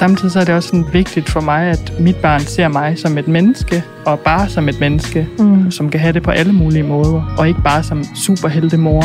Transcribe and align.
Samtidig 0.00 0.32
så 0.32 0.40
er 0.40 0.44
det 0.44 0.54
også 0.54 0.68
sådan 0.68 0.86
vigtigt 0.92 1.30
for 1.30 1.40
mig, 1.40 1.70
at 1.70 1.92
mit 2.00 2.16
barn 2.16 2.40
ser 2.40 2.68
mig 2.68 2.98
som 2.98 3.18
et 3.18 3.28
menneske, 3.28 3.84
og 4.06 4.20
bare 4.20 4.48
som 4.48 4.68
et 4.68 4.80
menneske, 4.80 5.28
mm. 5.38 5.70
som 5.70 5.90
kan 5.90 6.00
have 6.00 6.12
det 6.12 6.22
på 6.22 6.30
alle 6.30 6.52
mulige 6.52 6.82
måder, 6.82 7.34
og 7.38 7.48
ikke 7.48 7.60
bare 7.62 7.82
som 7.82 8.04
superheltemor. 8.04 9.02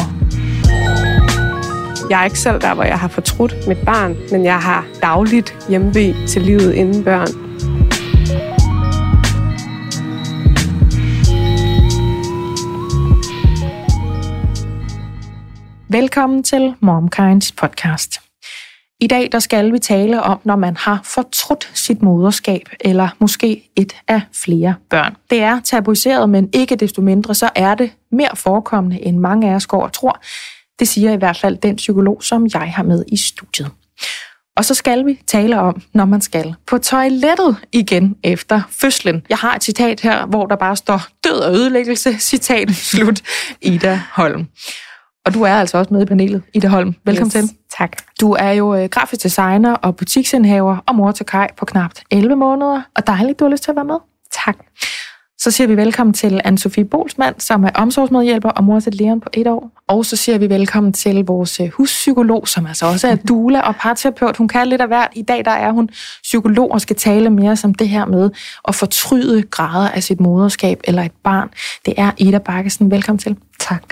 Jeg 2.09 2.19
er 2.19 2.23
ikke 2.23 2.39
selv 2.39 2.61
der, 2.61 2.73
hvor 2.73 2.83
jeg 2.83 2.99
har 2.99 3.07
fortrudt 3.07 3.55
mit 3.67 3.77
barn, 3.77 4.15
men 4.31 4.45
jeg 4.45 4.59
har 4.59 4.85
dagligt 5.01 5.65
hjemve 5.69 6.27
til 6.27 6.41
livet 6.41 6.73
inden 6.73 7.03
børn. 7.03 7.27
Velkommen 15.89 16.43
til 16.43 16.73
MomKinds 16.81 17.51
podcast. 17.51 18.21
I 19.05 19.07
dag 19.07 19.29
der 19.31 19.39
skal 19.39 19.73
vi 19.73 19.79
tale 19.79 20.23
om, 20.23 20.39
når 20.43 20.55
man 20.55 20.77
har 20.77 20.99
fortrudt 21.03 21.71
sit 21.73 22.01
moderskab, 22.01 22.61
eller 22.79 23.09
måske 23.19 23.69
et 23.75 23.95
af 24.07 24.21
flere 24.33 24.75
børn. 24.89 25.15
Det 25.29 25.41
er 25.41 25.59
tabuiseret, 25.59 26.29
men 26.29 26.49
ikke 26.53 26.75
desto 26.75 27.01
mindre, 27.01 27.35
så 27.35 27.49
er 27.55 27.75
det 27.75 27.91
mere 28.11 28.35
forekommende, 28.35 29.01
end 29.01 29.17
mange 29.17 29.49
af 29.49 29.55
os 29.55 29.67
går 29.67 29.83
og 29.83 29.93
tror. 29.93 30.21
Det 30.79 30.87
siger 30.87 31.13
i 31.13 31.15
hvert 31.15 31.37
fald 31.37 31.57
den 31.57 31.75
psykolog, 31.75 32.23
som 32.23 32.47
jeg 32.53 32.73
har 32.73 32.83
med 32.83 33.05
i 33.07 33.17
studiet. 33.17 33.71
Og 34.57 34.65
så 34.65 34.73
skal 34.73 35.05
vi 35.05 35.19
tale 35.27 35.59
om, 35.59 35.81
når 35.93 36.05
man 36.05 36.21
skal 36.21 36.55
på 36.67 36.77
toilettet 36.77 37.57
igen 37.71 38.15
efter 38.23 38.61
fødslen. 38.69 39.25
Jeg 39.29 39.37
har 39.37 39.55
et 39.55 39.63
citat 39.63 40.01
her, 40.01 40.25
hvor 40.25 40.45
der 40.45 40.55
bare 40.55 40.75
står 40.75 41.01
død 41.23 41.39
og 41.39 41.53
ødelæggelse, 41.53 42.19
citat 42.19 42.71
slut, 42.71 43.21
Ida 43.61 44.01
Holm. 44.11 44.47
Og 45.25 45.33
du 45.33 45.41
er 45.41 45.53
altså 45.53 45.77
også 45.77 45.93
med 45.93 46.01
i 46.01 46.05
panelet, 46.05 46.43
Ida 46.53 46.67
Holm. 46.67 46.95
Velkommen 47.05 47.41
yes, 47.43 47.49
til. 47.49 47.57
Tak. 47.77 47.91
Du 48.21 48.31
er 48.31 48.51
jo 48.51 48.75
øh, 48.75 48.89
grafisk 48.89 49.23
designer 49.23 49.73
og 49.73 49.95
butiksindhaver 49.95 50.77
og 50.87 50.95
mor 50.95 51.11
til 51.11 51.25
Kai 51.25 51.47
på 51.57 51.65
knap 51.65 51.91
11 52.11 52.35
måneder. 52.35 52.81
Og 52.95 53.07
dejligt, 53.07 53.39
du 53.39 53.45
har 53.45 53.51
lyst 53.51 53.63
til 53.63 53.71
at 53.71 53.75
være 53.75 53.85
med. 53.85 53.95
Tak. 54.45 54.57
Så 55.37 55.51
siger 55.51 55.67
vi 55.67 55.77
velkommen 55.77 56.13
til 56.13 56.41
Anne-Sophie 56.45 56.83
Bolsmann, 56.83 57.39
som 57.39 57.63
er 57.63 57.69
omsorgsmedhjælper 57.75 58.49
og 58.49 58.63
mor 58.63 58.79
til 58.79 58.93
Leon 58.93 59.21
på 59.21 59.29
et 59.33 59.47
år. 59.47 59.71
Og 59.87 60.05
så 60.05 60.15
siger 60.15 60.37
vi 60.37 60.49
velkommen 60.49 60.93
til 60.93 61.25
vores 61.25 61.59
øh, 61.59 61.67
huspsykolog, 61.67 62.47
som 62.47 62.65
altså 62.65 62.85
også 62.85 63.07
er 63.07 63.15
doula 63.15 63.61
og 63.61 63.75
parterapeut. 63.75 64.37
Hun 64.37 64.47
kan 64.47 64.67
lidt 64.67 64.81
af 64.81 64.87
hvert. 64.87 65.09
I 65.15 65.21
dag 65.21 65.45
der 65.45 65.51
er 65.51 65.71
hun 65.71 65.89
psykolog 66.23 66.71
og 66.71 66.81
skal 66.81 66.95
tale 66.95 67.29
mere 67.29 67.55
som 67.55 67.73
det 67.73 67.89
her 67.89 68.05
med 68.05 68.29
at 68.67 68.75
fortryde 68.75 69.43
grader 69.43 69.89
af 69.89 70.03
sit 70.03 70.19
moderskab 70.19 70.79
eller 70.83 71.03
et 71.03 71.11
barn. 71.23 71.49
Det 71.85 71.93
er 71.97 72.11
Ida 72.17 72.37
Bakkesen. 72.37 72.91
Velkommen 72.91 73.19
til. 73.19 73.37
Tak. 73.59 73.83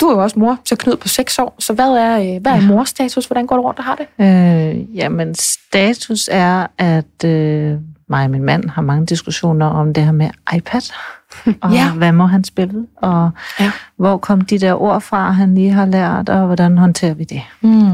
Du 0.00 0.06
er 0.06 0.12
jo 0.12 0.22
også 0.22 0.38
mor 0.38 0.58
til 0.64 0.78
Knud 0.78 0.96
på 0.96 1.08
6 1.08 1.38
år, 1.38 1.54
så 1.58 1.72
hvad 1.72 1.90
er, 1.90 2.18
øh, 2.18 2.42
hvad 2.42 2.52
er 2.52 2.56
ja. 2.56 2.66
morstatus? 2.66 3.26
Hvordan 3.26 3.46
går 3.46 3.56
du 3.56 3.62
rundt 3.62 3.78
og 3.78 3.84
har 3.84 3.94
det? 3.94 4.06
Øh, 4.18 4.96
jamen, 4.96 5.34
status 5.34 6.28
er, 6.32 6.66
at 6.78 7.24
øh, 7.24 7.78
mig 8.08 8.24
og 8.24 8.30
min 8.30 8.42
mand 8.42 8.70
har 8.70 8.82
mange 8.82 9.06
diskussioner 9.06 9.66
om 9.66 9.94
det 9.94 10.04
her 10.04 10.12
med 10.12 10.30
iPad. 10.56 10.80
Og 11.62 11.72
ja. 11.72 11.92
hvad 11.92 12.12
må 12.12 12.26
han 12.26 12.44
spille? 12.44 12.86
Og 12.96 13.30
ja. 13.60 13.72
hvor 13.96 14.16
kom 14.16 14.40
de 14.40 14.58
der 14.58 14.82
ord 14.82 15.00
fra, 15.00 15.30
han 15.30 15.54
lige 15.54 15.70
har 15.70 15.86
lært, 15.86 16.28
og 16.28 16.46
hvordan 16.46 16.78
håndterer 16.78 17.14
vi 17.14 17.24
det? 17.24 17.42
Mm. 17.60 17.92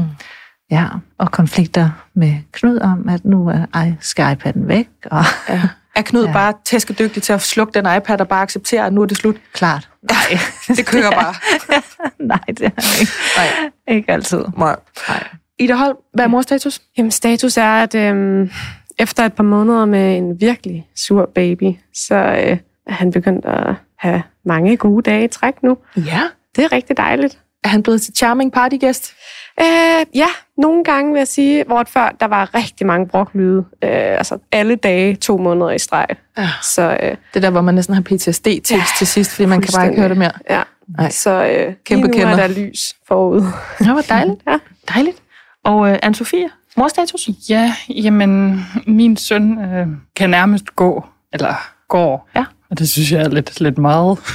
Ja, 0.71 0.87
og 1.17 1.31
konflikter 1.31 1.89
med 2.13 2.33
Knud 2.51 2.79
om, 2.79 3.09
at 3.09 3.25
nu 3.25 3.47
er, 3.47 3.91
skal 3.99 4.35
iPad'en 4.35 4.65
væk. 4.67 4.89
Og, 5.05 5.23
ja. 5.49 5.61
Er 5.95 6.01
Knud 6.01 6.25
ja. 6.25 6.33
bare 6.33 6.53
tæskedygtig 6.65 7.23
til 7.23 7.33
at 7.33 7.41
slukke 7.41 7.73
den 7.73 7.97
iPad 7.97 8.21
og 8.21 8.27
bare 8.27 8.41
acceptere, 8.41 8.85
at 8.85 8.93
nu 8.93 9.01
er 9.01 9.05
det 9.05 9.17
slut? 9.17 9.35
Klart. 9.53 9.89
Nej, 10.01 10.39
det 10.77 10.85
kører 10.85 11.11
bare. 11.11 11.33
Nej, 12.19 12.39
det 12.47 12.61
er 12.61 12.99
ikke. 12.99 13.11
Nej. 13.37 13.95
Ikke 13.97 14.11
altid. 14.11 14.43
Nej. 14.57 14.75
Nej. 15.07 15.23
Ida 15.59 15.73
Holm, 15.75 15.97
hvad 16.13 16.25
er 16.25 16.29
mors 16.29 16.43
status? 16.43 16.81
Jamen, 16.97 17.11
status 17.11 17.57
er, 17.57 17.83
at 17.83 17.95
øhm, 17.95 18.51
efter 18.99 19.25
et 19.25 19.33
par 19.33 19.43
måneder 19.43 19.85
med 19.85 20.17
en 20.17 20.41
virkelig 20.41 20.87
sur 20.95 21.31
baby, 21.35 21.73
så 21.93 22.15
øh, 22.15 22.57
er 22.87 22.93
han 22.93 23.11
begyndt 23.11 23.45
at 23.45 23.75
have 23.97 24.23
mange 24.45 24.77
gode 24.77 25.01
dage 25.01 25.23
i 25.23 25.27
træk 25.27 25.63
nu. 25.63 25.77
Ja. 25.97 26.21
Det 26.55 26.63
er 26.63 26.71
rigtig 26.71 26.97
dejligt. 26.97 27.39
Er 27.63 27.67
han 27.67 27.83
blevet 27.83 28.01
til 28.01 28.13
charming 28.15 28.51
partygæst? 28.51 29.13
Øh, 29.59 30.05
ja, 30.15 30.27
nogle 30.57 30.83
gange 30.83 31.11
vil 31.11 31.19
jeg 31.19 31.27
sige, 31.27 31.63
hvor 31.67 31.83
før 31.87 32.15
der 32.19 32.27
var 32.27 32.55
rigtig 32.55 32.87
mange 32.87 33.07
broklyde. 33.07 33.57
Øh, 33.83 33.89
altså 33.91 34.37
alle 34.51 34.75
dage, 34.75 35.15
to 35.15 35.37
måneder 35.37 35.71
i 35.71 35.79
streg. 35.79 36.07
Ja. 36.37 36.49
Så, 36.61 36.97
øh, 37.03 37.15
det 37.33 37.43
der, 37.43 37.49
hvor 37.49 37.61
man 37.61 37.75
næsten 37.75 37.95
har 37.95 38.01
PTSD 38.01 38.43
til, 38.43 38.61
ja, 38.71 38.83
til 38.97 39.07
sidst, 39.07 39.31
fordi 39.31 39.45
man 39.45 39.61
kan 39.61 39.69
bare 39.75 39.85
ikke 39.87 39.99
høre 39.99 40.09
det 40.09 40.17
mere. 40.17 40.31
Ja, 40.49 40.61
Nej. 40.97 41.09
så 41.09 41.31
øh, 41.45 41.73
Kæmpe 41.85 42.07
lige 42.07 42.17
nu 42.23 42.29
kender. 42.29 42.43
er 42.43 42.47
der 42.47 42.55
lys 42.67 42.95
forud. 43.07 43.43
Ja, 43.85 43.91
hvor 43.93 44.01
dejligt. 44.01 44.39
ja. 44.47 44.57
Dejligt. 44.93 45.17
Og 45.65 45.89
øh, 45.91 45.99
Anne-Sophie, 46.05 46.73
morstatus? 46.77 47.29
Ja, 47.49 47.73
jamen, 47.89 48.65
min 48.87 49.17
søn 49.17 49.59
øh, 49.61 49.87
kan 50.15 50.29
nærmest 50.29 50.75
gå, 50.75 51.05
eller 51.33 51.55
går. 51.87 52.29
Ja. 52.35 52.45
Og 52.71 52.79
det 52.79 52.89
synes 52.89 53.11
jeg 53.11 53.21
er 53.21 53.29
lidt, 53.29 53.59
lidt 53.61 53.77
meget. 53.77 54.17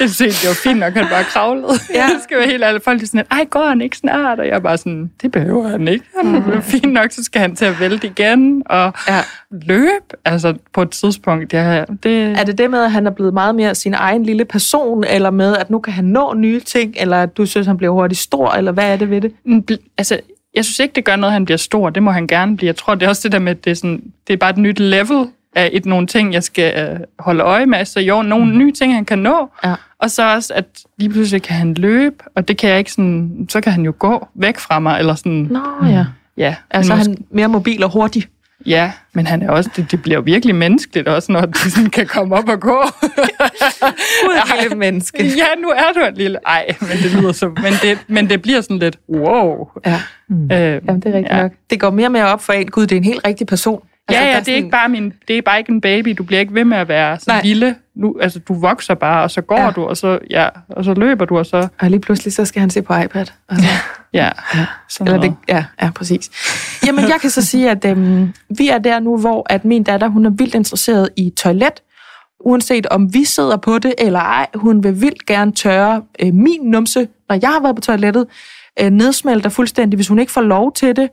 jeg 0.00 0.10
synes 0.10 0.40
det 0.40 0.48
var 0.48 0.54
fint 0.54 0.78
nok, 0.78 0.94
han 0.94 1.06
bare 1.10 1.24
kravlede. 1.24 1.68
Ja. 1.94 2.06
Det 2.14 2.22
skal 2.22 2.38
være 2.38 2.46
helt 2.46 2.64
ærligt. 2.64 2.84
Folk 2.84 3.02
er 3.02 3.06
sådan, 3.06 3.26
ej, 3.30 3.44
går 3.50 3.68
han 3.68 3.80
ikke 3.80 3.96
snart? 3.96 4.40
Og 4.40 4.46
jeg 4.46 4.54
er 4.54 4.60
bare 4.60 4.78
sådan, 4.78 5.10
det 5.22 5.32
behøver 5.32 5.68
han 5.68 5.88
ikke. 5.88 6.04
Han 6.16 6.34
er 6.34 6.54
mm. 6.54 6.62
fint 6.62 6.92
nok, 6.92 7.12
så 7.12 7.24
skal 7.24 7.40
han 7.40 7.56
til 7.56 7.64
at 7.64 7.80
vælte 7.80 8.06
igen 8.06 8.62
og 8.66 8.92
ja. 9.08 9.20
løbe. 9.50 9.90
Altså 10.24 10.54
på 10.72 10.82
et 10.82 10.90
tidspunkt. 10.90 11.52
Ja, 11.52 11.84
det... 12.02 12.38
Er 12.38 12.44
det 12.44 12.58
det 12.58 12.70
med, 12.70 12.84
at 12.84 12.92
han 12.92 13.06
er 13.06 13.10
blevet 13.10 13.34
meget 13.34 13.54
mere 13.54 13.74
sin 13.74 13.94
egen 13.94 14.22
lille 14.22 14.44
person, 14.44 15.04
eller 15.04 15.30
med, 15.30 15.56
at 15.56 15.70
nu 15.70 15.78
kan 15.78 15.92
han 15.92 16.04
nå 16.04 16.34
nye 16.34 16.60
ting, 16.60 16.94
eller 16.96 17.22
at 17.22 17.36
du 17.36 17.46
synes, 17.46 17.66
han 17.66 17.76
bliver 17.76 17.92
hurtigt 17.92 18.20
stor, 18.20 18.50
eller 18.50 18.72
hvad 18.72 18.92
er 18.92 18.96
det 18.96 19.10
ved 19.10 19.20
det? 19.20 19.32
Mm, 19.44 19.64
altså, 19.98 20.20
jeg 20.54 20.64
synes 20.64 20.78
ikke, 20.78 20.94
det 20.94 21.04
gør 21.04 21.16
noget, 21.16 21.30
at 21.30 21.32
han 21.32 21.44
bliver 21.44 21.58
stor. 21.58 21.90
Det 21.90 22.02
må 22.02 22.10
han 22.10 22.26
gerne 22.26 22.56
blive. 22.56 22.66
Jeg 22.66 22.76
tror, 22.76 22.94
det 22.94 23.02
er 23.02 23.08
også 23.08 23.22
det 23.24 23.32
der 23.32 23.38
med, 23.38 23.50
at 23.50 23.64
det 23.64 23.70
er, 23.70 23.74
sådan, 23.74 24.02
det 24.26 24.32
er 24.32 24.36
bare 24.36 24.50
et 24.50 24.58
nyt 24.58 24.78
level 24.78 25.26
af 25.54 25.70
et, 25.72 25.86
nogle 25.86 26.06
ting, 26.06 26.32
jeg 26.32 26.42
skal 26.42 26.88
øh, 26.88 27.00
holde 27.18 27.42
øje 27.42 27.66
med. 27.66 27.84
Så 27.84 28.00
jo, 28.00 28.22
nogle 28.22 28.44
mm. 28.44 28.58
nye 28.58 28.72
ting, 28.72 28.94
han 28.94 29.04
kan 29.04 29.18
nå. 29.18 29.50
Ja. 29.64 29.74
Og 30.00 30.10
så 30.10 30.34
også, 30.34 30.54
at 30.54 30.64
lige 30.98 31.10
pludselig 31.10 31.42
kan 31.42 31.56
han 31.56 31.74
løbe, 31.74 32.16
og 32.36 32.48
det 32.48 32.56
kan 32.56 32.70
jeg 32.70 32.78
ikke 32.78 32.92
sådan... 32.92 33.46
Så 33.48 33.60
kan 33.60 33.72
han 33.72 33.84
jo 33.84 33.94
gå 33.98 34.28
væk 34.34 34.58
fra 34.58 34.78
mig, 34.78 34.98
eller 34.98 35.14
sådan... 35.14 35.48
Nå 35.50 35.86
ja. 35.86 36.04
Ja. 36.36 36.54
Altså 36.70 36.94
han 36.94 37.16
mere 37.30 37.48
mobil 37.48 37.84
og 37.84 37.92
hurtig. 37.92 38.24
Ja, 38.66 38.92
men 39.14 39.26
han 39.26 39.42
er 39.42 39.50
også, 39.50 39.70
det, 39.76 39.90
det 39.90 40.02
bliver 40.02 40.20
virkelig 40.20 40.54
menneskeligt 40.54 41.08
også, 41.08 41.32
når 41.32 41.40
de 41.40 41.70
sådan 41.70 41.90
kan 41.90 42.06
komme 42.06 42.36
op 42.36 42.48
og 42.48 42.60
gå. 42.60 42.82
Du 44.24 44.30
et 44.30 44.62
lille 44.62 44.76
menneske. 44.76 45.24
Ja, 45.24 45.46
nu 45.62 45.68
er 45.68 45.92
du 45.94 46.00
et 46.00 46.16
lille... 46.18 46.38
Ej, 46.46 46.66
men 46.80 46.90
det 46.90 47.14
lyder 47.14 47.32
så... 47.32 47.48
Men 47.48 47.72
det, 47.82 47.98
men 48.08 48.30
det 48.30 48.42
bliver 48.42 48.60
sådan 48.60 48.78
lidt, 48.78 48.98
wow. 49.08 49.68
Ja, 49.86 50.00
mm. 50.28 50.44
øh, 50.44 50.50
Jamen, 50.50 50.80
det 51.00 51.06
er 51.06 51.12
rigtigt 51.12 51.34
ja. 51.34 51.42
nok. 51.42 51.52
Det 51.70 51.80
går 51.80 51.90
mere 51.90 52.10
mere 52.10 52.26
op 52.26 52.42
for 52.42 52.52
en, 52.52 52.70
gud, 52.70 52.86
det 52.86 52.92
er 52.92 52.96
en 52.96 53.04
helt 53.04 53.26
rigtig 53.26 53.46
person. 53.46 53.82
Altså, 54.08 54.22
ja, 54.22 54.28
ja, 54.28 54.30
det 54.30 54.38
er, 54.38 54.44
sådan... 54.44 54.54
ikke 54.54 54.70
bare 54.70 54.88
min, 54.88 55.12
det 55.28 55.38
er 55.38 55.42
bare 55.42 55.58
ikke 55.58 55.72
en 55.72 55.80
baby. 55.80 56.14
Du 56.18 56.22
bliver 56.22 56.40
ikke 56.40 56.54
ved 56.54 56.64
med 56.64 56.76
at 56.76 56.88
være 56.88 57.18
så 57.18 57.24
Nej. 57.26 57.40
lille. 57.44 57.76
Nu, 57.96 58.16
altså, 58.20 58.38
du 58.38 58.60
vokser 58.60 58.94
bare, 58.94 59.22
og 59.22 59.30
så 59.30 59.40
går 59.40 59.60
ja. 59.60 59.70
du, 59.70 59.84
og 59.84 59.96
så, 59.96 60.18
ja, 60.30 60.48
og 60.68 60.84
så 60.84 60.94
løber 60.94 61.24
du, 61.24 61.38
og 61.38 61.46
så... 61.46 61.68
Og 61.80 61.90
lige 61.90 62.00
pludselig, 62.00 62.32
så 62.32 62.44
skal 62.44 62.60
han 62.60 62.70
se 62.70 62.82
på 62.82 62.96
iPad. 62.96 63.26
Altså. 63.48 63.66
ja, 64.12 64.30
ja. 64.54 64.66
Eller 65.00 65.20
det, 65.20 65.34
ja, 65.48 65.64
ja, 65.82 65.90
præcis. 65.94 66.30
Jamen, 66.86 67.08
jeg 67.08 67.18
kan 67.20 67.30
så 67.30 67.46
sige, 67.46 67.70
at 67.70 67.84
øhm, 67.84 68.34
vi 68.58 68.68
er 68.68 68.78
der 68.78 69.00
nu, 69.00 69.18
hvor 69.18 69.46
at 69.50 69.64
min 69.64 69.82
datter, 69.82 70.08
hun 70.08 70.26
er 70.26 70.30
vildt 70.30 70.54
interesseret 70.54 71.08
i 71.16 71.30
toilet, 71.36 71.82
uanset 72.40 72.86
om 72.86 73.14
vi 73.14 73.24
sidder 73.24 73.56
på 73.56 73.78
det 73.78 73.94
eller 73.98 74.20
ej. 74.20 74.46
Hun 74.54 74.84
vil 74.84 75.00
vildt 75.00 75.26
gerne 75.26 75.52
tørre 75.52 76.02
øh, 76.22 76.34
min 76.34 76.60
numse, 76.60 77.08
når 77.28 77.38
jeg 77.42 77.50
har 77.50 77.60
været 77.62 77.76
på 77.76 77.82
toilettet 77.82 78.26
øh, 78.80 78.90
nedsmelter 78.90 79.50
fuldstændig, 79.50 79.96
hvis 79.96 80.08
hun 80.08 80.18
ikke 80.18 80.32
får 80.32 80.40
lov 80.40 80.72
til 80.72 80.96
det. 80.96 81.08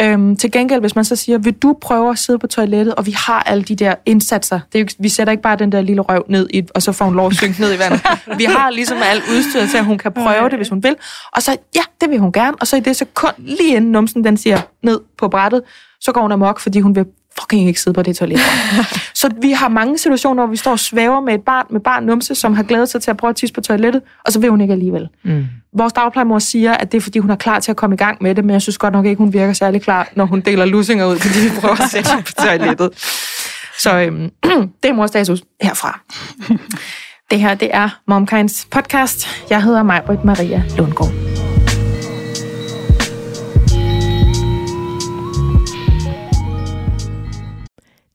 Øhm, 0.00 0.36
til 0.36 0.50
gengæld, 0.50 0.80
hvis 0.80 0.96
man 0.96 1.04
så 1.04 1.16
siger, 1.16 1.38
vil 1.38 1.52
du 1.52 1.76
prøve 1.80 2.10
at 2.10 2.18
sidde 2.18 2.38
på 2.38 2.46
toilettet, 2.46 2.94
og 2.94 3.06
vi 3.06 3.10
har 3.10 3.42
alle 3.42 3.62
de 3.64 3.76
der 3.76 3.94
indsatser. 4.06 4.60
Det 4.72 4.78
er 4.78 4.82
jo, 4.82 4.88
vi 4.98 5.08
sætter 5.08 5.30
ikke 5.30 5.42
bare 5.42 5.56
den 5.56 5.72
der 5.72 5.80
lille 5.80 6.02
røv 6.02 6.24
ned, 6.28 6.48
i, 6.50 6.62
og 6.74 6.82
så 6.82 6.92
får 6.92 7.04
hun 7.04 7.14
lov 7.14 7.26
at 7.26 7.34
synke 7.34 7.60
ned 7.60 7.74
i 7.74 7.78
vandet. 7.78 8.00
Vi 8.38 8.44
har 8.44 8.70
ligesom 8.70 8.98
alt 9.02 9.22
udstyret 9.36 9.70
til, 9.70 9.78
at 9.78 9.84
hun 9.84 9.98
kan 9.98 10.12
prøve 10.12 10.48
det, 10.48 10.58
hvis 10.58 10.68
hun 10.68 10.82
vil. 10.82 10.96
Og 11.32 11.42
så, 11.42 11.56
ja, 11.74 11.82
det 12.00 12.10
vil 12.10 12.18
hun 12.18 12.32
gerne. 12.32 12.56
Og 12.60 12.66
så 12.66 12.76
i 12.76 12.80
det 12.80 12.96
sekund, 12.96 13.34
lige 13.38 13.76
inden 13.76 13.92
numsen 13.92 14.24
den 14.24 14.36
siger 14.36 14.60
ned 14.82 15.00
på 15.18 15.28
brættet, 15.28 15.62
så 16.00 16.12
går 16.12 16.20
hun 16.20 16.32
amok, 16.32 16.60
fordi 16.60 16.80
hun 16.80 16.94
vil 16.94 17.04
fucking 17.40 17.68
ikke 17.68 17.80
sidde 17.80 17.94
på 17.94 18.02
det 18.02 18.16
toilet. 18.16 18.40
så 19.14 19.30
vi 19.42 19.52
har 19.52 19.68
mange 19.68 19.98
situationer, 19.98 20.42
hvor 20.42 20.50
vi 20.50 20.56
står 20.56 20.70
og 20.70 20.78
svæver 20.78 21.20
med 21.20 21.34
et 21.34 21.42
barn 21.42 21.66
med 21.70 21.80
barn 21.80 22.04
numse, 22.04 22.34
som 22.34 22.54
har 22.54 22.62
glædet 22.62 22.88
sig 22.88 23.02
til 23.02 23.10
at 23.10 23.16
prøve 23.16 23.28
at 23.28 23.36
tisse 23.36 23.54
på 23.54 23.60
toilettet, 23.60 24.02
og 24.24 24.32
så 24.32 24.40
vil 24.40 24.50
hun 24.50 24.60
ikke 24.60 24.72
alligevel. 24.72 25.08
Mm. 25.24 25.46
Vores 25.76 25.92
dagplejemor 25.92 26.38
siger, 26.38 26.72
at 26.72 26.92
det 26.92 26.98
er, 26.98 27.02
fordi 27.02 27.18
hun 27.18 27.30
er 27.30 27.36
klar 27.36 27.60
til 27.60 27.70
at 27.70 27.76
komme 27.76 27.94
i 27.94 27.96
gang 27.96 28.18
med 28.20 28.34
det, 28.34 28.44
men 28.44 28.52
jeg 28.52 28.62
synes 28.62 28.78
godt 28.78 28.92
nok 28.92 29.06
ikke, 29.06 29.18
hun 29.18 29.32
virker 29.32 29.52
særlig 29.52 29.82
klar, 29.82 30.08
når 30.14 30.24
hun 30.24 30.40
deler 30.40 30.64
lussinger 30.64 31.06
ud, 31.06 31.18
fordi 31.18 31.38
vi 31.38 31.60
prøver 31.60 31.82
at 31.82 31.90
sætte 31.90 32.10
på 32.26 32.32
toilettet. 32.32 32.90
Så 33.78 34.00
øhm, 34.00 34.30
det 34.82 34.88
er 34.88 34.92
mors 34.92 35.10
status 35.10 35.42
herfra. 35.62 36.00
Det 37.30 37.40
her, 37.40 37.54
det 37.54 37.70
er 37.72 37.88
MomKinds 38.08 38.66
podcast. 38.70 39.28
Jeg 39.50 39.62
hedder 39.62 39.82
Majbrit 39.82 40.24
Maria 40.24 40.62
Lundgaard. 40.76 41.45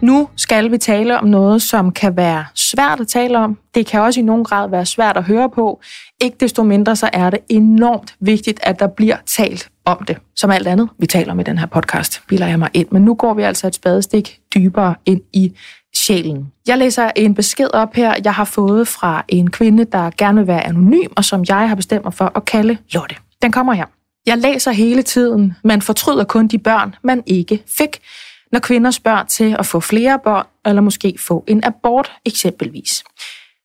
Nu 0.00 0.28
skal 0.36 0.70
vi 0.70 0.78
tale 0.78 1.18
om 1.18 1.28
noget, 1.28 1.62
som 1.62 1.92
kan 1.92 2.16
være 2.16 2.44
svært 2.54 3.00
at 3.00 3.08
tale 3.08 3.38
om. 3.38 3.58
Det 3.74 3.86
kan 3.86 4.00
også 4.00 4.20
i 4.20 4.22
nogen 4.22 4.44
grad 4.44 4.70
være 4.70 4.86
svært 4.86 5.16
at 5.16 5.24
høre 5.24 5.50
på. 5.50 5.80
Ikke 6.22 6.36
desto 6.40 6.62
mindre 6.62 6.96
så 6.96 7.10
er 7.12 7.30
det 7.30 7.38
enormt 7.48 8.14
vigtigt, 8.20 8.60
at 8.62 8.78
der 8.78 8.86
bliver 8.86 9.16
talt 9.26 9.68
om 9.84 10.04
det. 10.08 10.16
Som 10.36 10.50
alt 10.50 10.66
andet, 10.66 10.88
vi 10.98 11.06
taler 11.06 11.32
om 11.32 11.40
i 11.40 11.42
den 11.42 11.58
her 11.58 11.66
podcast, 11.66 12.22
bilder 12.28 12.46
jeg 12.46 12.58
mig 12.58 12.68
ind. 12.74 12.88
Men 12.90 13.02
nu 13.02 13.14
går 13.14 13.34
vi 13.34 13.42
altså 13.42 13.66
et 13.66 13.74
spadestik 13.74 14.40
dybere 14.54 14.94
ind 15.06 15.20
i 15.32 15.52
sjælen. 15.96 16.52
Jeg 16.66 16.78
læser 16.78 17.10
en 17.16 17.34
besked 17.34 17.74
op 17.74 17.94
her, 17.94 18.14
jeg 18.24 18.34
har 18.34 18.44
fået 18.44 18.88
fra 18.88 19.24
en 19.28 19.50
kvinde, 19.50 19.84
der 19.84 20.10
gerne 20.18 20.38
vil 20.38 20.46
være 20.46 20.66
anonym, 20.66 21.12
og 21.16 21.24
som 21.24 21.44
jeg 21.48 21.68
har 21.68 21.74
bestemt 21.74 22.04
mig 22.04 22.14
for 22.14 22.32
at 22.36 22.44
kalde 22.44 22.76
Lotte. 22.92 23.16
Den 23.42 23.52
kommer 23.52 23.72
her. 23.72 23.84
Jeg 24.26 24.38
læser 24.38 24.72
hele 24.72 25.02
tiden, 25.02 25.54
man 25.64 25.82
fortryder 25.82 26.24
kun 26.24 26.46
de 26.46 26.58
børn, 26.58 26.94
man 27.02 27.22
ikke 27.26 27.62
fik 27.78 28.00
når 28.52 28.60
kvinder 28.60 28.90
spørger 28.90 29.24
til 29.24 29.56
at 29.58 29.66
få 29.66 29.80
flere 29.80 30.18
børn, 30.24 30.46
eller 30.66 30.82
måske 30.82 31.14
få 31.18 31.44
en 31.46 31.64
abort 31.64 32.12
eksempelvis. 32.24 33.04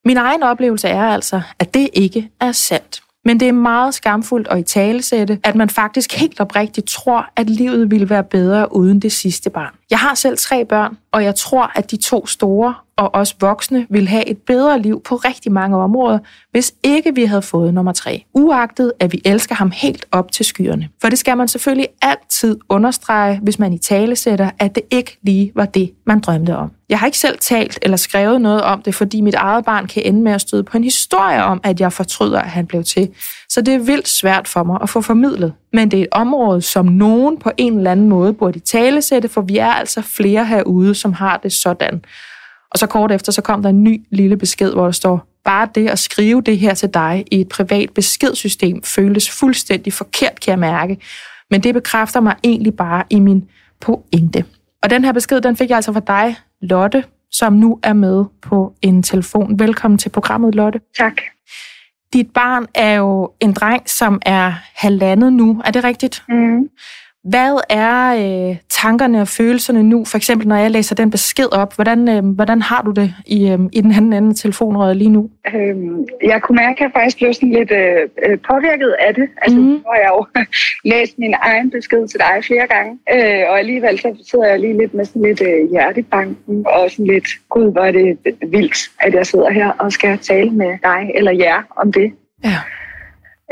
Min 0.05 0.17
egen 0.17 0.43
oplevelse 0.43 0.87
er 0.87 1.03
altså, 1.03 1.41
at 1.59 1.73
det 1.73 1.89
ikke 1.93 2.29
er 2.39 2.51
sandt. 2.51 3.01
Men 3.25 3.39
det 3.39 3.47
er 3.47 3.51
meget 3.51 3.93
skamfuldt 3.93 4.47
at 4.47 4.59
i 4.59 4.63
talesætte, 4.63 5.39
at 5.43 5.55
man 5.55 5.69
faktisk 5.69 6.13
helt 6.13 6.39
oprigtigt 6.39 6.87
tror, 6.87 7.29
at 7.35 7.49
livet 7.49 7.91
ville 7.91 8.09
være 8.09 8.23
bedre 8.23 8.75
uden 8.75 8.99
det 8.99 9.11
sidste 9.11 9.49
barn. 9.49 9.78
Jeg 9.89 9.99
har 9.99 10.15
selv 10.15 10.37
tre 10.37 10.65
børn, 10.65 10.97
og 11.11 11.23
jeg 11.23 11.35
tror, 11.35 11.71
at 11.75 11.91
de 11.91 11.97
to 11.97 12.27
store 12.27 12.75
og 12.99 13.15
os 13.15 13.35
voksne 13.41 13.87
vil 13.89 14.07
have 14.07 14.29
et 14.29 14.37
bedre 14.37 14.81
liv 14.81 15.01
på 15.01 15.15
rigtig 15.15 15.51
mange 15.51 15.77
områder, 15.77 16.19
hvis 16.51 16.73
ikke 16.83 17.15
vi 17.15 17.25
havde 17.25 17.41
fået 17.41 17.73
nummer 17.73 17.91
tre. 17.91 18.23
Uagtet, 18.33 18.93
at 18.99 19.13
vi 19.13 19.21
elsker 19.25 19.55
ham 19.55 19.71
helt 19.71 20.05
op 20.11 20.31
til 20.31 20.45
skyerne. 20.45 20.89
For 21.01 21.09
det 21.09 21.19
skal 21.19 21.37
man 21.37 21.47
selvfølgelig 21.47 21.87
altid 22.01 22.57
understrege, 22.69 23.39
hvis 23.43 23.59
man 23.59 23.73
i 23.73 23.77
tale 23.77 24.15
sætter, 24.15 24.49
at 24.59 24.75
det 24.75 24.83
ikke 24.91 25.17
lige 25.21 25.51
var 25.55 25.65
det, 25.65 25.91
man 26.05 26.19
drømte 26.19 26.55
om. 26.57 26.71
Jeg 26.89 26.99
har 26.99 27.05
ikke 27.05 27.17
selv 27.17 27.37
talt 27.37 27.79
eller 27.81 27.97
skrevet 27.97 28.41
noget 28.41 28.61
om 28.61 28.81
det, 28.81 28.95
fordi 28.95 29.21
mit 29.21 29.33
eget 29.35 29.65
barn 29.65 29.87
kan 29.87 30.03
ende 30.05 30.21
med 30.21 30.31
at 30.31 30.41
støde 30.41 30.63
på 30.63 30.77
en 30.77 30.83
historie 30.83 31.43
om, 31.43 31.61
at 31.63 31.79
jeg 31.79 31.93
fortryder, 31.93 32.39
at 32.39 32.49
han 32.49 32.65
blev 32.65 32.83
til. 32.83 33.09
Så 33.49 33.61
det 33.61 33.73
er 33.73 33.79
vildt 33.79 34.07
svært 34.07 34.47
for 34.47 34.63
mig 34.63 34.77
at 34.81 34.89
få 34.89 35.01
formidlet. 35.01 35.53
Men 35.73 35.91
det 35.91 35.99
er 35.99 36.03
et 36.03 36.09
område, 36.11 36.61
som 36.61 36.85
nogen 36.85 37.37
på 37.37 37.51
en 37.57 37.77
eller 37.77 37.91
anden 37.91 38.09
måde 38.09 38.33
burde 38.33 38.57
i 38.57 38.59
tale 38.59 39.01
sætte, 39.01 39.29
for 39.29 39.41
vi 39.41 39.57
er 39.57 39.78
altså 39.79 40.01
flere 40.01 40.45
herude, 40.45 40.95
som 40.95 41.13
har 41.13 41.37
det 41.37 41.53
sådan. 41.53 42.01
Og 42.71 42.79
så 42.79 42.87
kort 42.87 43.11
efter, 43.11 43.31
så 43.31 43.41
kom 43.41 43.61
der 43.61 43.69
en 43.69 43.83
ny 43.83 44.01
lille 44.11 44.37
besked, 44.37 44.73
hvor 44.73 44.85
der 44.85 44.91
står, 44.91 45.25
bare 45.43 45.67
det 45.75 45.89
at 45.89 45.99
skrive 45.99 46.41
det 46.41 46.59
her 46.59 46.73
til 46.73 46.89
dig 46.93 47.25
i 47.31 47.41
et 47.41 47.49
privat 47.49 47.89
beskedssystem 47.89 48.83
føles 48.83 49.29
fuldstændig 49.29 49.93
forkert, 49.93 50.39
kan 50.39 50.51
jeg 50.51 50.59
mærke. 50.59 50.97
Men 51.51 51.63
det 51.63 51.73
bekræfter 51.73 52.19
mig 52.19 52.35
egentlig 52.43 52.73
bare 52.75 53.03
i 53.09 53.19
min 53.19 53.49
pointe. 53.81 54.45
Og 54.83 54.89
den 54.89 55.05
her 55.05 55.11
besked, 55.11 55.41
den 55.41 55.55
fik 55.55 55.69
jeg 55.69 55.75
altså 55.75 55.93
fra 55.93 55.99
dig, 55.99 56.35
Lotte, 56.61 57.03
som 57.31 57.53
nu 57.53 57.79
er 57.83 57.93
med 57.93 58.25
på 58.41 58.73
en 58.81 59.03
telefon. 59.03 59.59
Velkommen 59.59 59.97
til 59.97 60.09
programmet, 60.09 60.55
Lotte. 60.55 60.79
Tak. 60.97 61.21
Dit 62.13 62.27
barn 62.33 62.65
er 62.75 62.93
jo 62.93 63.31
en 63.39 63.53
dreng, 63.53 63.89
som 63.89 64.21
er 64.25 64.53
halvandet 64.75 65.33
nu. 65.33 65.61
Er 65.65 65.71
det 65.71 65.83
rigtigt? 65.83 66.23
Mm. 66.29 66.69
Hvad 67.23 67.59
er 67.69 68.13
øh, 68.15 68.57
tankerne 68.69 69.21
og 69.21 69.27
følelserne 69.27 69.83
nu? 69.83 70.05
For 70.05 70.17
eksempel, 70.17 70.47
når 70.47 70.55
jeg 70.55 70.71
læser 70.71 70.95
den 70.95 71.11
besked 71.11 71.53
op. 71.53 71.75
Hvordan, 71.75 72.09
øh, 72.09 72.25
hvordan 72.25 72.61
har 72.61 72.81
du 72.81 72.91
det 72.91 73.13
i, 73.25 73.49
øh, 73.51 73.59
i 73.73 73.81
den 73.81 73.91
anden 73.91 74.13
ende 74.13 74.29
af 74.29 74.35
telefonrøret 74.35 74.97
lige 74.97 75.09
nu? 75.09 75.29
Øhm, 75.55 76.07
jeg 76.23 76.41
kunne 76.41 76.55
mærke, 76.55 76.77
at 76.77 76.79
jeg 76.79 76.91
faktisk 76.93 77.17
blev 77.17 77.33
sådan 77.33 77.51
lidt 77.51 77.71
øh, 77.71 78.09
øh 78.25 78.37
påvirket 78.49 78.95
af 78.99 79.15
det. 79.15 79.27
Altså, 79.41 79.59
mm. 79.59 79.65
nu 79.65 79.81
har 79.87 79.99
jeg 80.03 80.11
jo 80.17 80.25
læst 80.91 81.19
min 81.19 81.35
egen 81.41 81.71
besked 81.71 82.07
til 82.07 82.19
dig 82.19 82.43
flere 82.47 82.67
gange. 82.67 82.91
Øh, 83.13 83.43
og 83.49 83.59
alligevel 83.59 83.99
så 83.99 84.09
sidder 84.31 84.47
jeg 84.47 84.59
lige 84.59 84.77
lidt 84.77 84.93
med 84.93 85.05
sådan 85.05 85.21
lidt 85.21 85.41
øh, 85.41 85.69
hjertebanken. 85.71 86.65
Og 86.67 86.91
sådan 86.91 87.05
lidt, 87.05 87.27
gud, 87.49 87.71
hvor 87.71 87.81
er 87.81 87.91
det 87.91 88.17
vildt, 88.47 88.77
at 88.99 89.13
jeg 89.13 89.25
sidder 89.25 89.49
her 89.49 89.69
og 89.79 89.91
skal 89.91 90.17
tale 90.17 90.51
med 90.51 90.77
dig 90.83 91.11
eller 91.15 91.31
jer 91.31 91.61
om 91.75 91.91
det. 91.91 92.13
Ja. 92.43 92.59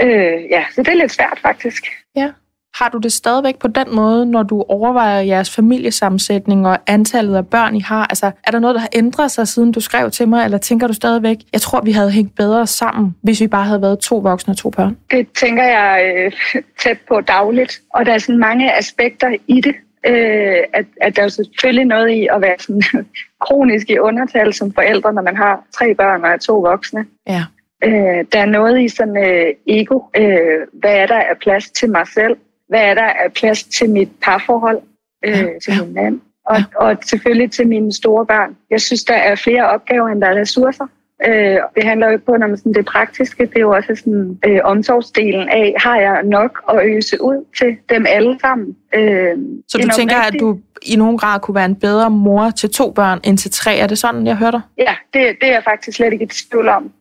Øh, 0.01 0.43
ja, 0.49 0.65
så 0.71 0.83
det 0.83 0.91
er 0.91 0.95
lidt 0.95 1.11
svært 1.11 1.39
faktisk. 1.41 1.83
Ja. 2.15 2.31
Har 2.79 2.89
du 2.89 2.97
det 2.97 3.12
stadigvæk 3.12 3.59
på 3.59 3.68
den 3.68 3.95
måde, 3.95 4.25
når 4.25 4.44
du 4.44 4.65
overvejer 4.68 5.21
jeres 5.21 5.56
familiesammensætning 5.56 6.68
og 6.68 6.77
antallet 6.88 7.35
af 7.35 7.47
børn, 7.47 7.75
I 7.75 7.79
har? 7.79 8.06
Altså, 8.06 8.31
er 8.44 8.51
der 8.51 8.59
noget, 8.59 8.75
der 8.75 8.81
har 8.81 8.89
ændret 8.94 9.31
sig, 9.31 9.47
siden 9.47 9.71
du 9.71 9.79
skrev 9.79 10.12
til 10.12 10.27
mig, 10.27 10.45
eller 10.45 10.57
tænker 10.57 10.88
du 10.88 10.94
stadigvæk, 10.94 11.38
jeg 11.53 11.62
tror, 11.62 11.81
vi 11.81 11.91
havde 11.91 12.12
hængt 12.12 12.35
bedre 12.35 12.68
sammen, 12.68 13.15
hvis 13.21 13.41
vi 13.41 13.47
bare 13.47 13.65
havde 13.65 13.81
været 13.81 14.00
to 14.00 14.18
voksne 14.18 14.51
og 14.51 14.57
to 14.57 14.69
børn? 14.69 14.97
Det 15.12 15.27
tænker 15.35 15.63
jeg 15.63 16.13
øh, 16.15 16.31
tæt 16.79 16.97
på 17.07 17.21
dagligt, 17.21 17.81
og 17.94 18.06
der 18.06 18.13
er 18.13 18.18
sådan 18.18 18.39
mange 18.39 18.77
aspekter 18.77 19.35
i 19.47 19.62
det. 19.62 19.75
Øh, 20.06 20.57
at, 20.73 20.85
at 21.01 21.15
der 21.15 21.23
er 21.23 21.27
selvfølgelig 21.27 21.85
noget 21.85 22.09
i 22.09 22.27
at 22.35 22.41
være 22.41 22.56
sådan 22.59 22.83
kronisk 23.45 23.89
i 23.89 24.00
undertal 24.00 24.53
som 24.53 24.73
forældre, 24.73 25.13
når 25.13 25.21
man 25.21 25.38
har 25.38 25.63
tre 25.77 25.95
børn 25.95 26.23
og 26.23 26.30
er 26.30 26.38
to 26.38 26.59
voksne. 26.59 27.06
Ja. 27.27 27.44
Øh, 27.83 28.25
der 28.31 28.40
er 28.40 28.45
noget 28.45 28.81
i 28.81 28.90
sådan 28.90 29.18
øh, 29.18 29.54
ego. 29.68 29.99
Øh, 30.18 30.59
hvad 30.73 30.95
er 30.95 31.06
der 31.06 31.19
af 31.19 31.37
plads 31.42 31.71
til 31.71 31.92
mig 31.92 32.07
selv? 32.07 32.37
Hvad 32.69 32.81
er 32.81 32.94
der 32.94 33.02
af 33.24 33.33
plads 33.33 33.64
til 33.64 33.90
mit 33.90 34.09
parforhold, 34.24 34.81
øh, 35.26 35.47
til 35.64 35.74
min 35.83 35.94
mand, 35.94 36.19
og, 36.45 36.57
og 36.76 36.97
selvfølgelig 37.06 37.52
til 37.52 37.68
mine 37.68 37.94
store 37.94 38.26
børn. 38.26 38.56
Jeg 38.69 38.81
synes, 38.81 39.04
der 39.04 39.14
er 39.14 39.36
flere 39.36 39.69
opgaver, 39.69 40.07
end 40.07 40.21
der 40.21 40.28
er 40.28 40.36
ressourcer. 40.42 40.88
Øh, 41.26 41.57
det 41.76 41.83
handler 41.83 42.07
jo 42.07 42.14
ikke 42.14 42.26
kun 42.26 42.44
om 42.44 42.57
sådan 42.57 42.74
det 42.74 42.86
praktiske, 42.86 43.45
det 43.45 43.56
er 43.56 43.59
jo 43.59 43.71
også 43.71 43.95
sådan 43.95 44.40
øh, 44.45 44.59
omsorgsdelen 44.64 45.50
af, 45.50 45.74
har 45.78 46.00
jeg 46.00 46.24
nok 46.24 46.64
at 46.69 46.86
øse 46.86 47.21
ud 47.21 47.45
til 47.57 47.78
dem 47.90 48.06
alle 48.09 48.40
sammen. 48.42 48.76
Øh, 48.95 49.38
Så 49.68 49.78
du 49.78 49.88
tænker, 49.97 50.18
at 50.18 50.33
du 50.40 50.59
i 50.81 50.95
nogen 50.95 51.18
grad 51.18 51.40
kunne 51.40 51.56
være 51.56 51.66
en 51.66 51.76
bedre 51.76 52.09
mor 52.09 52.50
til 52.50 52.69
to 52.69 52.92
børn 52.92 53.19
end 53.24 53.38
til 53.38 53.52
tre? 53.52 53.78
Er 53.78 53.88
det 53.88 53.97
sådan, 53.97 54.28
jeg 54.28 54.36
hører 54.36 54.52
dig? 54.52 54.62
Ja, 54.78 54.95
det, 55.14 55.36
det 55.42 55.50
er 55.50 55.54
jeg 55.54 55.64
faktisk 55.64 55.97
slet 55.97 56.14
ikke 56.14 56.24
et 56.24 56.30
tvivl 56.52 56.68
om. 56.68 56.92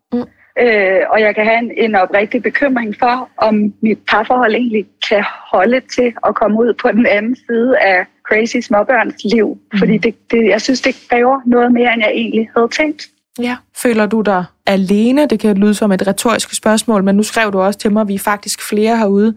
Øh, 0.61 1.01
og 1.13 1.21
jeg 1.21 1.35
kan 1.35 1.45
have 1.45 1.59
en, 1.59 1.71
en 1.77 1.95
oprigtig 1.95 2.43
bekymring 2.43 2.97
for, 2.99 3.29
om 3.37 3.75
mit 3.83 3.99
parforhold 4.11 4.55
egentlig 4.55 4.87
kan 5.09 5.25
holde 5.53 5.81
til 5.81 6.13
at 6.27 6.35
komme 6.35 6.59
ud 6.59 6.75
på 6.83 6.89
den 6.93 7.07
anden 7.07 7.37
side 7.47 7.79
af 7.79 8.07
crazy 8.29 8.57
småbørns 8.57 9.25
liv. 9.25 9.59
Mm. 9.73 9.79
Fordi 9.79 9.99
det, 9.99 10.31
det, 10.31 10.49
jeg 10.49 10.61
synes, 10.61 10.81
det 10.81 11.07
kræver 11.11 11.41
noget 11.47 11.73
mere, 11.73 11.93
end 11.93 12.03
jeg 12.03 12.11
egentlig 12.11 12.51
havde 12.57 12.69
tænkt. 12.69 13.03
Ja. 13.39 13.57
Føler 13.83 14.07
du 14.07 14.21
dig 14.21 14.45
alene? 14.67 15.27
Det 15.27 15.41
kan 15.41 15.57
lyde 15.57 15.75
som 15.75 15.93
et 15.93 16.07
retorisk 16.07 16.57
spørgsmål, 16.57 17.05
men 17.05 17.17
nu 17.17 17.23
skrev 17.23 17.53
du 17.53 17.61
også 17.61 17.79
til 17.79 17.93
mig, 17.93 18.01
at 18.01 18.09
vi 18.09 18.15
er 18.15 18.19
faktisk 18.19 18.69
flere 18.69 18.97
herude. 18.97 19.35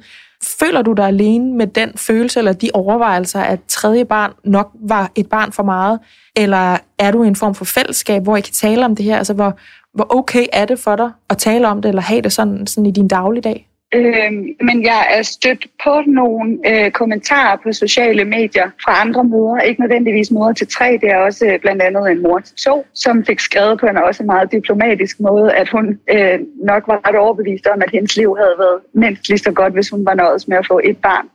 Føler 0.60 0.82
du 0.82 0.94
dig 0.94 1.06
alene 1.08 1.54
med 1.54 1.68
den 1.68 1.92
følelse 1.96 2.40
eller 2.40 2.54
de 2.54 2.70
overvejelser, 2.74 3.40
at 3.40 3.60
tredje 3.68 4.06
barn 4.06 4.34
nok 4.44 4.72
var 4.74 5.12
et 5.16 5.30
barn 5.30 5.52
for 5.52 5.64
meget? 5.64 6.00
Eller 6.36 6.78
er 7.00 7.12
du 7.12 7.24
i 7.24 7.28
en 7.28 7.36
form 7.36 7.56
for 7.56 7.66
fællesskab, 7.66 8.24
hvor 8.24 8.38
I 8.38 8.42
kan 8.42 8.54
tale 8.54 8.86
om 8.86 8.96
det 8.96 9.06
her? 9.06 9.18
Altså, 9.18 9.34
hvor, 9.34 9.58
hvor 9.93 10.15
okay 10.15 10.46
er 10.53 10.65
det 10.65 10.79
for 10.79 10.96
dig 10.96 11.12
at 11.29 11.38
tale 11.38 11.67
om 11.67 11.81
det, 11.81 11.89
eller 11.89 12.01
have 12.01 12.22
det 12.22 12.31
sådan, 12.31 12.67
sådan 12.67 12.86
i 12.86 12.91
din 12.91 13.08
dagligdag? 13.08 13.69
Øhm, 13.96 14.46
men 14.62 14.84
jeg 14.84 15.08
er 15.17 15.22
stødt 15.22 15.67
på 15.84 16.01
nogle 16.08 16.58
øh, 16.67 16.91
kommentarer 16.91 17.58
på 17.63 17.72
sociale 17.72 18.25
medier 18.25 18.69
fra 18.84 19.01
andre 19.01 19.24
mødre, 19.24 19.67
ikke 19.67 19.81
nødvendigvis 19.81 20.31
mor 20.31 20.51
til 20.51 20.67
tre, 20.67 21.00
det 21.01 21.10
er 21.10 21.17
også 21.17 21.46
øh, 21.46 21.60
blandt 21.60 21.81
andet 21.81 22.12
en 22.12 22.24
mor 22.24 22.39
til 22.39 22.55
to, 22.55 22.86
som 22.93 23.25
fik 23.25 23.39
skrevet 23.39 23.79
på 23.79 23.86
en 23.86 23.98
også 23.98 24.24
meget 24.24 24.51
diplomatisk 24.51 25.19
måde, 25.19 25.53
at 25.53 25.69
hun 25.69 26.00
øh, 26.12 26.39
nok 26.63 26.84
var 26.88 27.08
ret 27.08 27.15
overbevist 27.15 27.67
om, 27.67 27.81
at 27.81 27.91
hendes 27.91 28.17
liv 28.17 28.36
havde 28.39 28.55
været 28.58 28.79
mindst 28.93 29.29
lige 29.29 29.38
så 29.38 29.51
godt, 29.51 29.74
hvis 29.74 29.89
hun 29.89 30.05
var 30.05 30.13
nået 30.13 30.48
med 30.48 30.58
at 30.58 30.67
få 30.67 30.81
et 30.84 30.98
barn. 30.98 31.25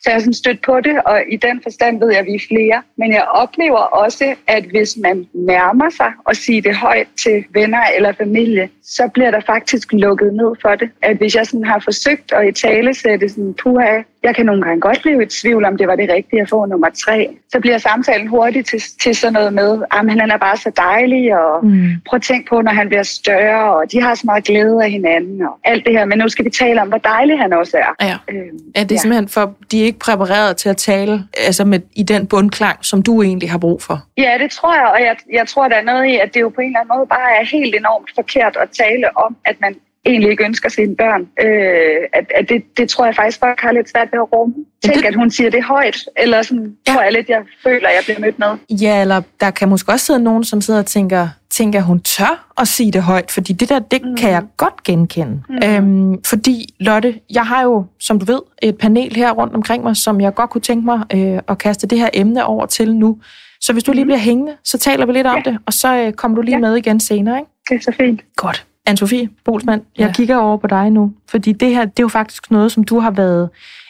Så 0.00 0.04
jeg 0.06 0.14
har 0.14 0.20
sådan 0.20 0.34
stødt 0.34 0.62
på 0.62 0.80
det, 0.80 0.96
og 1.06 1.22
i 1.28 1.36
den 1.36 1.60
forstand 1.62 2.00
ved 2.00 2.10
jeg, 2.10 2.18
at 2.18 2.26
vi 2.26 2.34
er 2.34 2.46
flere. 2.48 2.82
Men 2.96 3.12
jeg 3.12 3.24
oplever 3.34 3.78
også, 3.78 4.34
at 4.46 4.64
hvis 4.64 4.96
man 5.02 5.26
nærmer 5.34 5.90
sig 5.90 6.12
og 6.24 6.36
siger 6.36 6.62
det 6.62 6.76
højt 6.76 7.08
til 7.22 7.44
venner 7.54 7.82
eller 7.96 8.12
familie, 8.12 8.68
så 8.82 9.08
bliver 9.14 9.30
der 9.30 9.40
faktisk 9.40 9.92
lukket 9.92 10.34
ned 10.34 10.52
for 10.62 10.74
det. 10.74 10.90
At 11.02 11.16
hvis 11.16 11.34
jeg 11.34 11.46
sådan 11.46 11.64
har 11.64 11.80
forsøgt 11.84 12.32
at 12.32 12.48
i 12.48 12.52
tale 12.52 12.94
sætte 12.94 13.28
sådan, 13.28 13.54
puha, 13.62 14.02
jeg 14.22 14.34
kan 14.36 14.46
nogle 14.46 14.62
gange 14.62 14.80
godt 14.80 14.98
blive 15.02 15.22
i 15.22 15.26
tvivl 15.26 15.64
om, 15.64 15.76
det 15.76 15.86
var 15.86 15.96
det 15.96 16.10
rigtige 16.10 16.42
at 16.42 16.48
få 16.48 16.66
nummer 16.66 16.88
tre. 17.04 17.36
Så 17.52 17.60
bliver 17.60 17.78
samtalen 17.78 18.26
hurtigt 18.26 18.68
til, 18.68 18.82
til 19.02 19.14
sådan 19.14 19.32
noget 19.32 19.52
med, 19.52 19.82
at 19.90 20.20
han 20.20 20.30
er 20.30 20.36
bare 20.36 20.56
så 20.56 20.70
dejlig, 20.76 21.38
og 21.38 21.66
mm. 21.66 21.88
prøv 22.08 22.16
at 22.16 22.22
tænke 22.22 22.48
på, 22.48 22.60
når 22.60 22.72
han 22.72 22.88
bliver 22.88 23.02
større, 23.02 23.74
og 23.74 23.92
de 23.92 24.02
har 24.02 24.14
så 24.14 24.22
meget 24.24 24.44
glæde 24.44 24.84
af 24.84 24.90
hinanden, 24.90 25.42
og 25.42 25.58
alt 25.64 25.84
det 25.86 25.92
her. 25.92 26.04
Men 26.04 26.18
nu 26.18 26.28
skal 26.28 26.44
vi 26.44 26.50
tale 26.50 26.82
om, 26.82 26.88
hvor 26.88 26.98
dejlig 26.98 27.38
han 27.38 27.52
også 27.52 27.76
er. 27.76 28.06
Ja. 28.06 28.16
Øhm, 28.34 28.58
er 28.74 28.84
det 28.84 28.94
ja. 28.94 29.00
simpelthen 29.00 29.28
for, 29.28 29.54
de 29.70 29.82
er 29.82 29.86
ikke 29.90 29.98
præpareret 29.98 30.56
til 30.56 30.68
at 30.68 30.76
tale 30.76 31.14
altså 31.46 31.64
med, 31.64 31.80
i 31.92 32.02
den 32.02 32.26
bundklang, 32.26 32.84
som 32.84 33.02
du 33.02 33.22
egentlig 33.22 33.50
har 33.50 33.58
brug 33.58 33.82
for? 33.82 33.96
Ja, 34.18 34.32
det 34.40 34.50
tror 34.50 34.74
jeg, 34.74 34.88
og 34.94 35.00
jeg, 35.00 35.16
jeg 35.32 35.48
tror, 35.48 35.68
der 35.68 35.76
er 35.76 35.82
noget 35.82 36.04
i, 36.12 36.14
at 36.24 36.34
det 36.34 36.40
jo 36.40 36.48
på 36.48 36.60
en 36.60 36.66
eller 36.66 36.80
anden 36.80 36.92
måde 36.96 37.06
bare 37.06 37.30
er 37.40 37.44
helt 37.44 37.74
enormt 37.74 38.10
forkert 38.14 38.56
at 38.62 38.68
tale 38.82 39.16
om, 39.16 39.36
at 39.44 39.56
man 39.60 39.74
egentlig 40.06 40.30
ikke 40.30 40.44
ønsker 40.44 40.68
sine 40.68 40.96
børn. 40.96 41.22
Øh, 41.44 42.00
at, 42.12 42.32
at 42.34 42.48
det, 42.48 42.62
det 42.76 42.88
tror 42.88 43.04
jeg 43.04 43.14
faktisk 43.16 43.38
folk 43.40 43.60
har 43.60 43.72
lidt 43.72 43.90
svært 43.90 44.08
ved 44.12 44.18
at 44.18 44.32
rumme. 44.32 44.54
Tænk, 44.84 44.96
det... 44.96 45.04
at 45.04 45.14
hun 45.14 45.30
siger 45.30 45.50
det 45.50 45.64
højt, 45.64 45.98
eller 46.16 46.42
sådan, 46.42 46.76
ja. 46.86 46.92
tror 46.92 47.02
jeg 47.02 47.12
lidt, 47.12 47.28
jeg 47.28 47.42
føler, 47.62 47.88
jeg 47.88 48.02
bliver 48.04 48.20
mødt 48.20 48.38
med. 48.38 48.52
Ja, 48.70 49.00
eller 49.00 49.22
der 49.40 49.50
kan 49.50 49.68
måske 49.68 49.92
også 49.92 50.06
sidde 50.06 50.22
nogen, 50.22 50.44
som 50.44 50.60
sidder 50.60 50.80
og 50.80 50.86
tænker, 50.86 51.28
tænker, 51.50 51.80
hun 51.80 52.00
tør 52.00 52.52
at 52.58 52.68
sige 52.68 52.92
det 52.92 53.02
højt, 53.02 53.30
fordi 53.30 53.52
det 53.52 53.68
der, 53.68 53.78
det 53.78 54.02
mm. 54.04 54.16
kan 54.16 54.30
jeg 54.30 54.42
godt 54.56 54.82
genkende. 54.84 55.42
Mm. 55.48 55.58
Øhm, 55.64 56.24
fordi, 56.24 56.74
Lotte, 56.80 57.20
jeg 57.30 57.46
har 57.46 57.62
jo, 57.62 57.84
som 58.00 58.18
du 58.18 58.24
ved, 58.24 58.40
et 58.62 58.78
panel 58.78 59.16
her 59.16 59.30
rundt 59.30 59.54
omkring 59.54 59.82
mig, 59.82 59.96
som 59.96 60.20
jeg 60.20 60.34
godt 60.34 60.50
kunne 60.50 60.60
tænke 60.60 60.84
mig 60.84 61.02
øh, 61.14 61.40
at 61.48 61.58
kaste 61.58 61.86
det 61.86 61.98
her 61.98 62.08
emne 62.14 62.44
over 62.44 62.66
til 62.66 62.96
nu. 62.96 63.18
Så 63.60 63.72
hvis 63.72 63.84
du 63.84 63.92
lige 63.92 64.04
mm. 64.04 64.08
bliver 64.08 64.18
hængende, 64.18 64.52
så 64.64 64.78
taler 64.78 65.06
vi 65.06 65.12
lidt 65.12 65.26
ja. 65.26 65.36
om 65.36 65.42
det, 65.42 65.58
og 65.66 65.72
så 65.72 65.96
øh, 65.96 66.12
kommer 66.12 66.34
du 66.34 66.42
lige 66.42 66.54
ja. 66.54 66.60
med 66.60 66.76
igen 66.76 67.00
senere, 67.00 67.38
ikke? 67.38 67.50
Det 67.68 67.76
er 67.76 67.92
så 67.92 67.96
fint. 67.96 68.20
Godt. 68.36 68.66
Anne-Sophie 68.90 69.42
Bolsmann, 69.44 69.82
jeg 69.98 70.06
ja. 70.06 70.12
kigger 70.12 70.36
over 70.36 70.56
på 70.56 70.66
dig 70.66 70.90
nu, 70.90 71.12
fordi 71.30 71.52
det 71.52 71.68
her, 71.68 71.84
det 71.84 71.98
er 71.98 72.02
jo 72.02 72.08
faktisk 72.08 72.50
noget, 72.50 72.72
som 72.72 72.84
du 72.84 72.98
har 72.98 73.10
været 73.10 73.48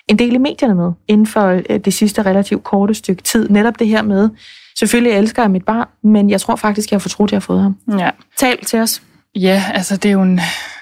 en 0.09 0.19
del 0.19 0.35
i 0.35 0.39
medierne 0.39 0.75
med, 0.75 0.93
inden 1.09 1.27
for 1.27 1.63
øh, 1.71 1.79
det 1.79 1.95
sidste 1.95 2.23
relativt 2.23 2.65
korte 2.65 2.95
stykke 2.95 3.23
tid. 3.23 3.49
Netop 3.49 3.79
det 3.79 3.87
her 3.87 4.03
med, 4.03 4.29
selvfølgelig 4.81 5.19
elsker 5.19 5.43
jeg 5.43 5.51
mit 5.51 5.65
barn, 5.65 5.89
men 6.03 6.31
jeg 6.31 6.41
tror 6.41 6.57
faktisk, 6.57 6.91
jeg 6.91 6.97
har 6.97 7.01
fortrudt, 7.01 7.29
at 7.29 7.33
jeg 7.33 7.37
har 7.37 7.41
fået 7.41 7.63
ham. 7.63 7.77
Ja. 7.99 8.11
Tal 8.39 8.65
til 8.65 8.79
os. 8.79 9.03
Ja, 9.35 9.65
altså 9.75 9.97
det 9.97 10.09
er 10.09 10.13
jo 10.13 10.23
en, 10.23 10.37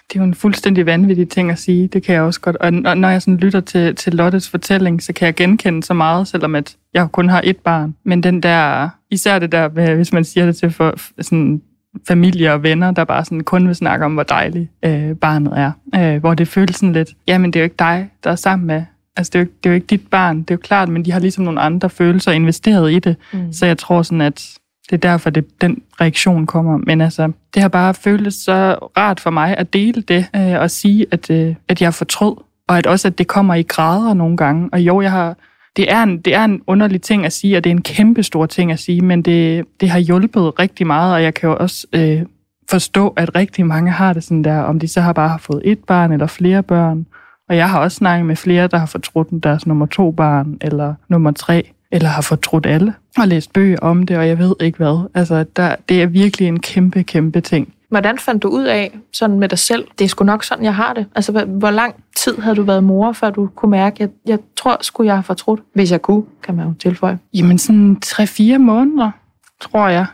det 0.09 0.17
er 0.17 0.21
jo 0.21 0.25
en 0.25 0.35
fuldstændig 0.35 0.87
vanvittig 0.87 1.28
ting 1.28 1.50
at 1.50 1.59
sige. 1.59 1.88
Det 1.88 2.02
kan 2.02 2.14
jeg 2.14 2.23
også 2.23 2.40
godt. 2.40 2.57
Og 2.57 2.73
når 2.73 3.09
jeg 3.09 3.23
sådan 3.23 3.37
lytter 3.37 3.61
til, 3.61 3.97
til 3.97 4.14
Lottes 4.14 4.49
fortælling, 4.49 5.02
så 5.02 5.12
kan 5.12 5.26
jeg 5.26 5.35
genkende 5.35 5.83
så 5.83 5.95
meget, 5.95 6.28
selvom 6.28 6.55
at 6.55 6.76
jeg 6.95 7.09
kun 7.12 7.28
har 7.28 7.40
et 7.45 7.57
barn. 7.57 7.95
Men 8.05 8.23
den 8.23 8.43
der, 8.43 8.88
især 9.11 9.38
det 9.38 9.52
der, 9.52 9.95
hvis 9.95 10.12
man 10.12 10.25
siger 10.25 10.47
det 10.47 10.57
til 10.57 10.71
for, 10.71 10.95
sådan 11.23 11.62
familie 12.09 12.52
og 12.52 12.62
venner, 12.62 12.90
der 12.90 13.05
bare 13.05 13.25
sådan 13.25 13.45
kun 13.45 13.67
vil 13.67 13.75
snakke 13.75 14.05
om, 14.05 14.14
hvor 14.14 14.23
dejligt 14.23 14.71
øh, 14.85 15.17
barnet 15.17 15.52
er. 15.57 15.73
Øh, 15.95 16.21
hvor 16.21 16.35
det 16.35 16.49
føles 16.49 16.76
sådan 16.76 16.93
lidt, 16.93 17.09
jamen 17.26 17.52
det 17.52 17.59
er 17.59 17.61
jo 17.61 17.64
ikke 17.64 17.76
dig, 17.78 18.11
der 18.25 18.31
er 18.31 18.37
sammen 18.37 18.67
med. 18.67 18.83
Altså 19.19 19.31
det 19.31 19.39
er, 19.39 19.43
jo, 19.43 19.51
det 19.63 19.69
er 19.69 19.71
jo 19.71 19.75
ikke 19.75 19.87
dit 19.87 20.07
barn, 20.11 20.39
det 20.39 20.51
er 20.51 20.55
jo 20.55 20.61
klart, 20.63 20.89
men 20.89 21.05
de 21.05 21.13
har 21.13 21.21
ligesom 21.21 21.45
nogle 21.45 21.61
andre 21.61 21.91
følelser 21.91 22.33
investeret 22.33 22.93
i 22.93 22.99
det. 22.99 23.17
Mm. 23.33 23.53
Så 23.53 23.67
jeg 23.67 23.79
tror 23.79 24.03
sådan, 24.03 24.21
at 24.21 24.59
det 24.91 24.93
er 24.93 25.11
derfor, 25.11 25.31
det, 25.31 25.61
den 25.61 25.83
reaktion 26.01 26.47
kommer. 26.47 26.77
Men 26.77 27.01
altså, 27.01 27.33
det 27.55 27.63
har 27.63 27.69
bare 27.69 27.95
føltes 27.95 28.35
så 28.35 28.73
rart 28.97 29.21
for 29.21 29.31
mig 29.31 29.57
at 29.57 29.73
dele 29.73 30.03
det 30.03 30.27
øh, 30.37 30.61
og 30.61 30.71
sige, 30.71 31.07
at, 31.11 31.31
øh, 31.31 31.55
at 31.69 31.83
jeg 31.83 31.95
fortrød. 31.95 32.37
Og 32.69 32.79
at 32.79 32.87
også, 32.87 33.09
at 33.09 33.19
det 33.19 33.27
kommer 33.27 33.55
i 33.55 33.63
grader 33.63 34.15
nogle 34.15 34.37
gange. 34.37 34.69
Og 34.73 34.81
jo, 34.81 35.01
jeg 35.01 35.11
har 35.11 35.37
det 35.77 35.93
er, 35.93 36.03
en, 36.03 36.19
det 36.19 36.35
er 36.35 36.45
en 36.45 36.63
underlig 36.67 37.03
ting 37.03 37.27
at 37.27 37.33
sige, 37.33 37.57
og 37.57 37.65
det 37.65 37.71
er 37.71 37.75
en 37.75 37.83
kæmpe 37.83 38.23
stor 38.23 38.47
ting 38.47 38.73
at 38.73 38.79
sige, 38.79 39.01
men 39.01 39.23
det, 39.23 39.65
det 39.81 39.91
har 39.91 39.99
hjulpet 39.99 40.59
rigtig 40.59 40.87
meget, 40.87 41.15
og 41.15 41.23
jeg 41.23 41.35
kan 41.35 41.49
jo 41.49 41.57
også 41.57 41.87
øh, 41.93 42.23
forstå, 42.71 43.09
at 43.09 43.35
rigtig 43.35 43.67
mange 43.67 43.91
har 43.91 44.13
det 44.13 44.25
sådan 44.25 44.45
der, 44.45 44.59
om 44.59 44.79
de 44.79 44.89
så 44.89 45.01
har 45.01 45.13
bare 45.13 45.39
fået 45.39 45.63
et 45.65 45.79
barn 45.79 46.13
eller 46.13 46.27
flere 46.27 46.63
børn. 46.63 47.07
Og 47.49 47.57
jeg 47.57 47.71
har 47.71 47.81
også 47.81 47.95
snakket 47.95 48.26
med 48.26 48.37
flere, 48.37 48.67
der 48.67 48.78
har 48.78 48.87
fortrudt 48.87 49.43
deres 49.43 49.67
nummer 49.67 49.87
to 49.87 50.11
barn, 50.11 50.57
eller 50.61 50.95
nummer 51.09 51.31
tre, 51.31 51.71
eller 51.90 52.09
har 52.09 52.23
fortrudt 52.23 52.67
alle, 52.67 52.95
og 53.19 53.28
læst 53.28 53.52
bøger 53.52 53.78
om 53.78 54.07
det, 54.07 54.19
og 54.19 54.28
jeg 54.28 54.38
ved 54.38 54.55
ikke 54.61 54.76
hvad. 54.76 55.09
Altså, 55.14 55.45
der, 55.57 55.76
det 55.88 56.02
er 56.02 56.07
virkelig 56.07 56.49
en 56.49 56.61
kæmpe, 56.61 57.02
kæmpe 57.02 57.40
ting. 57.40 57.73
Hvordan 57.88 58.19
fandt 58.19 58.43
du 58.43 58.49
ud 58.49 58.64
af, 58.64 58.99
sådan 59.12 59.38
med 59.38 59.49
dig 59.49 59.59
selv, 59.59 59.85
det 59.99 60.05
er 60.05 60.09
sgu 60.09 60.25
nok 60.25 60.45
sådan, 60.45 60.64
jeg 60.64 60.75
har 60.75 60.93
det? 60.93 61.07
Altså, 61.14 61.45
hvor 61.47 61.71
lang 61.71 61.95
tid 62.17 62.38
havde 62.38 62.57
du 62.57 62.62
været 62.62 62.85
mor, 62.85 63.12
før 63.12 63.31
du 63.31 63.49
kunne 63.55 63.71
mærke, 63.71 63.95
at 63.95 64.00
jeg, 64.00 64.09
jeg 64.26 64.38
tror 64.57 64.78
skulle 64.81 65.07
jeg 65.07 65.17
have 65.17 65.23
fortrudt, 65.23 65.61
hvis 65.75 65.93
jeg 65.93 66.02
kunne, 66.02 66.23
kan 66.43 66.55
man 66.55 66.67
jo 66.67 66.75
tilføje? 66.78 67.19
Jamen 67.35 67.59
sådan 67.59 67.97
3-4 68.07 68.59
måneder, 68.59 69.11
tror 69.61 69.88
jeg. 69.88 70.07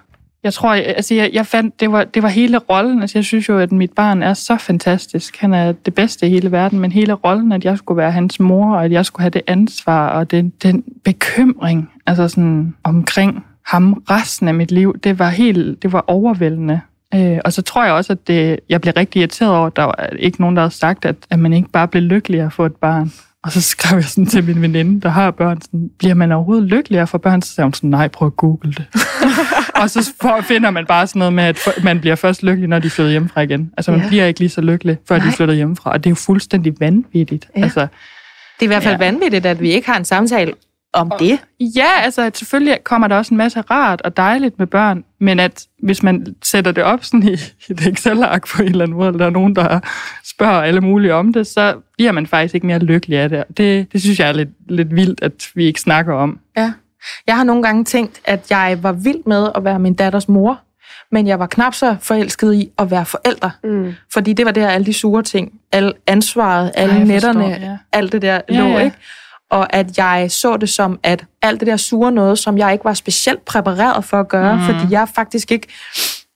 Jeg 0.44 0.52
tror, 0.52 0.72
altså 0.72 1.14
jeg, 1.14 1.30
jeg 1.32 1.46
fandt, 1.46 1.80
det 1.80 1.92
var, 1.92 2.04
det 2.04 2.22
var 2.22 2.28
hele 2.28 2.58
rollen. 2.58 3.00
Altså 3.00 3.18
jeg 3.18 3.24
synes 3.24 3.48
jo, 3.48 3.58
at 3.58 3.72
mit 3.72 3.92
barn 3.92 4.22
er 4.22 4.34
så 4.34 4.56
fantastisk. 4.56 5.36
Han 5.36 5.54
er 5.54 5.72
det 5.72 5.94
bedste 5.94 6.26
i 6.26 6.30
hele 6.30 6.52
verden, 6.52 6.80
men 6.80 6.92
hele 6.92 7.12
rollen, 7.12 7.52
at 7.52 7.64
jeg 7.64 7.78
skulle 7.78 7.98
være 7.98 8.12
hans 8.12 8.40
mor, 8.40 8.76
og 8.76 8.84
at 8.84 8.92
jeg 8.92 9.06
skulle 9.06 9.22
have 9.22 9.30
det 9.30 9.42
ansvar, 9.46 10.08
og 10.08 10.30
den, 10.30 10.52
den 10.62 10.84
bekymring, 11.04 11.90
altså 12.06 12.28
sådan 12.28 12.74
omkring 12.82 13.44
ham 13.66 14.02
resten 14.10 14.48
af 14.48 14.54
mit 14.54 14.70
liv, 14.70 14.98
det 15.04 15.18
var 15.18 15.28
helt, 15.28 15.82
det 15.82 15.92
var 15.92 16.04
overvældende. 16.06 16.80
Øh, 17.14 17.38
og 17.44 17.52
så 17.52 17.62
tror 17.62 17.84
jeg 17.84 17.92
også, 17.92 18.12
at 18.12 18.28
det, 18.28 18.60
jeg 18.68 18.80
blev 18.80 18.94
rigtig 18.96 19.20
irriteret 19.20 19.56
over, 19.56 19.66
at 19.66 19.76
der 19.76 19.82
var 19.82 20.08
ikke 20.18 20.40
nogen, 20.40 20.56
der 20.56 20.62
havde 20.62 20.74
sagt, 20.74 21.04
at, 21.04 21.16
at 21.30 21.38
man 21.38 21.52
ikke 21.52 21.68
bare 21.68 21.88
blev 21.88 22.02
lykkelig 22.02 22.40
at 22.40 22.52
få 22.52 22.66
et 22.66 22.76
barn. 22.76 23.12
Og 23.44 23.52
så 23.52 23.60
skrev 23.60 23.96
jeg 23.96 24.04
sådan 24.04 24.26
til 24.26 24.44
min 24.44 24.62
veninde, 24.62 25.00
der 25.00 25.08
har 25.08 25.30
børn, 25.30 25.60
sådan, 25.60 25.90
bliver 25.98 26.14
man 26.14 26.32
overhovedet 26.32 26.64
lykkelig 26.64 27.00
at 27.00 27.08
få 27.08 27.18
børn? 27.18 27.42
Så 27.42 27.54
sagde 27.54 27.66
hun 27.66 27.72
sådan, 27.72 27.90
nej, 27.90 28.08
prøv 28.08 28.26
at 28.26 28.36
google 28.36 28.72
det. 28.72 28.84
og 29.76 29.90
så 29.90 30.12
for, 30.20 30.40
finder 30.40 30.70
man 30.70 30.86
bare 30.86 31.06
sådan 31.06 31.18
noget 31.18 31.32
med, 31.32 31.44
at 31.44 31.68
man 31.82 32.00
bliver 32.00 32.16
først 32.16 32.42
lykkelig, 32.42 32.68
når 32.68 32.78
de 32.78 32.90
flytter 32.90 33.10
hjemmefra 33.10 33.40
igen. 33.40 33.72
Altså 33.76 33.90
man 33.90 34.00
ja. 34.00 34.08
bliver 34.08 34.26
ikke 34.26 34.40
lige 34.40 34.50
så 34.50 34.60
lykkelig, 34.60 34.98
før 35.08 35.18
nej. 35.18 35.26
de 35.26 35.32
flytter 35.32 35.54
hjemmefra. 35.54 35.92
Og 35.92 36.04
det 36.04 36.06
er 36.06 36.10
jo 36.10 36.14
fuldstændig 36.14 36.74
vanvittigt. 36.80 37.48
Ja. 37.56 37.62
Altså, 37.62 37.80
det 37.80 38.60
er 38.60 38.64
i 38.64 38.66
hvert 38.66 38.82
fald 38.82 39.00
ja. 39.00 39.06
vanvittigt, 39.06 39.46
at 39.46 39.60
vi 39.60 39.70
ikke 39.70 39.86
har 39.86 39.96
en 39.96 40.04
samtale 40.04 40.52
om 40.94 41.12
og, 41.12 41.20
det? 41.20 41.38
Ja, 41.60 42.00
altså 42.02 42.30
selvfølgelig 42.34 42.78
kommer 42.84 43.08
der 43.08 43.16
også 43.16 43.34
en 43.34 43.38
masse 43.38 43.60
rart 43.60 44.02
og 44.02 44.16
dejligt 44.16 44.58
med 44.58 44.66
børn, 44.66 45.04
men 45.20 45.40
at 45.40 45.66
hvis 45.82 46.02
man 46.02 46.26
sætter 46.42 46.72
det 46.72 46.84
op 46.84 47.04
sådan 47.04 47.22
i, 47.22 47.32
i 47.68 47.72
et 47.72 47.86
Excel-ark 47.86 48.48
på 48.48 48.62
en 48.62 48.68
eller 48.68 48.84
anden 48.84 48.96
måde, 48.96 49.08
eller 49.08 49.18
der 49.18 49.26
er 49.26 49.30
nogen, 49.30 49.56
der 49.56 49.80
spørger 50.24 50.62
alle 50.62 50.80
mulige 50.80 51.14
om 51.14 51.32
det, 51.32 51.46
så 51.46 51.74
bliver 51.96 52.12
man 52.12 52.26
faktisk 52.26 52.54
ikke 52.54 52.66
mere 52.66 52.78
lykkelig 52.78 53.18
af 53.18 53.28
det. 53.28 53.44
Det, 53.56 53.92
det 53.92 54.00
synes 54.00 54.20
jeg 54.20 54.28
er 54.28 54.32
lidt, 54.32 54.48
lidt 54.68 54.94
vildt, 54.96 55.22
at 55.22 55.50
vi 55.54 55.64
ikke 55.64 55.80
snakker 55.80 56.14
om. 56.14 56.38
Ja. 56.56 56.72
Jeg 57.26 57.36
har 57.36 57.44
nogle 57.44 57.62
gange 57.62 57.84
tænkt, 57.84 58.20
at 58.24 58.50
jeg 58.50 58.78
var 58.82 58.92
vild 58.92 59.24
med 59.26 59.48
at 59.54 59.64
være 59.64 59.78
min 59.78 59.94
datters 59.94 60.28
mor, 60.28 60.60
men 61.12 61.26
jeg 61.26 61.38
var 61.38 61.46
knap 61.46 61.74
så 61.74 61.96
forelsket 62.00 62.54
i 62.54 62.70
at 62.78 62.90
være 62.90 63.06
forældre. 63.06 63.50
Mm. 63.64 63.94
Fordi 64.12 64.32
det 64.32 64.46
var 64.46 64.52
der 64.52 64.68
alle 64.68 64.86
de 64.86 64.92
sure 64.94 65.22
ting, 65.22 65.52
alle 65.72 65.92
ansvaret, 66.06 66.72
alle 66.74 66.94
Ej, 66.94 67.04
netterne, 67.04 67.44
forstår, 67.44 67.66
ja. 67.66 67.78
alt 67.92 68.12
det 68.12 68.22
der 68.22 68.40
ja, 68.48 68.58
lå, 68.58 68.64
ja. 68.64 68.78
ikke? 68.78 68.96
og 69.50 69.74
at 69.76 69.98
jeg 69.98 70.30
så 70.30 70.56
det 70.56 70.68
som, 70.68 70.98
at 71.02 71.24
alt 71.42 71.60
det 71.60 71.66
der 71.66 71.76
sure 71.76 72.12
noget, 72.12 72.38
som 72.38 72.58
jeg 72.58 72.72
ikke 72.72 72.84
var 72.84 72.94
specielt 72.94 73.44
præpareret 73.44 74.04
for 74.04 74.20
at 74.20 74.28
gøre, 74.28 74.56
mm. 74.56 74.62
fordi 74.62 74.92
jeg 74.92 75.08
faktisk 75.14 75.52
ikke... 75.52 75.68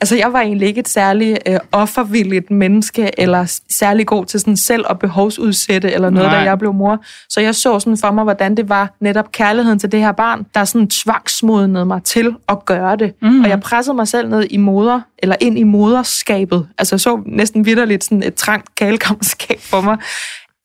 Altså, 0.00 0.16
jeg 0.16 0.32
var 0.32 0.40
egentlig 0.40 0.68
ikke 0.68 0.80
et 0.80 0.88
særligt 0.88 1.38
øh, 1.46 1.58
offervilligt 1.72 2.50
menneske, 2.50 3.20
eller 3.20 3.60
særlig 3.70 4.06
god 4.06 4.26
til 4.26 4.40
sådan 4.40 4.56
selv 4.56 4.84
at 4.90 4.98
behovsudsætte, 4.98 5.92
eller 5.92 6.10
noget, 6.10 6.28
Nej. 6.28 6.38
da 6.38 6.44
jeg 6.44 6.58
blev 6.58 6.72
mor. 6.72 7.04
Så 7.28 7.40
jeg 7.40 7.54
så 7.54 7.80
sådan 7.80 7.96
for 7.96 8.10
mig, 8.10 8.24
hvordan 8.24 8.56
det 8.56 8.68
var 8.68 8.96
netop 9.00 9.32
kærligheden 9.32 9.78
til 9.78 9.92
det 9.92 10.00
her 10.00 10.12
barn, 10.12 10.46
der 10.54 10.64
sådan 10.64 10.88
tvangsmodnede 10.88 11.86
mig 11.86 12.02
til 12.02 12.34
at 12.48 12.64
gøre 12.64 12.96
det. 12.96 13.14
Mm. 13.22 13.40
Og 13.40 13.48
jeg 13.48 13.60
pressede 13.60 13.96
mig 13.96 14.08
selv 14.08 14.28
ned 14.28 14.46
i 14.50 14.56
moder, 14.56 15.00
eller 15.18 15.36
ind 15.40 15.58
i 15.58 15.62
moderskabet. 15.62 16.68
Altså, 16.78 16.94
jeg 16.94 17.00
så 17.00 17.22
næsten 17.26 17.66
vidderligt 17.66 18.04
sådan 18.04 18.22
et 18.22 18.34
trangt 18.34 18.74
kalekammerskab 18.74 19.60
for 19.60 19.80
mig, 19.80 19.98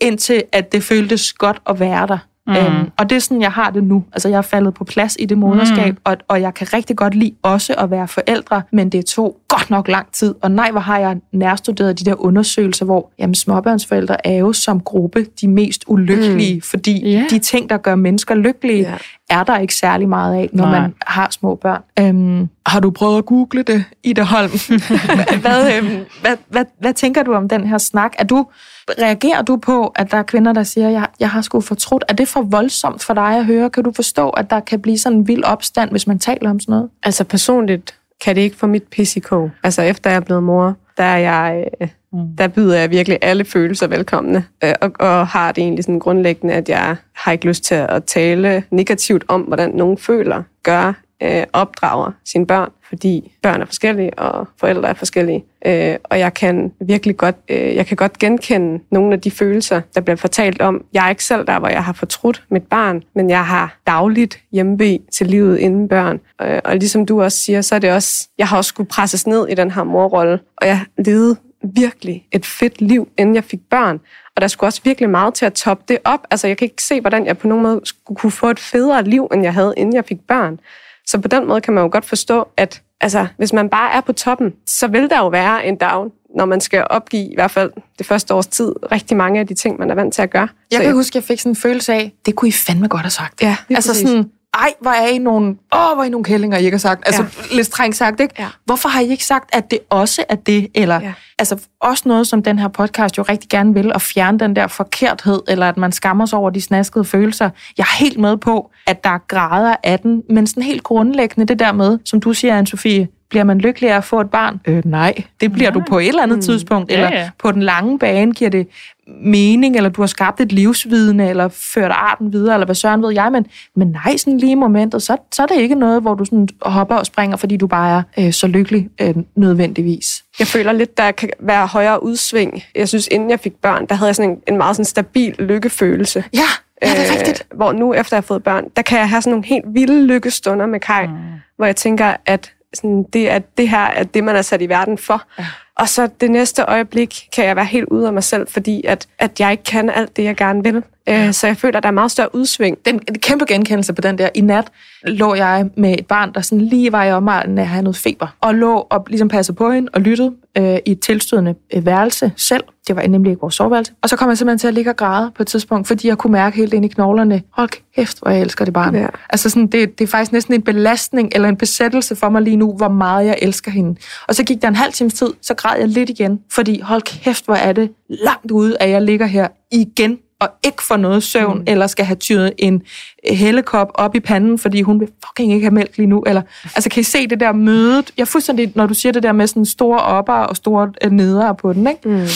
indtil 0.02 0.44
at 0.52 0.72
det 0.72 0.84
føltes 0.84 1.34
godt 1.34 1.62
at 1.70 1.80
være 1.80 2.08
der. 2.08 2.18
Mm. 2.48 2.56
Øhm, 2.56 2.90
og 2.98 3.10
det 3.10 3.16
er 3.16 3.20
sådan, 3.20 3.42
jeg 3.42 3.52
har 3.52 3.70
det 3.70 3.84
nu. 3.84 4.04
Altså, 4.14 4.30
jeg 4.30 4.38
er 4.38 4.42
faldet 4.42 4.74
på 4.74 4.84
plads 4.84 5.16
i 5.20 5.26
det 5.26 5.38
moderskab, 5.38 5.94
mm. 5.94 6.02
og, 6.04 6.18
og 6.28 6.42
jeg 6.42 6.54
kan 6.54 6.74
rigtig 6.74 6.96
godt 6.96 7.16
lide 7.16 7.36
også 7.42 7.74
at 7.78 7.92
være 7.92 8.08
forældre, 8.08 8.62
men 8.72 8.90
det 8.90 9.06
tog 9.06 9.38
godt 9.48 9.70
nok 9.70 9.88
lang 9.88 10.12
tid. 10.12 10.36
Og 10.42 10.52
nej, 10.52 10.72
hvor 10.72 10.80
har 10.80 11.00
jeg 11.00 11.18
nærstuderet 11.32 12.00
de 12.00 12.06
der 12.06 12.26
undersøgelser, 12.26 12.86
hvor 12.86 13.12
jamen, 13.20 13.36
småbørnsforældre 13.36 14.28
er 14.28 14.38
jo 14.38 14.54
som 14.54 14.80
gruppe 14.80 15.26
de 15.42 15.48
mest 15.48 15.84
ulykkelige, 15.88 16.56
mm. 16.56 16.62
fordi 16.62 17.04
yeah. 17.06 17.30
de 17.30 17.40
ting, 17.40 17.70
der 17.70 17.78
gør 17.78 17.96
mennesker 17.96 18.36
lykkelige, 18.36 18.84
yeah. 18.84 19.00
er 19.30 19.44
der 19.44 19.58
ikke 19.58 19.76
særlig 19.76 20.10
meget 20.10 20.36
af, 20.36 20.50
når 20.54 20.66
nej. 20.66 20.80
man 20.80 20.94
har 21.08 21.28
små 21.32 21.56
børn. 21.56 21.82
Øhm, 22.00 22.50
har 22.66 22.80
du 22.80 22.92
prøvet 22.92 23.18
at 23.18 23.26
google 23.26 23.64
det, 23.64 23.84
Ida 24.04 24.24
Holm? 24.24 24.52
hvad, 25.42 25.78
øhm, 25.78 25.98
hvad, 26.22 26.38
hvad, 26.50 26.66
hvad 26.80 26.94
tænker 26.94 27.24
du 27.24 27.34
om 27.34 27.50
den 27.50 27.68
her 27.68 27.78
snak? 27.78 28.14
Er 28.20 28.24
du 28.24 28.46
Reagerer 28.90 29.42
du 29.42 29.58
på, 29.58 29.88
at 29.96 30.12
der 30.12 30.18
er 30.18 30.24
kvinder, 30.24 30.54
der 30.54 30.64
siger, 30.64 30.90
jeg, 30.90 31.08
jeg 31.20 31.30
har 31.30 31.42
sgu 31.42 31.62
fortrudt? 31.62 32.04
Er 32.10 32.14
det 32.14 32.28
for 32.28 32.42
voldsomt 32.42 33.04
for 33.04 33.14
dig 33.14 33.38
at 33.38 33.46
høre? 33.46 33.70
Kan 33.70 33.84
du 33.84 33.92
forstå, 33.92 34.30
at 34.30 34.50
der 34.50 34.60
kan 34.60 34.82
blive 34.82 34.98
sådan 34.98 35.18
en 35.18 35.28
vild 35.28 35.44
opstand, 35.44 35.92
hvis 35.92 36.08
man 36.08 36.20
taler 36.20 36.50
om 36.50 36.60
sådan 36.60 36.74
noget? 36.74 36.90
Altså 37.04 37.24
personligt 37.24 37.96
kan 38.24 38.36
det 38.36 38.42
ikke 38.42 38.56
få 38.56 38.68
mit 38.68 38.84
PCK. 38.84 39.34
Altså 39.64 39.82
efter 39.82 40.10
jeg 40.10 40.18
er 40.18 40.22
blevet 40.22 40.44
mor, 40.44 40.76
der 40.98 41.04
er 41.04 41.18
jeg... 41.18 41.66
Øh, 41.82 41.88
mm. 42.14 42.36
Der 42.38 42.48
byder 42.48 42.78
jeg 42.78 42.92
virkelig 42.92 43.20
alle 43.22 43.46
følelser 43.46 43.88
velkomne, 43.88 44.46
øh, 44.64 44.74
og, 44.82 44.92
og 45.00 45.28
har 45.28 45.52
det 45.52 45.62
egentlig 45.62 45.84
sådan 45.84 46.00
grundlæggende, 46.00 46.54
at 46.54 46.70
jeg 46.70 46.96
har 47.14 47.32
ikke 47.32 47.48
lyst 47.48 47.64
til 47.64 47.76
at 47.76 48.04
tale 48.04 48.64
negativt 48.72 49.24
om, 49.28 49.42
hvordan 49.42 49.72
nogen 49.72 49.98
føler, 49.98 50.44
gør, 50.64 50.94
øh, 51.24 51.44
opdrager 51.54 52.12
sine 52.26 52.48
børn, 52.48 52.72
fordi 52.94 53.32
børn 53.42 53.62
er 53.62 53.66
forskellige, 53.66 54.20
og 54.20 54.48
forældre 54.60 54.90
er 54.90 54.94
forskellige. 54.94 55.46
Øh, 55.66 55.96
og 56.04 56.20
jeg 56.20 56.34
kan 56.34 56.72
virkelig 56.82 57.18
godt, 57.18 57.36
øh, 57.50 57.76
jeg 57.76 57.86
kan 57.86 57.98
godt 57.98 58.20
genkende 58.20 58.84
nogle 58.92 59.14
af 59.14 59.22
de 59.22 59.32
følelser, 59.32 59.82
der 59.96 60.02
bliver 60.02 60.16
fortalt 60.16 60.62
om. 60.62 60.86
Jeg 60.94 61.06
er 61.06 61.10
ikke 61.10 61.24
selv 61.24 61.48
der, 61.48 61.60
hvor 61.60 61.68
jeg 61.68 61.84
har 61.84 61.94
fortrudt 61.94 62.44
mit 62.50 62.64
barn, 62.64 63.04
men 63.16 63.30
jeg 63.30 63.46
har 63.46 63.78
dagligt 63.88 64.40
hjemme 64.52 65.00
til 65.14 65.28
livet 65.28 65.58
inden 65.58 65.88
børn. 65.88 66.20
Øh, 66.42 66.60
og 66.66 66.76
ligesom 66.76 67.06
du 67.06 67.22
også 67.22 67.38
siger, 67.38 67.62
så 67.62 67.76
er 67.76 67.80
det 67.80 67.92
også, 67.92 68.28
jeg 68.38 68.48
har 68.48 68.58
også 68.58 68.70
skulle 68.70 68.90
presses 68.90 69.28
ned 69.28 69.48
i 69.48 69.56
den 69.56 69.72
her 69.72 69.84
morrolle, 69.84 70.40
og 70.58 70.68
jeg 70.68 70.80
levede 70.98 71.36
virkelig 71.64 72.28
et 72.32 72.46
fedt 72.46 72.82
liv, 72.82 73.08
inden 73.18 73.36
jeg 73.36 73.44
fik 73.44 73.60
børn. 73.70 74.00
Og 74.36 74.42
der 74.42 74.48
skulle 74.48 74.68
også 74.68 74.82
virkelig 74.84 75.10
meget 75.10 75.34
til 75.34 75.46
at 75.46 75.54
toppe 75.54 75.84
det 75.88 75.98
op. 76.04 76.20
Altså, 76.32 76.48
jeg 76.48 76.58
kan 76.58 76.66
ikke 76.66 76.84
se, 76.84 77.02
hvordan 77.02 77.26
jeg 77.26 77.38
på 77.38 77.48
nogen 77.48 77.64
måde 77.64 77.82
skulle 77.84 78.18
kunne 78.18 78.32
få 78.32 78.50
et 78.50 78.60
federe 78.60 79.04
liv, 79.04 79.28
end 79.34 79.44
jeg 79.44 79.54
havde, 79.54 79.74
inden 79.78 79.96
jeg 79.96 80.06
fik 80.06 80.20
børn. 80.28 80.60
Så 81.06 81.20
på 81.22 81.28
den 81.28 81.48
måde 81.48 81.62
kan 81.62 81.74
man 81.74 81.84
jo 81.84 81.90
godt 81.92 82.06
forstå, 82.06 82.48
at 82.58 82.82
altså, 83.04 83.28
hvis 83.38 83.54
man 83.54 83.70
bare 83.70 83.94
er 83.94 84.02
på 84.02 84.14
toppen, 84.14 84.54
så 84.68 84.88
vil 84.88 85.10
der 85.10 85.18
jo 85.18 85.28
være 85.28 85.66
en 85.66 85.76
down, 85.76 86.12
når 86.38 86.46
man 86.46 86.62
skal 86.62 86.88
opgive 86.90 87.32
i 87.32 87.36
hvert 87.36 87.52
fald 87.52 87.72
det 87.98 88.06
første 88.06 88.34
års 88.34 88.48
tid 88.48 88.74
rigtig 88.92 89.18
mange 89.18 89.40
af 89.40 89.48
de 89.48 89.54
ting, 89.54 89.80
man 89.80 89.92
er 89.92 89.96
vant 89.96 90.14
til 90.14 90.22
at 90.22 90.30
gøre. 90.30 90.48
Jeg 90.72 90.78
så 90.78 90.84
kan 90.84 90.94
huske, 90.94 91.12
at 91.12 91.16
jeg 91.16 91.24
fik 91.24 91.40
sådan 91.40 91.52
en 91.52 91.56
følelse 91.56 91.94
af, 91.94 92.14
det 92.26 92.36
kunne 92.36 92.50
I 92.50 92.52
fandme 92.52 92.88
godt 92.88 93.02
have 93.02 93.12
sagt. 93.12 93.42
Ja, 93.42 93.58
altså 93.70 93.90
præcis. 93.92 94.10
sådan, 94.10 94.32
ej, 94.54 94.74
hvor 94.82 94.92
er 94.92 95.08
I 95.08 95.18
nogle, 95.18 95.48
åh, 95.48 95.94
hvor 95.96 96.02
er 96.02 96.04
I 96.04 96.10
nogle 96.10 96.24
kællinger, 96.24 96.58
I 96.58 96.66
ikke 96.66 96.76
har 96.76 96.80
sagt. 96.80 97.04
Altså, 97.06 97.22
ja. 97.22 97.56
lidt 97.56 97.68
strengt 97.68 97.96
sagt, 97.96 98.20
ikke? 98.20 98.34
Ja. 98.40 98.48
Hvorfor 98.66 98.90
har 98.90 99.02
I 99.02 99.10
ikke 99.10 99.26
sagt, 99.26 99.56
at 99.56 99.72
det 99.72 99.80
også 99.90 100.24
er 100.30 100.36
det? 100.36 100.68
Eller, 100.76 101.02
ja. 101.02 101.14
altså, 101.40 101.58
også 101.82 102.04
noget, 102.06 102.28
som 102.28 102.44
den 102.44 102.60
her 102.60 102.68
podcast 102.68 103.18
jo 103.18 103.24
rigtig 103.24 103.50
gerne 103.50 103.74
vil, 103.74 103.92
at 103.96 104.02
fjerne 104.02 104.40
den 104.40 104.56
der 104.56 104.68
forkerthed, 104.68 105.42
eller 105.48 105.70
at 105.70 105.78
man 105.78 105.92
skammer 105.92 106.26
sig 106.26 106.40
over 106.40 106.50
de 106.50 106.62
snaskede 106.62 107.06
følelser. 107.06 107.50
Jeg 107.78 107.84
er 107.84 107.98
helt 108.00 108.20
med 108.20 108.38
på, 108.38 108.72
at 108.88 109.04
der 109.04 109.10
er 109.10 109.20
grader 109.28 109.76
af 109.84 110.00
den, 110.00 110.24
men 110.30 110.48
sådan 110.48 110.64
helt 110.64 110.84
grundlæggende 110.84 111.48
det 111.48 111.60
der 111.60 111.72
med, 111.72 112.00
som 112.06 112.22
du 112.22 112.34
siger, 112.34 112.62
Anne-Sophie, 112.62 113.24
bliver 113.30 113.44
man 113.44 113.58
lykkelig 113.58 113.90
af 113.90 113.98
at 113.98 114.04
få 114.04 114.22
et 114.22 114.30
barn? 114.30 114.60
Øh, 114.68 114.86
nej, 114.86 115.14
det 115.42 115.52
bliver 115.52 115.72
nej. 115.72 115.80
du 115.80 115.86
på 115.90 116.00
et 116.00 116.08
eller 116.08 116.24
andet 116.24 116.38
mm. 116.38 116.42
tidspunkt, 116.42 116.92
eller 116.92 117.08
ja, 117.08 117.20
ja. 117.20 117.30
på 117.40 117.52
den 117.52 117.64
lange 117.64 118.00
bane 118.00 118.34
giver 118.34 118.50
det 118.50 118.68
mening, 119.08 119.76
eller 119.76 119.90
du 119.90 120.02
har 120.02 120.08
skabt 120.08 120.42
et 120.42 120.52
livsvidende, 120.52 121.30
eller 121.30 121.48
ført 121.48 121.92
arten 121.92 122.34
videre, 122.34 122.56
eller 122.56 122.66
hvad 122.66 122.76
søren 122.76 123.04
ved 123.04 123.14
jeg, 123.14 123.32
men, 123.32 123.46
men 123.76 123.88
nej, 123.88 124.18
sådan 124.18 124.38
lige 124.38 124.52
i 124.52 124.56
momentet, 124.56 125.04
så, 125.04 125.18
så 125.34 125.44
er 125.44 125.46
det 125.46 125.56
ikke 125.56 125.76
noget, 125.76 126.02
hvor 126.02 126.16
du 126.16 126.26
sådan 126.26 126.48
hopper 126.62 126.96
og 126.96 127.06
springer, 127.06 127.38
fordi 127.38 127.58
du 127.58 127.68
bare 127.68 128.04
er 128.16 128.26
øh, 128.26 128.34
så 128.34 128.48
lykkelig 128.48 128.90
øh, 129.02 129.16
nødvendigvis. 129.36 130.24
Jeg 130.40 130.48
føler 130.48 130.72
lidt, 130.72 130.98
der 130.98 131.12
kan 131.12 131.30
være 131.40 131.68
højere 131.68 132.04
udsving. 132.04 132.64
Jeg 132.76 132.90
synes, 132.90 133.08
inden 133.12 133.30
jeg 133.30 133.40
fik 133.40 133.54
børn, 133.56 133.86
der 133.86 133.96
havde 133.96 134.08
jeg 134.08 134.16
sådan 134.16 134.32
en, 134.32 134.38
en 134.48 134.58
meget 134.58 134.76
sådan 134.76 134.86
stabil 134.86 135.36
lykkefølelse. 135.40 136.24
Ja, 136.34 136.40
ja 136.82 136.90
det 136.90 137.10
er 137.10 137.20
rigtigt. 137.20 137.48
Øh, 137.52 137.58
hvor 137.58 137.72
nu, 137.72 137.94
efter 137.94 138.16
jeg 138.16 138.22
har 138.22 138.26
fået 138.28 138.44
børn, 138.44 138.66
der 138.76 138.82
kan 138.82 139.00
jeg 139.00 139.10
have 139.10 139.22
sådan 139.22 139.32
nogle 139.32 139.46
helt 139.46 139.66
vilde 139.68 140.06
lykkestunder 140.06 140.66
med 140.66 140.80
Kai, 140.80 141.08
mm. 141.08 141.14
hvor 141.56 141.66
jeg 141.66 141.76
tænker, 141.76 142.16
at 142.26 142.52
sådan, 142.74 143.06
det, 143.14 143.32
er, 143.32 143.40
det 143.40 143.70
her 143.70 143.86
er 143.86 144.04
det, 144.04 144.24
man 144.24 144.36
er 144.36 144.42
sat 144.42 144.62
i 144.62 144.70
verden 144.70 144.98
for. 144.98 145.24
Ja. 145.40 145.46
Og 145.78 145.90
så 145.90 146.10
det 146.22 146.32
næste 146.32 146.64
øjeblik 146.64 147.28
kan 147.36 147.46
jeg 147.46 147.56
være 147.56 147.66
helt 147.66 147.86
ude 147.86 148.08
af 148.08 148.14
mig 148.14 148.24
selv, 148.24 148.48
fordi 148.48 148.82
at, 148.88 149.08
at 149.20 149.40
jeg 149.40 149.52
ikke 149.52 149.64
kan 149.64 149.90
alt 149.90 150.18
det, 150.18 150.24
jeg 150.24 150.36
gerne 150.36 150.64
vil. 150.64 150.84
Ja. 151.08 151.32
Så 151.32 151.48
jeg 151.48 151.58
føler, 151.58 151.78
at 151.78 151.84
der 151.84 151.90
er 151.90 151.94
meget 151.94 152.12
større 152.12 152.36
udsving. 152.36 152.78
Den 152.86 153.02
en 153.08 153.20
kæmpe 153.20 153.46
genkendelse 153.46 153.94
på 153.94 154.02
den 154.02 154.18
der. 154.18 154.30
I 154.36 154.42
nat 154.42 154.68
lå 155.04 155.36
jeg 155.36 155.70
med 155.78 155.96
et 156.00 156.08
barn, 156.08 156.34
der 156.34 156.42
sådan 156.42 156.62
lige 156.62 156.92
var 156.92 157.04
i 157.04 157.12
omegnen 157.12 157.58
af 157.58 157.62
at 157.62 157.68
have 157.68 157.84
noget 157.84 157.98
feber, 157.98 158.28
og 158.42 158.56
lå 158.56 158.88
og 158.90 159.06
ligesom 159.08 159.28
passede 159.28 159.56
på 159.56 159.72
hende 159.72 159.90
og 159.94 160.02
lyttede 160.02 160.32
øh, 160.58 160.78
i 160.86 160.92
et 160.92 161.00
tilstødende 161.00 161.56
øh, 161.74 161.86
værelse 161.86 162.32
selv. 162.36 162.64
Det 162.88 162.96
var 162.96 163.08
nemlig 163.08 163.30
ikke 163.30 163.42
vores 163.42 163.56
soveværelse. 163.56 163.94
Og 164.02 164.10
så 164.10 164.16
kom 164.16 164.30
jeg 164.30 164.38
simpelthen 164.38 164.60
til 164.60 164.68
at 164.68 164.74
ligge 164.74 164.92
og 164.92 164.96
græde 164.96 165.32
på 165.36 165.44
et 165.44 165.48
tidspunkt, 165.48 165.88
fordi 165.88 166.08
jeg 166.08 166.18
kunne 166.18 166.32
mærke 166.32 166.58
helt 166.58 166.74
ind 166.74 166.86
i 166.86 166.88
knoglerne, 166.88 167.42
hold 167.52 167.70
kæft, 167.96 168.20
hvor 168.20 168.32
jeg 168.32 168.42
elsker 168.42 168.66
det 168.66 168.74
barn. 168.74 168.96
Ja. 168.96 169.08
Altså 169.30 169.50
sådan, 169.50 169.68
det, 169.68 170.00
det 170.00 170.04
er 170.04 170.08
faktisk 170.08 170.32
næsten 170.32 170.54
en 170.54 170.62
belastning 170.62 171.30
eller 171.36 171.50
en 171.50 171.58
besættelse 171.58 172.16
for 172.16 172.30
mig 172.30 172.42
lige 172.42 172.56
nu, 172.56 172.74
hvor 172.74 172.88
meget 172.88 173.26
jeg 173.26 173.38
elsker 173.42 173.72
hende. 173.72 174.00
Og 174.28 174.36
så 174.36 174.44
gik 174.44 174.62
der 174.62 174.68
en 174.68 174.76
halv 174.76 174.94
times 174.94 175.14
tid, 175.14 175.34
så 175.42 175.54
græd 175.64 175.80
jeg 175.80 175.88
lidt 175.88 176.10
igen, 176.10 176.40
fordi 176.52 176.80
hold 176.80 177.02
kæft, 177.02 177.46
hvor 177.46 177.56
er 177.56 177.74
det 177.74 177.92
langt 178.10 178.52
ude, 178.52 178.78
at 178.80 178.90
jeg 178.90 179.02
ligger 179.02 179.26
her 179.26 179.48
igen 179.72 180.18
og 180.40 180.50
ikke 180.64 180.84
får 180.84 180.98
noget 180.98 181.24
søvn, 181.24 181.58
mm. 181.58 181.64
eller 181.68 181.88
skal 181.88 182.06
have 182.06 182.16
tyret 182.16 182.54
en 182.58 182.82
hellekop 183.30 183.92
op 183.96 184.16
i 184.16 184.20
panden, 184.20 184.60
fordi 184.60 184.82
hun 184.82 185.00
vil 185.00 185.08
fucking 185.28 185.54
ikke 185.54 185.66
have 185.66 185.74
mælk 185.74 185.98
lige 185.98 186.08
nu. 186.08 186.24
Eller, 186.28 186.42
altså, 186.76 186.90
kan 186.90 187.02
I 187.02 187.04
se 187.04 187.28
det 187.28 187.40
der 187.40 187.52
mødet? 187.52 188.12
Jeg 188.18 188.24
er 188.24 188.26
fuldstændig, 188.26 188.72
når 188.76 188.88
du 188.88 188.94
siger 188.94 189.14
det 189.14 189.24
der 189.24 189.32
med 189.32 189.48
sådan 189.48 189.66
store 189.66 190.00
opper 190.00 190.34
og 190.34 190.56
store 190.56 190.92
øh, 191.04 191.12
nedere 191.12 191.56
på 191.56 191.74
den, 191.74 191.88
ikke? 191.88 192.10
Mm. 192.10 192.14
Mm. 192.14 192.28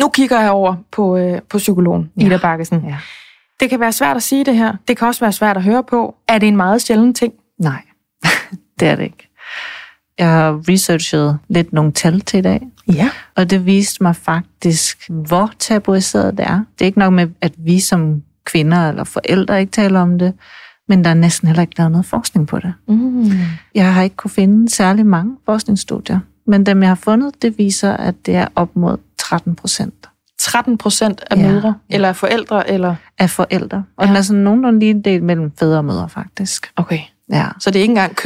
Nu 0.00 0.08
kigger 0.08 0.40
jeg 0.40 0.50
over 0.50 0.76
på, 0.92 1.16
øh, 1.16 1.40
på 1.50 1.58
psykologen, 1.58 2.10
ja. 2.20 2.26
Ida 2.26 2.36
Bakkesen. 2.36 2.84
Ja. 2.88 2.96
Det 3.60 3.70
kan 3.70 3.80
være 3.80 3.92
svært 3.92 4.16
at 4.16 4.22
sige 4.22 4.44
det 4.44 4.56
her. 4.56 4.72
Det 4.88 4.96
kan 4.96 5.08
også 5.08 5.20
være 5.20 5.32
svært 5.32 5.56
at 5.56 5.62
høre 5.62 5.84
på. 5.84 6.14
Er 6.28 6.38
det 6.38 6.46
en 6.48 6.56
meget 6.56 6.82
sjælden 6.82 7.14
ting? 7.14 7.32
Nej, 7.58 7.82
det 8.80 8.88
er 8.88 8.96
det 8.96 9.04
ikke. 9.04 9.29
Jeg 10.20 10.28
har 10.28 10.60
researchet 10.68 11.38
lidt 11.48 11.72
nogle 11.72 11.92
tal 11.92 12.20
til 12.20 12.38
i 12.38 12.42
dag. 12.42 12.60
Ja. 12.92 13.10
Og 13.36 13.50
det 13.50 13.66
viste 13.66 14.02
mig 14.02 14.16
faktisk, 14.16 15.10
hvor 15.10 15.52
tabuiseret 15.58 16.38
det 16.38 16.46
er. 16.46 16.64
Det 16.78 16.84
er 16.84 16.86
ikke 16.86 16.98
nok 16.98 17.12
med, 17.12 17.28
at 17.40 17.52
vi 17.58 17.80
som 17.80 18.22
kvinder 18.44 18.88
eller 18.88 19.04
forældre 19.04 19.60
ikke 19.60 19.72
taler 19.72 20.00
om 20.00 20.18
det, 20.18 20.34
men 20.88 21.04
der 21.04 21.10
er 21.10 21.14
næsten 21.14 21.48
heller 21.48 21.60
ikke 21.60 21.78
lavet 21.78 21.92
noget 21.92 22.06
forskning 22.06 22.46
på 22.46 22.58
det. 22.58 22.74
Mm. 22.88 23.32
Jeg 23.74 23.94
har 23.94 24.02
ikke 24.02 24.16
kunne 24.16 24.30
finde 24.30 24.70
særlig 24.70 25.06
mange 25.06 25.36
forskningsstudier, 25.44 26.18
men 26.46 26.66
dem, 26.66 26.82
jeg 26.82 26.90
har 26.90 26.94
fundet, 26.94 27.42
det 27.42 27.58
viser, 27.58 27.92
at 27.96 28.26
det 28.26 28.36
er 28.36 28.46
op 28.54 28.76
mod 28.76 28.96
13 29.18 29.54
procent. 29.54 29.94
13 30.40 30.78
procent 30.78 31.24
af 31.30 31.36
ja. 31.36 31.42
mødre, 31.42 31.74
eller 31.88 32.08
af 32.08 32.16
forældre, 32.16 32.70
eller? 32.70 32.94
Af 33.18 33.30
forældre. 33.30 33.84
Og 33.96 34.04
ja. 34.04 34.08
den 34.08 34.16
er 34.16 34.22
sådan 34.22 34.42
nogenlunde 34.42 34.78
lige 34.78 34.90
en 34.90 35.02
del 35.02 35.22
mellem 35.22 35.52
fædre 35.58 35.78
og 35.78 35.84
mødre, 35.84 36.08
faktisk. 36.08 36.72
Okay. 36.76 37.00
Ja. 37.32 37.46
Så 37.60 37.70
det 37.70 37.78
er 37.78 37.82
ikke 37.82 37.92
engang 37.92 38.16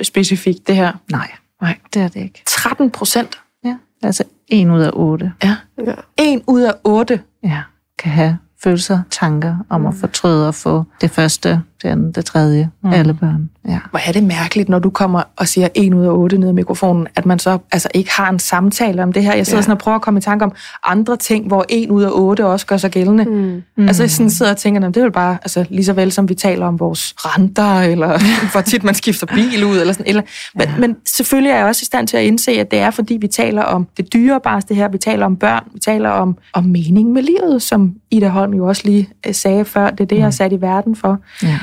kønsspecifikt, 0.00 0.66
det 0.66 0.76
her? 0.76 0.92
Nej, 1.10 1.30
Nej. 1.62 1.78
det 1.94 2.02
er 2.02 2.08
det 2.08 2.20
ikke. 2.20 2.42
13 2.46 2.90
procent? 2.90 3.40
Ja, 3.64 3.76
altså 4.02 4.24
en 4.48 4.70
ud 4.70 4.80
af 4.80 4.90
otte. 4.92 5.32
Ja. 5.44 5.56
ja. 5.86 5.94
En 6.16 6.42
ud 6.46 6.60
af 6.60 6.74
otte? 6.84 7.20
Ja, 7.42 7.62
kan 7.98 8.12
have 8.12 8.38
følelser, 8.62 9.02
tanker 9.10 9.56
om 9.68 9.80
mm. 9.80 9.86
at 9.86 9.94
fortryde 9.94 10.48
og 10.48 10.54
få 10.54 10.84
det 11.00 11.10
første, 11.10 11.62
det 11.82 11.88
andet, 11.88 12.16
det 12.16 12.24
tredje, 12.24 12.70
mm. 12.82 12.92
alle 12.92 13.14
børn. 13.14 13.50
Ja. 13.68 13.78
Hvor 13.90 14.00
er 14.06 14.12
det 14.12 14.22
mærkeligt, 14.22 14.68
når 14.68 14.78
du 14.78 14.90
kommer 14.90 15.22
og 15.36 15.48
siger 15.48 15.68
en 15.74 15.94
ud 15.94 16.04
af 16.04 16.10
otte 16.10 16.38
ned 16.38 16.48
i 16.48 16.52
mikrofonen, 16.52 17.06
at 17.16 17.26
man 17.26 17.38
så 17.38 17.58
altså 17.72 17.88
ikke 17.94 18.10
har 18.12 18.30
en 18.30 18.38
samtale 18.38 19.02
om 19.02 19.12
det 19.12 19.22
her. 19.22 19.34
Jeg 19.34 19.46
sidder 19.46 19.58
ja. 19.58 19.62
sådan 19.62 19.72
og 19.72 19.78
prøver 19.78 19.96
at 19.96 20.02
komme 20.02 20.18
i 20.18 20.20
tanke 20.20 20.44
om 20.44 20.52
andre 20.84 21.16
ting, 21.16 21.46
hvor 21.46 21.64
en 21.68 21.90
ud 21.90 22.02
af 22.02 22.10
otte 22.12 22.46
også 22.46 22.66
gør 22.66 22.76
sig 22.76 22.90
gældende. 22.90 23.24
Mm. 23.24 23.62
Mm. 23.76 23.88
Altså 23.88 24.02
jeg 24.02 24.10
sådan 24.10 24.30
sidder 24.30 24.52
og 24.52 24.58
tænker, 24.58 24.80
det 24.80 24.96
er 24.96 25.04
jo 25.04 25.10
bare 25.10 25.38
altså, 25.42 25.64
lige 25.70 25.84
så 25.84 25.92
vel 25.92 26.12
som 26.12 26.28
vi 26.28 26.34
taler 26.34 26.66
om 26.66 26.80
vores 26.80 27.14
renter, 27.18 27.80
eller 27.80 28.18
hvor 28.52 28.60
tit 28.60 28.84
man 28.84 28.94
skifter 28.94 29.26
bil 29.26 29.64
ud, 29.64 29.78
eller 29.78 29.92
sådan. 29.92 30.06
Eller, 30.06 30.22
men, 30.54 30.68
ja. 30.68 30.78
men 30.78 30.96
selvfølgelig 31.06 31.50
er 31.50 31.56
jeg 31.56 31.66
også 31.66 31.80
i 31.82 31.86
stand 31.86 32.08
til 32.08 32.16
at 32.16 32.24
indse, 32.24 32.50
at 32.50 32.70
det 32.70 32.78
er, 32.78 32.90
fordi 32.90 33.18
vi 33.20 33.28
taler 33.28 33.62
om 33.62 33.88
det 33.96 34.12
dyrebareste 34.12 34.74
her, 34.74 34.88
vi 34.88 34.98
taler 34.98 35.26
om 35.26 35.36
børn, 35.36 35.64
vi 35.74 35.80
taler 35.80 36.10
om, 36.10 36.36
om 36.52 36.64
mening 36.64 37.12
med 37.12 37.22
livet, 37.22 37.62
som 37.62 37.94
Ida 38.10 38.28
Holm 38.28 38.54
jo 38.54 38.66
også 38.66 38.82
lige 38.84 39.08
øh, 39.26 39.34
sagde 39.34 39.64
før. 39.64 39.90
Det 39.90 40.00
er 40.00 40.04
det, 40.04 40.18
jeg 40.18 40.26
er 40.26 40.30
sat 40.30 40.52
i 40.52 40.60
verden 40.60 40.96
for. 40.96 41.18
Ja. 41.42 41.58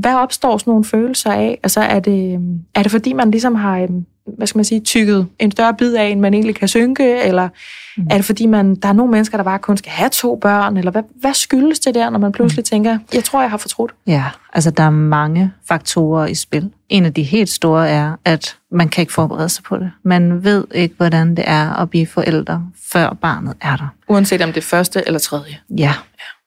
Hvad 0.00 0.14
opstår 0.14 0.58
sådan 0.58 0.70
nogle 0.70 0.84
følelser 0.84 1.32
af? 1.32 1.58
Altså 1.62 1.80
er 1.80 2.00
det, 2.00 2.40
er 2.74 2.82
det 2.82 2.92
fordi, 2.92 3.12
man 3.12 3.30
ligesom 3.30 3.54
har 3.54 3.78
øhm, 3.78 4.06
hvad 4.36 4.46
skal 4.46 4.58
man 4.58 4.64
sige, 4.64 4.80
tykket 4.80 5.26
en 5.38 5.50
større 5.50 5.74
bid 5.74 5.94
af, 5.94 6.06
end 6.06 6.20
man 6.20 6.34
egentlig 6.34 6.54
kan 6.54 6.68
synke? 6.68 7.22
Eller 7.22 7.48
mm. 7.96 8.06
er 8.10 8.14
det 8.14 8.24
fordi, 8.24 8.46
man, 8.46 8.74
der 8.74 8.88
er 8.88 8.92
nogle 8.92 9.12
mennesker, 9.12 9.36
der 9.36 9.44
bare 9.44 9.58
kun 9.58 9.76
skal 9.76 9.92
have 9.92 10.10
to 10.10 10.36
børn? 10.36 10.76
Eller 10.76 10.90
hvad, 10.90 11.02
hvad 11.20 11.34
skyldes 11.34 11.80
det 11.80 11.94
der, 11.94 12.10
når 12.10 12.18
man 12.18 12.32
pludselig 12.32 12.60
mm. 12.60 12.64
tænker, 12.64 12.98
jeg 13.14 13.24
tror, 13.24 13.40
jeg 13.40 13.50
har 13.50 13.56
fortrudt? 13.56 13.94
Ja, 14.06 14.24
altså 14.52 14.70
der 14.70 14.82
er 14.82 14.90
mange 14.90 15.52
faktorer 15.68 16.26
i 16.26 16.34
spil. 16.34 16.70
En 16.88 17.04
af 17.04 17.14
de 17.14 17.22
helt 17.22 17.50
store 17.50 17.88
er, 17.88 18.16
at 18.24 18.56
man 18.70 18.88
kan 18.88 19.02
ikke 19.02 19.12
forberede 19.12 19.48
sig 19.48 19.64
på 19.64 19.76
det. 19.76 19.90
Man 20.02 20.44
ved 20.44 20.64
ikke, 20.74 20.94
hvordan 20.96 21.34
det 21.34 21.44
er 21.46 21.72
at 21.72 21.90
blive 21.90 22.06
forældre, 22.06 22.66
før 22.92 23.16
barnet 23.20 23.54
er 23.60 23.76
der. 23.76 23.88
Uanset 24.08 24.42
om 24.42 24.48
det 24.48 24.56
er 24.56 24.66
første 24.66 25.02
eller 25.06 25.18
tredje? 25.18 25.58
Ja, 25.78 25.94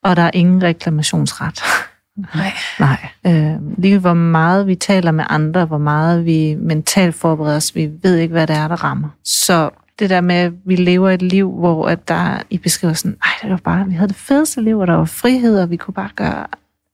og 0.02 0.16
der 0.16 0.22
er 0.22 0.30
ingen 0.34 0.62
reklamationsret. 0.62 1.62
Nej. 2.34 2.52
Nej. 2.80 3.08
Øh, 3.26 3.78
lige 3.78 3.98
hvor 3.98 4.14
meget 4.14 4.66
vi 4.66 4.74
taler 4.74 5.10
med 5.10 5.24
andre, 5.28 5.64
hvor 5.64 5.78
meget 5.78 6.24
vi 6.24 6.56
mentalt 6.60 7.14
forbereder 7.14 7.56
os, 7.56 7.74
vi 7.74 7.90
ved 8.02 8.16
ikke, 8.16 8.32
hvad 8.32 8.46
det 8.46 8.56
er, 8.56 8.68
der 8.68 8.84
rammer. 8.84 9.08
Så 9.24 9.70
det 9.98 10.10
der 10.10 10.20
med, 10.20 10.34
at 10.34 10.52
vi 10.64 10.76
lever 10.76 11.10
et 11.10 11.22
liv, 11.22 11.52
hvor 11.58 11.88
at 11.88 12.08
der 12.08 12.42
i 12.50 12.58
beskrivelsen, 12.58 13.16
ej, 13.22 13.30
det 13.42 13.50
var 13.50 13.60
bare, 13.64 13.86
vi 13.86 13.94
havde 13.94 14.08
det 14.08 14.16
fedeste 14.16 14.62
liv, 14.62 14.78
og 14.78 14.86
der 14.86 14.94
var 14.94 15.04
frihed, 15.04 15.62
og 15.62 15.70
vi 15.70 15.76
kunne 15.76 15.94
bare 15.94 16.10
gøre 16.16 16.46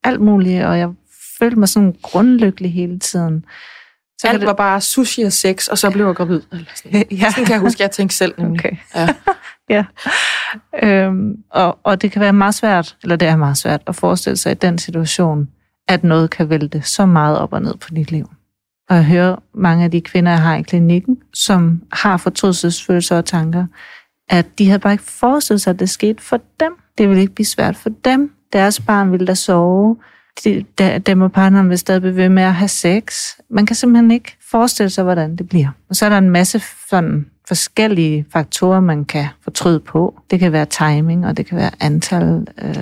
alt 0.05 0.21
muligt, 0.21 0.65
og 0.65 0.79
jeg 0.79 0.89
følte 1.39 1.59
mig 1.59 1.69
sådan 1.69 1.97
grundlykkelig 2.03 2.73
hele 2.73 2.99
tiden. 2.99 3.45
Så 4.19 4.29
Alt 4.29 4.41
det... 4.41 4.47
var 4.47 4.53
bare 4.53 4.81
sushi 4.81 5.23
og 5.23 5.33
sex, 5.33 5.69
og 5.69 5.79
så 5.79 5.91
blev 5.91 6.07
jeg 6.07 6.15
gravid. 6.15 6.41
Eller 6.53 6.67
sådan. 6.77 7.05
ja. 7.11 7.31
sådan 7.31 7.45
kan 7.45 7.53
jeg 7.53 7.61
huske, 7.61 7.83
jeg 7.83 7.91
tænkte 7.91 8.17
selv. 8.17 8.35
Nemlig. 8.39 8.61
Okay. 8.61 8.77
Ja. 8.95 9.09
ja. 9.77 9.85
Øhm, 10.83 11.37
og, 11.51 11.79
og 11.83 12.03
det 12.03 12.13
kan 12.13 12.21
være 12.23 12.33
meget 12.33 12.55
svært, 12.55 12.97
eller 13.03 13.17
det 13.17 13.29
er 13.29 13.37
meget 13.37 13.57
svært 13.57 13.83
at 13.87 13.97
forestille 13.97 14.37
sig 14.37 14.53
i 14.53 14.55
den 14.55 14.79
situation, 14.79 15.49
at 15.89 16.05
noget 16.05 16.31
kan 16.31 16.51
vælte 16.51 16.83
så 16.83 17.07
meget 17.07 17.39
op 17.39 17.53
og 17.53 17.63
ned 17.63 17.75
på 17.75 17.89
dit 17.95 18.11
liv. 18.11 18.31
og 18.89 18.97
jeg 18.97 19.05
hører 19.05 19.37
mange 19.55 19.85
af 19.85 19.91
de 19.91 20.01
kvinder, 20.01 20.33
jeg 20.33 20.43
har 20.43 20.57
i 20.57 20.63
klinikken, 20.63 21.19
som 21.35 21.83
har 21.93 22.17
fortrydelsesfølelser 22.17 23.17
og 23.17 23.25
tanker, 23.25 23.67
at 24.29 24.47
de 24.59 24.67
havde 24.67 24.79
bare 24.79 24.93
ikke 24.93 25.05
forestillet 25.05 25.61
sig, 25.63 25.71
at 25.71 25.79
det 25.81 25.91
skete 25.91 26.23
for 26.23 26.41
dem. 26.61 26.73
Det 26.99 27.09
ville 27.09 27.21
ikke 27.21 27.35
blive 27.35 27.47
svært 27.47 27.77
for 27.77 27.91
dem. 28.05 28.33
Deres 28.53 28.81
barn 28.81 29.13
ville 29.13 29.27
da 29.27 29.35
sove. 29.35 29.97
De, 30.45 30.65
der, 30.79 30.99
dem 30.99 31.21
og 31.21 31.33
partneren 31.33 31.71
vil 31.71 31.79
stadig 31.79 32.01
blive 32.01 32.17
ved 32.17 32.29
med 32.29 32.43
at 32.43 32.55
have 32.55 32.69
sex. 32.69 33.31
Man 33.51 33.67
kan 33.67 33.77
simpelthen 33.77 34.11
ikke 34.11 34.37
forestille 34.51 34.91
sig, 34.91 35.05
hvordan 35.05 35.37
det 35.37 35.49
bliver. 35.49 35.69
Og 35.89 35.97
så 35.97 36.05
er 36.05 36.09
der 36.09 36.19
en 36.19 36.31
masse 36.31 36.63
sådan 36.91 37.27
forskellige 37.49 38.27
faktorer, 38.33 38.81
man 38.81 39.05
kan 39.05 39.27
fortryde 39.45 39.81
på. 39.81 40.21
Det 40.31 40.39
kan 40.39 40.53
være 40.53 40.67
timing, 40.67 41.27
og 41.27 41.37
det 41.37 41.47
kan 41.47 41.59
være 41.59 41.71
antal, 41.81 42.47
øh, 42.63 42.75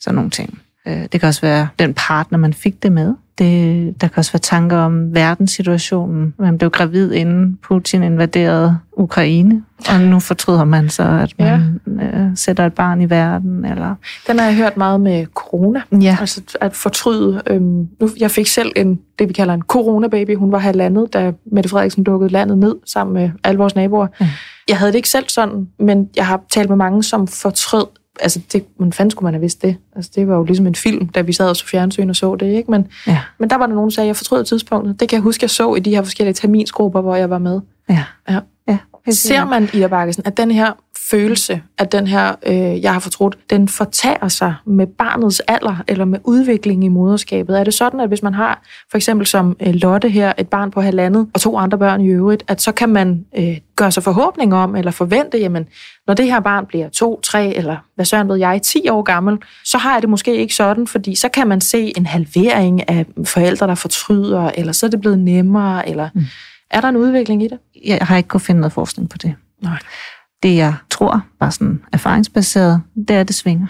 sådan 0.00 0.14
nogle 0.14 0.30
ting. 0.30 0.58
Øh, 0.86 1.02
det 1.12 1.20
kan 1.20 1.28
også 1.28 1.40
være 1.40 1.68
den 1.78 1.94
partner, 1.94 2.38
man 2.38 2.54
fik 2.54 2.82
det 2.82 2.92
med. 2.92 3.14
Det, 3.38 4.00
der 4.00 4.08
kan 4.08 4.18
også 4.18 4.32
være 4.32 4.40
tanker 4.40 4.76
om 4.76 5.14
verdenssituationen. 5.14 6.34
Man 6.38 6.58
blev 6.58 6.70
gravid, 6.70 7.12
inden 7.12 7.58
Putin 7.62 8.02
invaderede 8.02 8.78
Ukraine, 8.96 9.62
og 9.88 10.00
nu 10.00 10.20
fortryder 10.20 10.64
man 10.64 10.88
så, 10.88 11.02
at 11.02 11.34
man 11.38 11.80
ja. 12.00 12.04
øh, 12.04 12.30
sætter 12.34 12.66
et 12.66 12.74
barn 12.74 13.00
i 13.00 13.10
verden. 13.10 13.64
Eller... 13.64 13.94
Den 14.26 14.38
har 14.38 14.46
jeg 14.46 14.56
hørt 14.56 14.76
meget 14.76 15.00
med 15.00 15.26
corona. 15.34 15.82
Ja. 16.00 16.16
Altså 16.20 16.42
at 16.60 16.76
fortryde. 16.76 17.42
Øhm, 17.46 17.88
nu, 18.00 18.10
jeg 18.20 18.30
fik 18.30 18.46
selv 18.46 18.72
en, 18.76 19.00
det, 19.18 19.28
vi 19.28 19.32
kalder 19.32 19.54
en 19.54 19.62
corona-baby. 19.62 20.36
Hun 20.36 20.52
var 20.52 20.58
halvandet, 20.58 21.12
da 21.12 21.32
Mette 21.52 21.70
Frederiksen 21.70 22.04
dukkede 22.04 22.32
landet 22.32 22.58
ned 22.58 22.74
sammen 22.86 23.14
med 23.14 23.30
alle 23.44 23.58
vores 23.58 23.74
naboer. 23.74 24.06
Ja. 24.20 24.28
Jeg 24.68 24.78
havde 24.78 24.92
det 24.92 24.96
ikke 24.96 25.08
selv 25.08 25.28
sådan, 25.28 25.68
men 25.78 26.08
jeg 26.16 26.26
har 26.26 26.40
talt 26.50 26.68
med 26.68 26.76
mange, 26.76 27.02
som 27.02 27.26
fortrød 27.26 27.86
altså, 28.20 28.40
det, 28.52 28.64
man 28.78 28.92
fanden 28.92 29.10
skulle 29.10 29.24
man 29.24 29.34
have 29.34 29.40
vidst 29.40 29.62
det? 29.62 29.76
Altså, 29.96 30.10
det 30.14 30.28
var 30.28 30.36
jo 30.36 30.44
ligesom 30.44 30.66
en 30.66 30.74
film, 30.74 31.08
da 31.08 31.20
vi 31.20 31.32
sad 31.32 31.48
og 31.48 31.56
så 31.56 31.66
fjernsyn 31.66 32.10
og 32.10 32.16
så 32.16 32.36
det, 32.36 32.46
ikke? 32.46 32.70
Men, 32.70 32.86
ja. 33.06 33.20
men 33.38 33.50
der 33.50 33.56
var 33.56 33.66
der 33.66 33.74
nogen, 33.74 33.90
der 33.90 33.94
sagde, 33.94 34.06
jeg 34.06 34.16
fortrød 34.16 34.44
tidspunktet. 34.44 35.00
Det 35.00 35.08
kan 35.08 35.16
jeg 35.16 35.22
huske, 35.22 35.44
jeg 35.44 35.50
så 35.50 35.74
i 35.74 35.80
de 35.80 35.90
her 35.90 36.02
forskellige 36.02 36.34
terminsgrupper, 36.34 37.00
hvor 37.00 37.16
jeg 37.16 37.30
var 37.30 37.38
med. 37.38 37.60
Ja. 37.88 38.04
ja. 38.28 38.38
ja. 38.68 38.78
Ser 39.10 39.44
man, 39.44 39.68
Ida 39.74 39.86
Bakkesen, 39.86 40.22
at 40.26 40.36
den 40.36 40.50
her 40.50 40.72
følelse, 41.12 41.62
at 41.78 41.92
den 41.92 42.06
her, 42.06 42.34
øh, 42.46 42.82
jeg 42.82 42.92
har 42.92 43.00
fortrudt, 43.00 43.38
den 43.50 43.68
fortager 43.68 44.28
sig 44.28 44.54
med 44.66 44.86
barnets 44.86 45.40
alder 45.40 45.76
eller 45.88 46.04
med 46.04 46.18
udvikling 46.24 46.84
i 46.84 46.88
moderskabet? 46.88 47.60
Er 47.60 47.64
det 47.64 47.74
sådan, 47.74 48.00
at 48.00 48.08
hvis 48.08 48.22
man 48.22 48.34
har 48.34 48.62
for 48.90 48.96
eksempel 48.96 49.26
som 49.26 49.56
øh, 49.60 49.74
Lotte 49.74 50.08
her, 50.08 50.32
et 50.38 50.48
barn 50.48 50.70
på 50.70 50.80
halvandet 50.80 51.28
og 51.34 51.40
to 51.40 51.58
andre 51.58 51.78
børn 51.78 52.00
i 52.00 52.08
øvrigt, 52.08 52.44
at 52.48 52.62
så 52.62 52.72
kan 52.72 52.88
man 52.88 53.24
øh, 53.38 53.56
gøre 53.76 53.92
sig 53.92 54.02
forhåbning 54.02 54.54
om 54.54 54.76
eller 54.76 54.90
forvente, 54.90 55.38
jamen, 55.38 55.66
når 56.06 56.14
det 56.14 56.26
her 56.26 56.40
barn 56.40 56.66
bliver 56.66 56.88
to, 56.88 57.20
tre 57.20 57.54
eller 57.56 57.76
hvad 57.94 58.04
søren 58.04 58.28
ved 58.28 58.36
jeg, 58.36 58.62
10 58.62 58.88
år 58.88 59.02
gammel, 59.02 59.38
så 59.64 59.78
har 59.78 59.92
jeg 59.92 60.02
det 60.02 60.10
måske 60.10 60.36
ikke 60.36 60.54
sådan, 60.54 60.86
fordi 60.86 61.14
så 61.14 61.28
kan 61.28 61.46
man 61.46 61.60
se 61.60 61.92
en 61.96 62.06
halvering 62.06 62.88
af 62.88 63.06
forældre, 63.24 63.66
der 63.66 63.74
fortryder, 63.74 64.50
eller 64.54 64.72
så 64.72 64.86
er 64.86 64.90
det 64.90 65.00
blevet 65.00 65.18
nemmere, 65.18 65.88
eller 65.88 66.08
mm. 66.14 66.24
er 66.70 66.80
der 66.80 66.88
en 66.88 66.96
udvikling 66.96 67.42
i 67.42 67.48
det? 67.48 67.58
Jeg 67.84 67.98
har 68.00 68.16
ikke 68.16 68.28
kunnet 68.28 68.42
finde 68.42 68.60
noget 68.60 68.72
forskning 68.72 69.10
på 69.10 69.18
det. 69.18 69.34
Nej 69.62 69.78
det, 70.42 70.56
jeg 70.56 70.74
tror, 70.90 71.20
bare 71.40 71.50
sådan 71.50 71.82
erfaringsbaseret, 71.92 72.82
det 73.08 73.16
er, 73.16 73.22
det 73.22 73.34
svinger. 73.34 73.66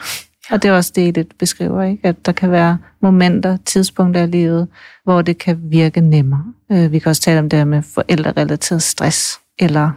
Og 0.51 0.63
det 0.63 0.69
er 0.69 0.73
også 0.73 0.93
det, 0.95 1.15
det 1.15 1.27
beskriver, 1.39 1.83
ikke? 1.83 2.09
at 2.09 2.27
der 2.27 2.33
kan 2.33 2.51
være 2.51 2.79
momenter, 3.03 3.57
tidspunkter 3.57 4.23
i 4.23 4.27
livet, 4.27 4.69
hvor 5.05 5.23
det 5.23 5.39
kan 5.39 5.59
virke 5.63 6.01
nemmere. 6.01 6.45
Øh, 6.73 6.93
vi 6.93 6.99
kan 6.99 7.11
også 7.11 7.23
tale 7.23 7.39
om 7.39 7.49
det 7.49 7.59
her 7.59 7.65
med 7.65 7.83
forældrerelateret 7.83 8.83
stress, 8.83 9.41
eller 9.59 9.91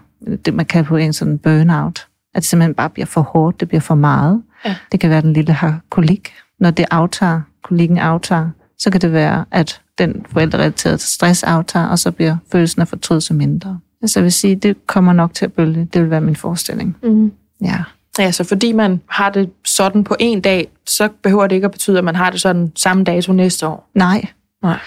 det, 0.45 0.53
man 0.53 0.65
kan 0.65 0.85
på 0.85 0.95
en 0.95 1.13
sådan 1.13 1.37
burnout, 1.37 2.07
at 2.33 2.41
det 2.41 2.45
simpelthen 2.45 2.73
bare 2.73 2.89
bliver 2.89 3.05
for 3.05 3.21
hårdt, 3.21 3.59
det 3.59 3.67
bliver 3.67 3.81
for 3.81 3.95
meget. 3.95 4.43
Ja. 4.65 4.75
Det 4.91 4.99
kan 4.99 5.09
være, 5.09 5.21
den 5.21 5.33
lille 5.33 5.53
har 5.53 5.79
kolik. 5.89 6.33
Når 6.59 6.71
det 6.71 6.85
aftager, 6.91 7.41
kolikken 7.63 7.97
aftager, 7.97 8.49
så 8.77 8.89
kan 8.89 9.01
det 9.01 9.11
være, 9.13 9.45
at 9.51 9.81
den 9.97 10.25
forældrerelaterede 10.29 10.97
stress 10.97 11.43
aftager, 11.43 11.87
og 11.87 11.99
så 11.99 12.11
bliver 12.11 12.37
følelsen 12.51 12.81
af 12.81 12.87
fortrydelse 12.87 13.33
mindre. 13.33 13.79
Altså 14.01 14.19
jeg 14.19 14.23
vil 14.23 14.31
sige, 14.31 14.55
det 14.55 14.87
kommer 14.87 15.13
nok 15.13 15.33
til 15.33 15.45
at 15.45 15.53
bølge. 15.53 15.87
Det 15.93 16.01
vil 16.01 16.09
være 16.09 16.21
min 16.21 16.35
forestilling. 16.35 16.97
Mm. 17.03 17.31
Ja. 17.61 17.83
Ja, 18.19 18.31
så 18.31 18.43
fordi 18.43 18.71
man 18.71 19.01
har 19.09 19.29
det 19.29 19.49
sådan 19.65 20.03
på 20.03 20.15
en 20.19 20.41
dag, 20.41 20.67
så 20.87 21.09
behøver 21.23 21.47
det 21.47 21.55
ikke 21.55 21.65
at 21.65 21.71
betyde, 21.71 21.97
at 21.97 22.03
man 22.03 22.15
har 22.15 22.29
det 22.29 22.41
sådan 22.41 22.71
samme 22.75 23.03
dato 23.03 23.33
næste 23.33 23.67
år. 23.67 23.89
Nej. 23.95 24.25
Nej. 24.63 24.79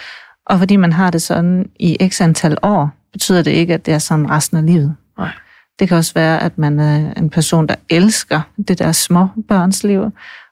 Og 0.47 0.59
fordi 0.59 0.77
man 0.77 0.93
har 0.93 1.11
det 1.11 1.23
sådan 1.23 1.71
i 1.79 2.09
x 2.09 2.21
antal 2.21 2.59
år, 2.63 2.91
betyder 3.13 3.43
det 3.43 3.51
ikke, 3.51 3.75
at 3.75 3.87
det 3.87 3.95
er 3.95 3.99
sådan 3.99 4.31
resten 4.31 4.57
af 4.57 4.67
livet. 4.67 4.97
Nej. 5.19 5.31
Det 5.79 5.89
kan 5.89 5.97
også 5.97 6.15
være, 6.15 6.43
at 6.43 6.59
man 6.59 6.81
er 6.81 7.15
en 7.15 7.31
person, 7.31 7.67
der 7.67 7.75
elsker 7.89 8.41
det 8.69 8.79
der 8.79 8.93
små 8.93 9.29
børns 9.49 9.85
liv, 9.85 10.05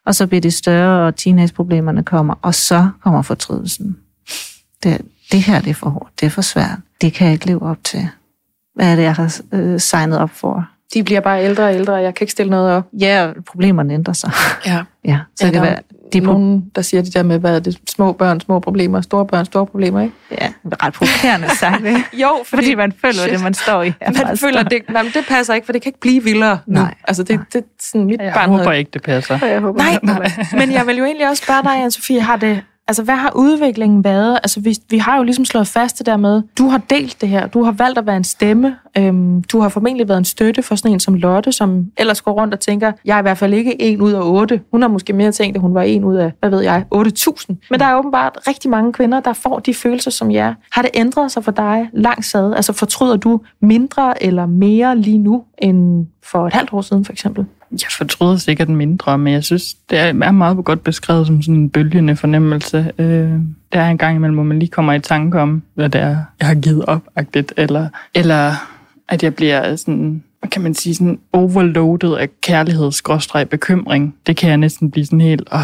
og 0.05 0.15
så 0.15 0.27
bliver 0.27 0.41
de 0.41 0.51
større, 0.51 1.07
og 1.07 1.15
teenageproblemerne 1.15 2.03
kommer, 2.03 2.33
og 2.41 2.55
så 2.55 2.89
kommer 3.03 3.21
fortrydelsen. 3.21 3.97
Det, 4.83 5.01
det 5.31 5.41
her 5.41 5.61
det 5.61 5.69
er 5.69 5.73
for 5.73 5.89
hårdt, 5.89 6.19
det 6.19 6.25
er 6.25 6.29
for 6.29 6.41
svært. 6.41 6.79
Det 7.01 7.13
kan 7.13 7.25
jeg 7.25 7.33
ikke 7.33 7.45
leve 7.45 7.61
op 7.61 7.77
til 7.83 8.09
hvad 8.77 8.91
er 8.91 8.95
det, 8.95 9.03
jeg 9.03 9.13
har 9.13 9.41
øh, 9.53 9.79
signet 9.79 10.19
op 10.19 10.29
for. 10.29 10.67
De 10.93 11.03
bliver 11.03 11.19
bare 11.19 11.43
ældre 11.43 11.63
og 11.63 11.75
ældre, 11.75 11.93
og 11.93 12.03
jeg 12.03 12.15
kan 12.15 12.23
ikke 12.23 12.31
stille 12.31 12.49
noget 12.49 12.71
op. 12.71 12.83
Ja, 12.99 13.31
problemerne 13.47 13.93
ændrer 13.93 14.13
sig. 14.13 14.31
Ja. 14.65 14.83
ja 15.05 15.19
så 15.35 15.45
ja, 15.45 15.45
det 15.45 15.53
kan 15.53 15.61
være, 15.61 15.79
de 16.13 16.19
nogen, 16.19 16.71
der 16.75 16.81
siger 16.81 17.01
de 17.01 17.11
der 17.11 17.23
med, 17.23 17.39
hvad 17.39 17.55
er 17.55 17.59
det, 17.59 17.79
små 17.89 18.11
børn, 18.11 18.39
små 18.39 18.59
problemer, 18.59 19.01
store 19.01 19.25
børn, 19.25 19.45
store 19.45 19.65
problemer, 19.65 20.01
ikke? 20.01 20.13
Ja, 20.31 20.47
det 20.63 20.73
er 20.73 20.85
ret 20.85 20.93
provokerende 20.93 21.49
sagt, 21.49 21.85
ikke? 21.85 22.03
jo, 22.23 22.29
fordi, 22.45 22.63
fordi 22.63 22.75
man 22.75 22.93
føler 23.01 23.13
shit. 23.13 23.31
det, 23.31 23.43
man 23.43 23.53
står 23.53 23.83
i. 23.83 23.93
Man 24.01 24.37
føler, 24.37 24.63
det, 24.63 24.81
nej, 24.89 25.01
det 25.13 25.25
passer 25.27 25.53
ikke, 25.53 25.65
for 25.65 25.73
det 25.73 25.81
kan 25.81 25.89
ikke 25.89 25.99
blive 25.99 26.23
vildere 26.23 26.59
nu. 26.67 26.79
Nej. 26.79 26.93
Altså, 27.03 27.23
det, 27.23 27.39
det, 27.39 27.53
det 27.53 27.63
sådan 27.79 28.05
mit 28.05 28.21
jeg 28.21 28.33
barn 28.33 28.49
håber 28.49 28.63
havde... 28.63 28.79
ikke, 28.79 28.91
det 28.93 29.01
passer. 29.01 29.45
Jeg 29.45 29.59
håber, 29.59 29.83
nej, 29.83 29.99
nej, 30.03 30.31
men 30.53 30.71
jeg 30.71 30.87
vil 30.87 30.97
jo 30.97 31.05
egentlig 31.05 31.29
også 31.29 31.43
spørge 31.43 31.63
dig, 31.63 31.85
Anne-Sophie, 31.85 32.19
har 32.19 32.37
det, 32.37 32.61
Altså, 32.87 33.03
hvad 33.03 33.15
har 33.15 33.31
udviklingen 33.35 34.03
været? 34.03 34.33
Altså, 34.43 34.59
vi, 34.59 34.77
vi 34.89 34.97
har 34.97 35.17
jo 35.17 35.23
ligesom 35.23 35.45
slået 35.45 35.67
fast 35.67 35.97
det 35.97 36.05
der 36.05 36.17
med, 36.17 36.41
du 36.57 36.67
har 36.67 36.81
delt 36.89 37.21
det 37.21 37.29
her, 37.29 37.47
du 37.47 37.63
har 37.63 37.71
valgt 37.71 37.97
at 37.97 38.05
være 38.05 38.17
en 38.17 38.23
stemme, 38.23 38.75
øhm, 38.97 39.43
du 39.43 39.59
har 39.59 39.69
formentlig 39.69 40.07
været 40.07 40.17
en 40.17 40.25
støtte 40.25 40.63
for 40.63 40.75
sådan 40.75 40.91
en 40.91 40.99
som 40.99 41.13
Lotte, 41.13 41.51
som 41.51 41.85
ellers 41.97 42.21
går 42.21 42.31
rundt 42.31 42.53
og 42.53 42.59
tænker, 42.59 42.91
jeg 43.05 43.15
er 43.15 43.19
i 43.19 43.21
hvert 43.21 43.37
fald 43.37 43.53
ikke 43.53 43.81
en 43.81 44.01
ud 44.01 44.11
af 44.11 44.21
otte. 44.21 44.61
Hun 44.71 44.81
har 44.81 44.89
måske 44.89 45.13
mere 45.13 45.31
tænkt, 45.31 45.55
at 45.55 45.61
hun 45.61 45.73
var 45.73 45.81
en 45.81 46.03
ud 46.03 46.15
af, 46.15 46.31
hvad 46.39 46.49
ved 46.49 46.61
jeg, 46.61 46.85
8.000. 46.95 47.55
Men 47.71 47.79
der 47.79 47.85
er 47.85 47.95
åbenbart 47.95 48.37
rigtig 48.47 48.69
mange 48.71 48.93
kvinder, 48.93 49.19
der 49.19 49.33
får 49.33 49.59
de 49.59 49.73
følelser 49.73 50.11
som 50.11 50.31
jer. 50.31 50.53
Har 50.71 50.81
det 50.81 50.91
ændret 50.93 51.31
sig 51.31 51.43
for 51.43 51.51
dig 51.51 51.89
langt 51.93 52.25
sad? 52.25 52.53
Altså, 52.53 52.73
fortryder 52.73 53.15
du 53.15 53.41
mindre 53.61 54.23
eller 54.23 54.45
mere 54.45 54.97
lige 54.97 55.17
nu, 55.17 55.43
end 55.57 56.07
for 56.23 56.47
et 56.47 56.53
halvt 56.53 56.73
år 56.73 56.81
siden, 56.81 57.05
for 57.05 57.11
eksempel? 57.11 57.45
Jeg 57.71 57.89
fortryder 57.97 58.37
sikkert 58.37 58.69
mindre, 58.69 59.17
men 59.17 59.33
jeg 59.33 59.43
synes, 59.43 59.73
det 59.73 59.99
er 59.99 60.31
meget 60.31 60.65
godt 60.65 60.83
beskrevet 60.83 61.27
som 61.27 61.41
sådan 61.41 61.55
en 61.55 61.69
bølgende 61.69 62.15
fornemmelse. 62.15 62.91
Øh, 62.97 63.31
der 63.73 63.81
er 63.81 63.89
en 63.89 63.97
gang 63.97 64.15
imellem, 64.15 64.35
hvor 64.35 64.43
man 64.43 64.59
lige 64.59 64.69
kommer 64.69 64.93
i 64.93 64.99
tanke 64.99 65.41
om, 65.41 65.63
hvad 65.73 65.89
det 65.89 66.01
er, 66.01 66.17
jeg 66.39 66.47
har 66.47 66.55
givet 66.55 66.85
op, 66.85 67.01
eller, 67.57 67.89
eller 68.13 68.53
at 69.09 69.23
jeg 69.23 69.35
bliver 69.35 69.75
sådan, 69.75 70.23
hvad 70.39 70.49
kan 70.49 70.61
man 70.61 70.73
sige, 70.73 70.95
sådan 70.95 71.19
overloadet 71.33 72.15
af 72.15 72.29
kærlighed, 72.41 72.91
bekymring. 73.49 74.15
Det 74.27 74.37
kan 74.37 74.49
jeg 74.49 74.57
næsten 74.57 74.91
blive 74.91 75.05
sådan 75.05 75.21
helt, 75.21 75.49
åh, 75.53 75.59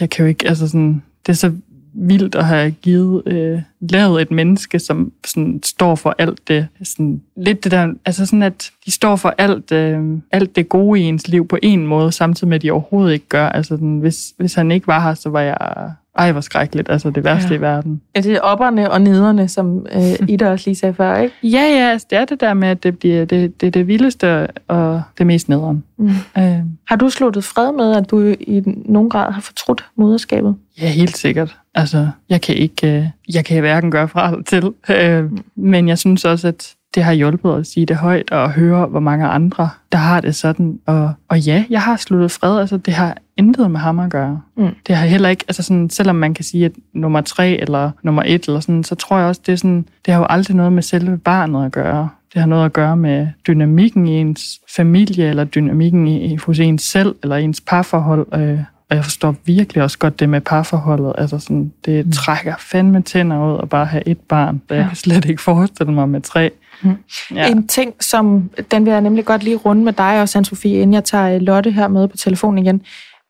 jeg 0.00 0.10
kan 0.10 0.24
jo 0.24 0.28
ikke, 0.28 0.48
altså 0.48 0.68
sådan, 0.68 1.02
det 1.26 1.32
er 1.32 1.36
så 1.36 1.52
vildt 2.00 2.34
at 2.34 2.44
have 2.44 2.70
givet, 2.70 3.22
øh, 3.26 3.60
lavet 3.80 4.22
et 4.22 4.30
menneske, 4.30 4.78
som 4.78 5.12
sådan, 5.26 5.60
står 5.64 5.94
for 5.94 6.14
alt 6.18 6.48
det. 6.48 6.68
Sådan, 6.82 7.22
lidt 7.36 7.64
det 7.64 7.72
der, 7.72 7.94
altså 8.04 8.26
sådan, 8.26 8.42
at 8.42 8.70
de 8.86 8.90
står 8.90 9.16
for 9.16 9.34
alt, 9.38 9.72
øh, 9.72 10.18
alt 10.30 10.56
det 10.56 10.68
gode 10.68 11.00
i 11.00 11.02
ens 11.02 11.28
liv 11.28 11.48
på 11.48 11.58
en 11.62 11.86
måde, 11.86 12.12
samtidig 12.12 12.48
med, 12.48 12.54
at 12.54 12.62
de 12.62 12.70
overhovedet 12.70 13.12
ikke 13.12 13.28
gør. 13.28 13.48
Altså, 13.48 13.68
sådan, 13.74 13.98
hvis, 13.98 14.34
hvis 14.36 14.54
han 14.54 14.70
ikke 14.70 14.86
var 14.86 15.00
her, 15.00 15.14
så 15.14 15.28
var 15.28 15.40
jeg 15.40 15.92
ej, 16.18 16.32
hvor 16.32 16.40
skrækkeligt. 16.40 16.90
Altså 16.90 17.10
det 17.10 17.24
værste 17.24 17.48
ja. 17.48 17.54
i 17.54 17.60
verden. 17.60 18.00
Ja, 18.16 18.20
det 18.20 18.32
er 18.32 18.40
opperne 18.40 18.90
og 18.90 19.00
nederne, 19.00 19.48
som 19.48 19.86
øh, 19.92 20.28
Ida 20.32 20.50
også 20.50 20.70
lige 20.70 20.76
sagde 20.76 20.94
før, 20.94 21.16
ikke? 21.16 21.34
Ja, 21.42 21.62
ja. 21.62 21.90
Altså, 21.90 22.06
det 22.10 22.18
er 22.18 22.24
det 22.24 22.40
der 22.40 22.54
med, 22.54 22.68
at 22.68 22.82
det 22.82 22.98
bliver 22.98 23.24
det, 23.24 23.60
det, 23.60 23.74
det 23.74 23.86
vildeste 23.86 24.46
og 24.68 25.02
det 25.18 25.26
mest 25.26 25.48
nederen. 25.48 25.84
Mm. 25.96 26.10
Øh. 26.38 26.58
Har 26.88 26.96
du 26.96 27.10
sluttet 27.10 27.44
fred 27.44 27.72
med, 27.72 27.96
at 27.96 28.10
du 28.10 28.34
i 28.40 28.62
nogen 28.84 29.10
grad 29.10 29.32
har 29.32 29.40
fortrudt 29.40 29.84
moderskabet? 29.96 30.56
Ja, 30.80 30.88
helt 30.88 31.16
sikkert. 31.16 31.56
Altså, 31.74 32.08
jeg 32.28 32.40
kan 32.40 32.54
ikke, 32.54 32.96
øh, 32.96 33.06
jeg 33.34 33.44
kan 33.44 33.60
hverken 33.60 33.90
gøre 33.90 34.08
fra 34.08 34.28
alt 34.28 34.46
til. 34.46 34.72
Øh. 34.90 35.30
Men 35.56 35.88
jeg 35.88 35.98
synes 35.98 36.24
også, 36.24 36.48
at 36.48 36.74
det 36.94 37.04
har 37.04 37.12
hjulpet 37.12 37.54
at 37.54 37.66
sige 37.66 37.86
det 37.86 37.96
højt 37.96 38.30
og 38.30 38.52
høre, 38.52 38.86
hvor 38.86 39.00
mange 39.00 39.26
andre, 39.26 39.70
der 39.92 39.98
har 39.98 40.20
det 40.20 40.34
sådan. 40.34 40.78
Og, 40.86 41.12
og 41.28 41.40
ja, 41.40 41.64
jeg 41.70 41.82
har 41.82 41.96
sluttet 41.96 42.30
fred. 42.30 42.60
Altså, 42.60 42.76
det 42.76 42.94
har 42.94 43.16
intet 43.36 43.70
med 43.70 43.80
ham 43.80 43.98
at 43.98 44.10
gøre. 44.10 44.40
Mm. 44.56 44.74
Det 44.86 44.96
har 44.96 45.06
heller 45.06 45.28
ikke, 45.28 45.44
altså 45.48 45.62
sådan, 45.62 45.90
selvom 45.90 46.16
man 46.16 46.34
kan 46.34 46.44
sige, 46.44 46.64
at 46.64 46.72
nummer 46.94 47.20
tre 47.20 47.48
eller 47.50 47.90
nummer 48.02 48.22
et, 48.26 48.46
eller 48.46 48.60
sådan, 48.60 48.84
så 48.84 48.94
tror 48.94 49.18
jeg 49.18 49.26
også, 49.26 49.40
det, 49.46 49.52
er 49.52 49.56
sådan, 49.56 49.86
det 50.06 50.14
har 50.14 50.20
jo 50.20 50.26
aldrig 50.30 50.56
noget 50.56 50.72
med 50.72 50.82
selve 50.82 51.18
barnet 51.18 51.66
at 51.66 51.72
gøre. 51.72 52.08
Det 52.34 52.40
har 52.40 52.48
noget 52.48 52.64
at 52.64 52.72
gøre 52.72 52.96
med 52.96 53.28
dynamikken 53.46 54.06
i 54.06 54.20
ens 54.20 54.60
familie, 54.76 55.28
eller 55.28 55.44
dynamikken 55.44 56.06
i, 56.06 56.36
hos 56.36 56.58
ens 56.58 56.82
selv, 56.82 57.14
eller 57.22 57.36
ens 57.36 57.60
parforhold. 57.60 58.26
Øh, 58.34 58.58
og 58.90 58.96
jeg 58.96 59.04
forstår 59.04 59.34
virkelig 59.44 59.82
også 59.82 59.98
godt 59.98 60.20
det 60.20 60.28
med 60.28 60.40
parforholdet. 60.40 61.12
Altså 61.18 61.38
sådan, 61.38 61.72
det 61.84 62.06
mm. 62.06 62.12
trækker 62.12 62.54
fandme 62.58 63.02
tænder 63.02 63.52
ud 63.54 63.60
at 63.62 63.68
bare 63.68 63.86
have 63.86 64.08
et 64.08 64.18
barn. 64.18 64.62
Ja. 64.70 64.74
Jeg 64.74 64.86
kan 64.86 64.96
slet 64.96 65.24
ikke 65.24 65.42
forestille 65.42 65.92
mig 65.92 66.08
med 66.08 66.20
tre. 66.20 66.50
Mm. 66.82 66.96
Ja. 67.34 67.50
En 67.50 67.66
ting, 67.66 67.94
som 68.00 68.50
den 68.70 68.84
vil 68.84 68.90
jeg 68.90 69.00
nemlig 69.00 69.24
godt 69.24 69.42
lige 69.42 69.56
runde 69.56 69.84
med 69.84 69.92
dig 69.92 70.22
og 70.22 70.28
Anne-Sophie, 70.36 70.68
inden 70.68 70.94
jeg 70.94 71.04
tager 71.04 71.38
Lotte 71.38 71.70
her 71.70 71.88
med 71.88 72.08
på 72.08 72.16
telefonen 72.16 72.58
igen. 72.64 72.82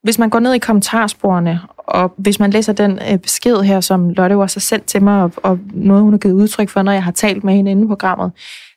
Hvis 0.02 0.18
man 0.18 0.30
går 0.30 0.40
ned 0.40 0.52
i 0.54 0.58
kommentarsporene 0.58 1.60
Og 1.88 2.14
hvis 2.16 2.40
man 2.40 2.50
læser 2.50 2.72
den 2.72 2.98
øh, 3.10 3.18
besked 3.18 3.56
her, 3.56 3.80
som 3.80 4.10
Lotte 4.10 4.36
også 4.36 4.56
har 4.56 4.60
sendt 4.60 4.86
til 4.86 5.02
mig, 5.02 5.22
og, 5.22 5.32
og 5.36 5.58
noget, 5.74 6.02
hun 6.02 6.12
har 6.12 6.18
givet 6.18 6.34
udtryk 6.34 6.68
for, 6.68 6.82
når 6.82 6.92
jeg 6.92 7.04
har 7.04 7.12
talt 7.12 7.44
med 7.44 7.54
hende 7.54 7.70
inde 7.70 7.84
i 7.84 7.86
programmet, 7.86 8.32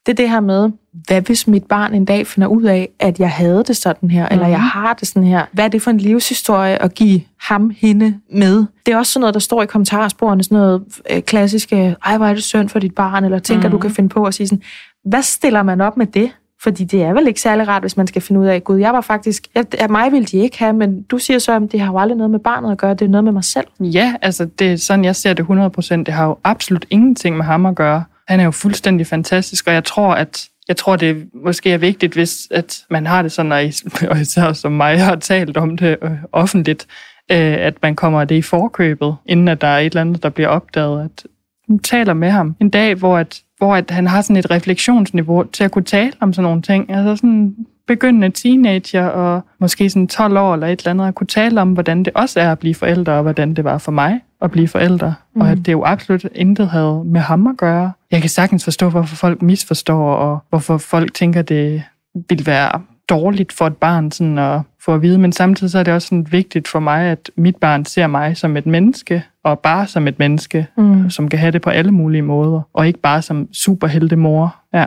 det 0.06 0.12
er 0.12 0.16
det 0.16 0.30
her 0.30 0.40
med, 0.40 0.70
hvad 1.08 1.22
hvis 1.22 1.48
mit 1.48 1.64
barn 1.64 1.94
en 1.94 2.06
dag 2.06 2.28
finder 2.28 2.48
ud 2.48 2.64
af, 2.64 2.90
at 3.00 3.20
jeg 3.20 3.32
havde 3.32 3.64
det 3.68 3.78
sådan 3.78 4.10
her, 4.10 4.28
mm. 4.30 4.34
eller 4.34 4.48
jeg 4.48 4.58
mhm. 4.58 4.68
har 4.68 4.94
det 4.94 5.08
sådan 5.08 5.24
her? 5.24 5.46
Hvad 5.52 5.66
er 5.66 5.70
det 5.70 5.82
for 5.82 5.92
en 5.92 5.98
livshistorie 5.98 6.82
at 6.82 6.94
give 6.94 7.22
ham, 7.42 7.70
hende 7.78 8.20
med? 8.34 8.66
Det 8.86 8.94
er 8.94 8.98
også 8.98 9.12
sådan 9.12 9.22
noget, 9.22 9.34
der 9.34 9.40
står 9.40 9.64
i 9.64 9.66
kommentarsporene, 9.66 10.44
sådan 10.44 10.58
noget 10.58 10.84
øh, 11.10 11.22
klassiske, 11.22 11.96
ej, 12.06 12.18
hvor 12.18 12.26
er 12.26 12.34
det 12.34 12.44
synd 12.44 12.70
for 12.70 12.80
dit 12.80 12.96
barn, 12.96 13.24
eller 13.24 13.40
tænker, 13.40 13.68
mm. 13.68 13.72
du 13.72 13.78
kan 13.78 13.92
finde 13.92 14.10
på 14.10 14.24
at 14.24 14.34
sige 14.34 14.48
sådan, 14.48 14.64
hvad 15.06 15.22
stiller 15.22 15.64
man 15.64 15.82
op 15.82 15.98
med 15.98 16.06
det? 16.06 16.32
Fordi 16.64 16.84
det 16.84 17.04
er 17.04 17.14
vel 17.14 17.28
ikke 17.28 17.42
særlig 17.42 17.68
rart, 17.68 17.84
hvis 17.84 17.98
man 17.98 18.08
skal 18.08 18.22
finde 18.22 18.42
ud 18.42 18.46
af, 18.46 18.64
gud, 18.64 18.80
jeg 18.80 18.94
var 18.94 19.02
faktisk, 19.02 19.48
jeg, 19.56 19.66
mig 19.90 20.12
ville 20.12 20.26
de 20.26 20.38
ikke 20.38 20.60
have, 20.60 20.74
men 20.74 21.02
du 21.02 21.18
siger 21.18 21.40
så, 21.40 21.56
at 21.56 21.62
det 21.72 21.80
har 21.80 21.92
jo 21.92 22.00
aldrig 22.00 22.18
noget 22.18 22.32
med 22.32 22.40
barnet 22.40 22.72
at 22.72 22.78
gøre, 22.78 22.94
det 22.94 23.02
er 23.02 23.10
noget 23.10 23.24
med 23.24 23.32
mig 23.32 23.44
selv. 23.44 23.68
Ja, 23.80 24.16
altså 24.22 24.46
det 24.46 24.72
er 24.72 24.78
sådan, 24.78 25.06
jeg 25.06 25.16
ser 25.16 25.34
det 25.34 25.44
100%. 25.44 25.96
Det 25.96 26.08
har 26.08 26.26
jo 26.26 26.38
absolut 26.44 26.86
ingenting 26.90 27.38
med 27.38 27.46
ham 27.46 27.66
at 27.66 27.76
gøre. 27.76 28.04
Han 28.28 28.40
er 28.40 28.44
jo 28.44 28.52
fuldstændig 28.52 29.08
fantastisk, 29.08 29.68
og 29.68 29.74
jeg 29.74 29.84
tror, 29.84 30.14
at 30.14 30.48
jeg 30.68 30.78
tror, 30.78 30.96
det 30.96 31.30
måske 31.46 31.72
er 31.72 31.78
vigtigt, 31.78 32.14
hvis 32.14 32.48
at 32.52 32.84
man 32.90 33.06
har 33.06 33.22
det 33.22 33.32
sådan, 33.32 33.52
og 34.12 34.22
især 34.22 34.54
som 34.54 34.72
mig 34.72 35.02
har 35.02 35.16
talt 35.16 35.58
om 35.58 35.78
det 35.78 35.98
øh, 36.02 36.12
offentligt, 36.32 36.88
øh, 37.32 37.38
at 37.38 37.74
man 37.82 37.96
kommer 37.96 38.26
det 38.26 38.36
i 38.36 38.42
forkøbet, 38.42 39.16
inden 39.26 39.48
at 39.48 39.62
der 39.62 39.68
er 39.68 39.80
et 39.80 39.86
eller 39.86 40.02
andet, 40.02 40.24
der 40.24 40.30
bliver 40.30 40.50
opdaget, 40.50 41.04
at 41.04 41.28
man 41.68 41.80
taler 41.80 42.14
med 42.14 42.30
ham 42.30 42.56
en 42.60 42.70
dag, 42.70 42.96
hvor, 42.96 43.18
at, 43.18 43.42
hvor 43.62 43.76
at 43.76 43.92
han 43.92 44.08
har 44.08 44.22
sådan 44.22 44.36
et 44.36 44.52
refleksionsniveau 44.52 45.44
til 45.44 45.64
at 45.64 45.72
kunne 45.72 45.84
tale 45.84 46.12
om 46.20 46.34
sådan 46.34 46.44
nogle 46.44 46.62
ting. 46.62 46.90
Altså 46.90 47.16
sådan 47.16 47.56
begyndende 47.88 48.30
teenager 48.30 49.06
og 49.06 49.42
måske 49.60 49.90
sådan 49.90 50.08
12 50.08 50.38
år 50.38 50.54
eller 50.54 50.68
et 50.68 50.80
eller 50.80 50.90
andet, 50.92 51.08
at 51.08 51.16
kunne 51.16 51.28
tale 51.28 51.62
om, 51.62 51.74
hvordan 51.74 52.04
det 52.04 52.14
også 52.16 52.40
er 52.40 52.52
at 52.52 52.60
blive 52.60 52.76
forældre, 52.76 53.14
og 53.14 53.22
hvordan 53.22 53.54
det 53.54 53.64
var 53.64 53.78
for 53.78 53.92
mig 53.92 54.20
at 54.42 54.52
blive 54.52 54.68
forældre. 54.68 55.14
Mm. 55.36 55.42
Og 55.42 55.50
at 55.50 55.58
det 55.58 55.72
jo 55.72 55.84
absolut 55.86 56.26
intet 56.36 56.70
havde 56.70 57.04
med 57.06 57.22
ham 57.22 57.48
at 57.48 57.58
gøre. 57.58 57.92
Jeg 58.12 58.22
kan 58.22 58.30
sagtens 58.30 58.64
forstå, 58.64 58.90
hvorfor 58.90 59.16
folk 59.16 59.42
misforstår, 59.42 60.14
og 60.14 60.40
hvorfor 60.50 60.78
folk 60.78 61.14
tænker, 61.14 61.42
det 61.42 61.84
vil 62.30 62.46
være 62.46 62.82
dårligt 63.10 63.54
for 63.54 63.68
et 63.68 63.78
barn 63.78 64.12
sådan 64.12 64.38
at 64.38 64.62
få 64.80 64.94
at 64.94 65.02
vide, 65.02 65.18
men 65.18 65.32
samtidig 65.32 65.72
så 65.72 65.80
er 65.80 65.84
det 65.84 65.94
også 65.94 66.08
sådan 66.08 66.28
vigtigt 66.32 66.68
for 66.68 66.80
mig, 66.80 67.06
at 67.06 67.32
mit 67.36 67.56
barn 67.56 67.86
ser 67.86 68.08
mig 68.08 68.38
som 68.38 68.58
et 68.58 68.66
menneske, 68.66 69.24
og 69.44 69.60
bare 69.60 69.88
som 69.88 70.08
et 70.08 70.20
menneske, 70.20 70.68
mm. 70.78 71.10
som 71.10 71.30
kan 71.30 71.40
have 71.40 71.52
det 71.52 71.62
på 71.62 71.70
alle 71.70 71.92
mulige 71.92 72.22
måder, 72.22 72.62
og 72.74 72.88
ikke 72.88 73.00
bare 73.00 73.22
som 73.22 73.48
superheltemor. 73.54 74.56
Ja. 74.74 74.86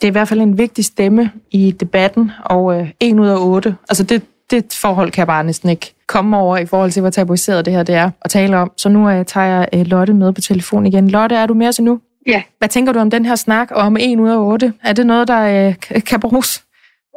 Det 0.00 0.06
er 0.06 0.10
i 0.10 0.12
hvert 0.12 0.28
fald 0.28 0.40
en 0.40 0.58
vigtig 0.58 0.84
stemme 0.84 1.30
i 1.50 1.70
debatten, 1.70 2.30
og 2.44 2.80
øh, 2.80 2.90
en 3.00 3.18
ud 3.18 3.28
af 3.28 3.36
otte, 3.38 3.76
altså 3.88 4.04
det, 4.04 4.22
det 4.50 4.78
forhold 4.80 5.10
kan 5.10 5.20
jeg 5.20 5.26
bare 5.26 5.44
næsten 5.44 5.68
ikke 5.68 5.94
komme 6.06 6.36
over 6.36 6.56
i 6.56 6.66
forhold 6.66 6.90
til, 6.90 7.00
hvor 7.00 7.10
tabuiseret 7.10 7.64
det 7.64 7.72
her 7.72 7.82
det 7.82 7.94
er 7.94 8.10
at 8.22 8.30
tale 8.30 8.56
om. 8.56 8.72
Så 8.76 8.88
nu 8.88 9.10
øh, 9.10 9.24
tager 9.24 9.46
jeg 9.46 9.68
øh, 9.74 9.86
Lotte 9.86 10.14
med 10.14 10.32
på 10.32 10.40
telefon 10.40 10.86
igen. 10.86 11.10
Lotte, 11.10 11.36
er 11.36 11.46
du 11.46 11.54
med 11.54 11.68
os 11.68 11.80
nu? 11.80 12.00
Ja. 12.26 12.42
Hvad 12.58 12.68
tænker 12.68 12.92
du 12.92 12.98
om 12.98 13.10
den 13.10 13.26
her 13.26 13.34
snak 13.34 13.68
om 13.70 13.96
en 14.00 14.20
ud 14.20 14.28
af 14.28 14.38
otte? 14.38 14.72
Er 14.84 14.92
det 14.92 15.06
noget, 15.06 15.28
der 15.28 15.68
øh, 15.68 16.02
kan 16.06 16.20
bruges? 16.20 16.64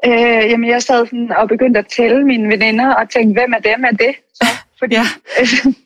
Øh, 0.06 0.50
jamen, 0.52 0.70
jeg 0.70 0.82
sad 0.82 1.06
sådan 1.06 1.32
og 1.38 1.48
begyndte 1.48 1.80
at 1.80 1.88
tælle 1.88 2.26
mine 2.26 2.50
veninder 2.50 2.94
og 2.94 3.10
tænkte, 3.10 3.42
hvem 3.42 3.54
af 3.54 3.64
dem 3.64 3.84
er 3.84 3.92
det? 3.92 4.16
Så, 4.34 4.48
fordi 4.80 4.96
ja. 4.96 5.06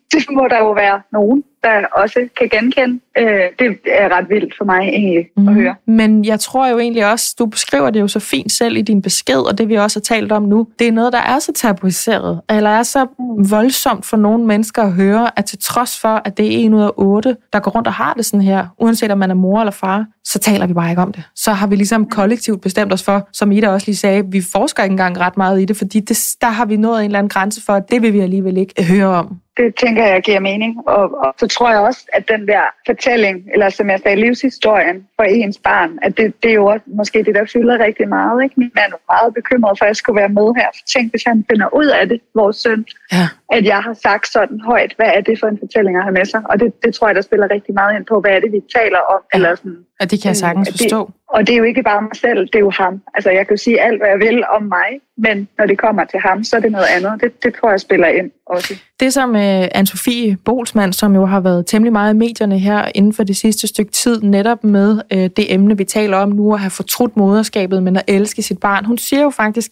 det 0.13 0.25
må 0.31 0.47
der 0.49 0.57
jo 0.57 0.71
være 0.71 1.01
nogen, 1.11 1.43
der 1.63 1.85
også 1.95 2.27
kan 2.39 2.49
genkende. 2.49 2.99
Øh, 3.17 3.41
det 3.59 3.77
er 3.85 4.17
ret 4.17 4.29
vildt 4.29 4.53
for 4.57 4.65
mig 4.65 4.79
egentlig 4.79 5.27
mm. 5.37 5.47
at 5.47 5.53
høre. 5.53 5.75
Men 5.87 6.25
jeg 6.25 6.39
tror 6.39 6.67
jo 6.67 6.79
egentlig 6.79 7.11
også, 7.11 7.35
du 7.39 7.45
beskriver 7.45 7.89
det 7.89 7.99
jo 7.99 8.07
så 8.07 8.19
fint 8.19 8.51
selv 8.51 8.77
i 8.77 8.81
din 8.81 9.01
besked, 9.01 9.39
og 9.39 9.57
det 9.57 9.69
vi 9.69 9.75
også 9.75 9.99
har 9.99 10.15
talt 10.15 10.31
om 10.31 10.43
nu, 10.43 10.67
det 10.79 10.87
er 10.87 10.91
noget, 10.91 11.13
der 11.13 11.19
er 11.19 11.39
så 11.39 11.51
tabuiseret, 11.53 12.41
eller 12.49 12.69
er 12.69 12.83
så 12.83 13.07
voldsomt 13.49 14.05
for 14.05 14.17
nogle 14.17 14.45
mennesker 14.45 14.83
at 14.83 14.91
høre, 14.91 15.39
at 15.39 15.45
til 15.45 15.59
trods 15.59 15.99
for, 15.99 16.21
at 16.25 16.37
det 16.37 16.45
er 16.45 16.59
en 16.59 16.73
ud 16.73 16.81
af 16.81 16.91
otte, 16.97 17.37
der 17.53 17.59
går 17.59 17.71
rundt 17.71 17.87
og 17.87 17.93
har 17.93 18.13
det 18.13 18.25
sådan 18.25 18.41
her, 18.41 18.67
uanset 18.79 19.11
om 19.11 19.17
man 19.17 19.31
er 19.31 19.35
mor 19.35 19.59
eller 19.59 19.71
far, 19.71 20.05
så 20.23 20.39
taler 20.39 20.67
vi 20.67 20.73
bare 20.73 20.89
ikke 20.89 21.01
om 21.01 21.11
det. 21.11 21.23
Så 21.35 21.51
har 21.51 21.67
vi 21.67 21.75
ligesom 21.75 22.09
kollektivt 22.09 22.61
bestemt 22.61 22.93
os 22.93 23.03
for, 23.03 23.27
som 23.33 23.51
Ida 23.51 23.69
også 23.69 23.87
lige 23.87 23.95
sagde, 23.95 24.23
vi 24.31 24.41
forsker 24.51 24.83
ikke 24.83 24.91
engang 24.91 25.19
ret 25.19 25.37
meget 25.37 25.61
i 25.61 25.65
det, 25.65 25.77
fordi 25.77 25.99
det, 25.99 26.35
der 26.41 26.47
har 26.47 26.65
vi 26.65 26.77
nået 26.77 26.99
en 26.99 27.05
eller 27.05 27.19
anden 27.19 27.29
grænse 27.29 27.61
for, 27.65 27.73
at 27.73 27.91
det 27.91 28.01
vil 28.01 28.13
vi 28.13 28.19
alligevel 28.19 28.57
ikke 28.57 28.83
høre 28.83 29.07
om 29.07 29.37
det 29.57 29.75
tænker 29.75 30.05
jeg 30.05 30.21
giver 30.21 30.39
mening. 30.39 30.87
Og, 30.87 31.03
og 31.23 31.33
så 31.37 31.47
tror 31.47 31.69
jeg 31.69 31.79
også, 31.79 32.01
at 32.13 32.23
den 32.33 32.47
der 32.47 32.63
fortælling, 32.85 33.37
eller 33.53 33.69
som 33.69 33.89
jeg 33.89 33.99
sagde, 34.03 34.21
livshistorien 34.21 35.07
for 35.15 35.23
ens 35.23 35.57
barn, 35.57 35.99
at 36.01 36.17
det, 36.17 36.33
det 36.43 36.49
er 36.51 36.55
jo 36.55 36.65
også 36.65 36.85
måske 36.87 37.23
det, 37.23 37.35
der 37.35 37.45
fylder 37.53 37.85
rigtig 37.87 38.07
meget. 38.09 38.43
Ikke? 38.43 38.55
Min 38.57 38.71
mand 38.75 38.91
er 38.93 39.13
meget 39.13 39.33
bekymret 39.33 39.77
for, 39.77 39.85
at 39.85 39.87
jeg 39.87 39.95
skulle 39.95 40.19
være 40.21 40.29
med 40.29 40.47
her. 40.59 40.67
Så 40.73 40.83
tænk, 40.93 41.11
hvis 41.11 41.23
han 41.23 41.45
finder 41.51 41.67
ud 41.79 41.85
af 41.85 42.07
det, 42.09 42.21
vores 42.35 42.57
søn, 42.57 42.85
ja. 43.11 43.25
at 43.51 43.65
jeg 43.65 43.79
har 43.87 43.93
sagt 43.93 44.27
sådan 44.27 44.59
højt, 44.59 44.93
hvad 44.97 45.11
er 45.17 45.21
det 45.21 45.39
for 45.39 45.47
en 45.47 45.59
fortælling, 45.59 45.97
at 45.97 46.03
have 46.03 46.13
med 46.13 46.25
sig? 46.25 46.41
Og 46.49 46.59
det, 46.59 46.83
det 46.83 46.93
tror 46.95 47.07
jeg, 47.07 47.15
der 47.15 47.21
spiller 47.21 47.51
rigtig 47.51 47.73
meget 47.73 47.95
ind 47.97 48.05
på, 48.05 48.15
hvad 48.21 48.31
er 48.31 48.39
det, 48.39 48.51
vi 48.51 48.61
taler 48.77 49.01
om? 49.13 49.19
Ja. 49.33 49.37
Eller 49.37 49.55
sådan, 49.55 49.77
Ja, 49.99 50.05
det 50.05 50.21
kan 50.21 50.27
jeg 50.27 50.35
sagtens 50.35 50.69
forstå. 50.71 50.99
Det, 51.05 51.13
og 51.29 51.47
det 51.47 51.53
er 51.53 51.57
jo 51.57 51.63
ikke 51.63 51.83
bare 51.83 52.01
mig 52.01 52.15
selv, 52.15 52.39
det 52.39 52.55
er 52.55 52.59
jo 52.59 52.69
ham. 52.69 53.01
Altså, 53.13 53.29
jeg 53.29 53.47
kan 53.47 53.55
jo 53.55 53.63
sige 53.63 53.81
alt, 53.81 54.01
hvad 54.01 54.09
jeg 54.09 54.19
vil 54.19 54.43
om 54.55 54.63
mig, 54.63 54.89
men 55.17 55.47
når 55.57 55.65
det 55.65 55.77
kommer 55.77 56.03
til 56.05 56.19
ham, 56.19 56.43
så 56.43 56.55
er 56.55 56.59
det 56.59 56.71
noget 56.71 56.85
andet. 56.95 57.21
Det, 57.21 57.43
det 57.43 57.55
tror 57.55 57.69
jeg 57.69 57.79
spiller 57.79 58.07
ind 58.07 58.31
også. 58.45 58.75
Det 58.99 59.13
som 59.13 59.29
uh, 59.29 59.63
Anne-Sophie 59.63 60.35
Bolsmann, 60.45 60.93
som 60.93 61.15
jo 61.15 61.25
har 61.25 61.39
været 61.39 61.65
temmelig 61.65 61.93
meget 61.93 62.13
i 62.13 62.17
medierne 62.17 62.59
her 62.59 62.91
inden 62.95 63.13
for 63.13 63.23
det 63.23 63.37
sidste 63.37 63.67
stykke 63.67 63.91
tid, 63.91 64.21
netop 64.21 64.63
med 64.63 64.91
uh, 64.93 65.17
det 65.17 65.53
emne, 65.53 65.77
vi 65.77 65.83
taler 65.83 66.17
om 66.17 66.29
nu, 66.29 66.53
at 66.53 66.59
have 66.59 66.71
fortrudt 66.71 67.17
moderskabet, 67.17 67.83
men 67.83 67.95
at 67.97 68.03
elske 68.07 68.41
sit 68.41 68.59
barn. 68.59 68.85
Hun 68.85 68.97
siger 68.97 69.21
jo 69.21 69.29
faktisk, 69.29 69.71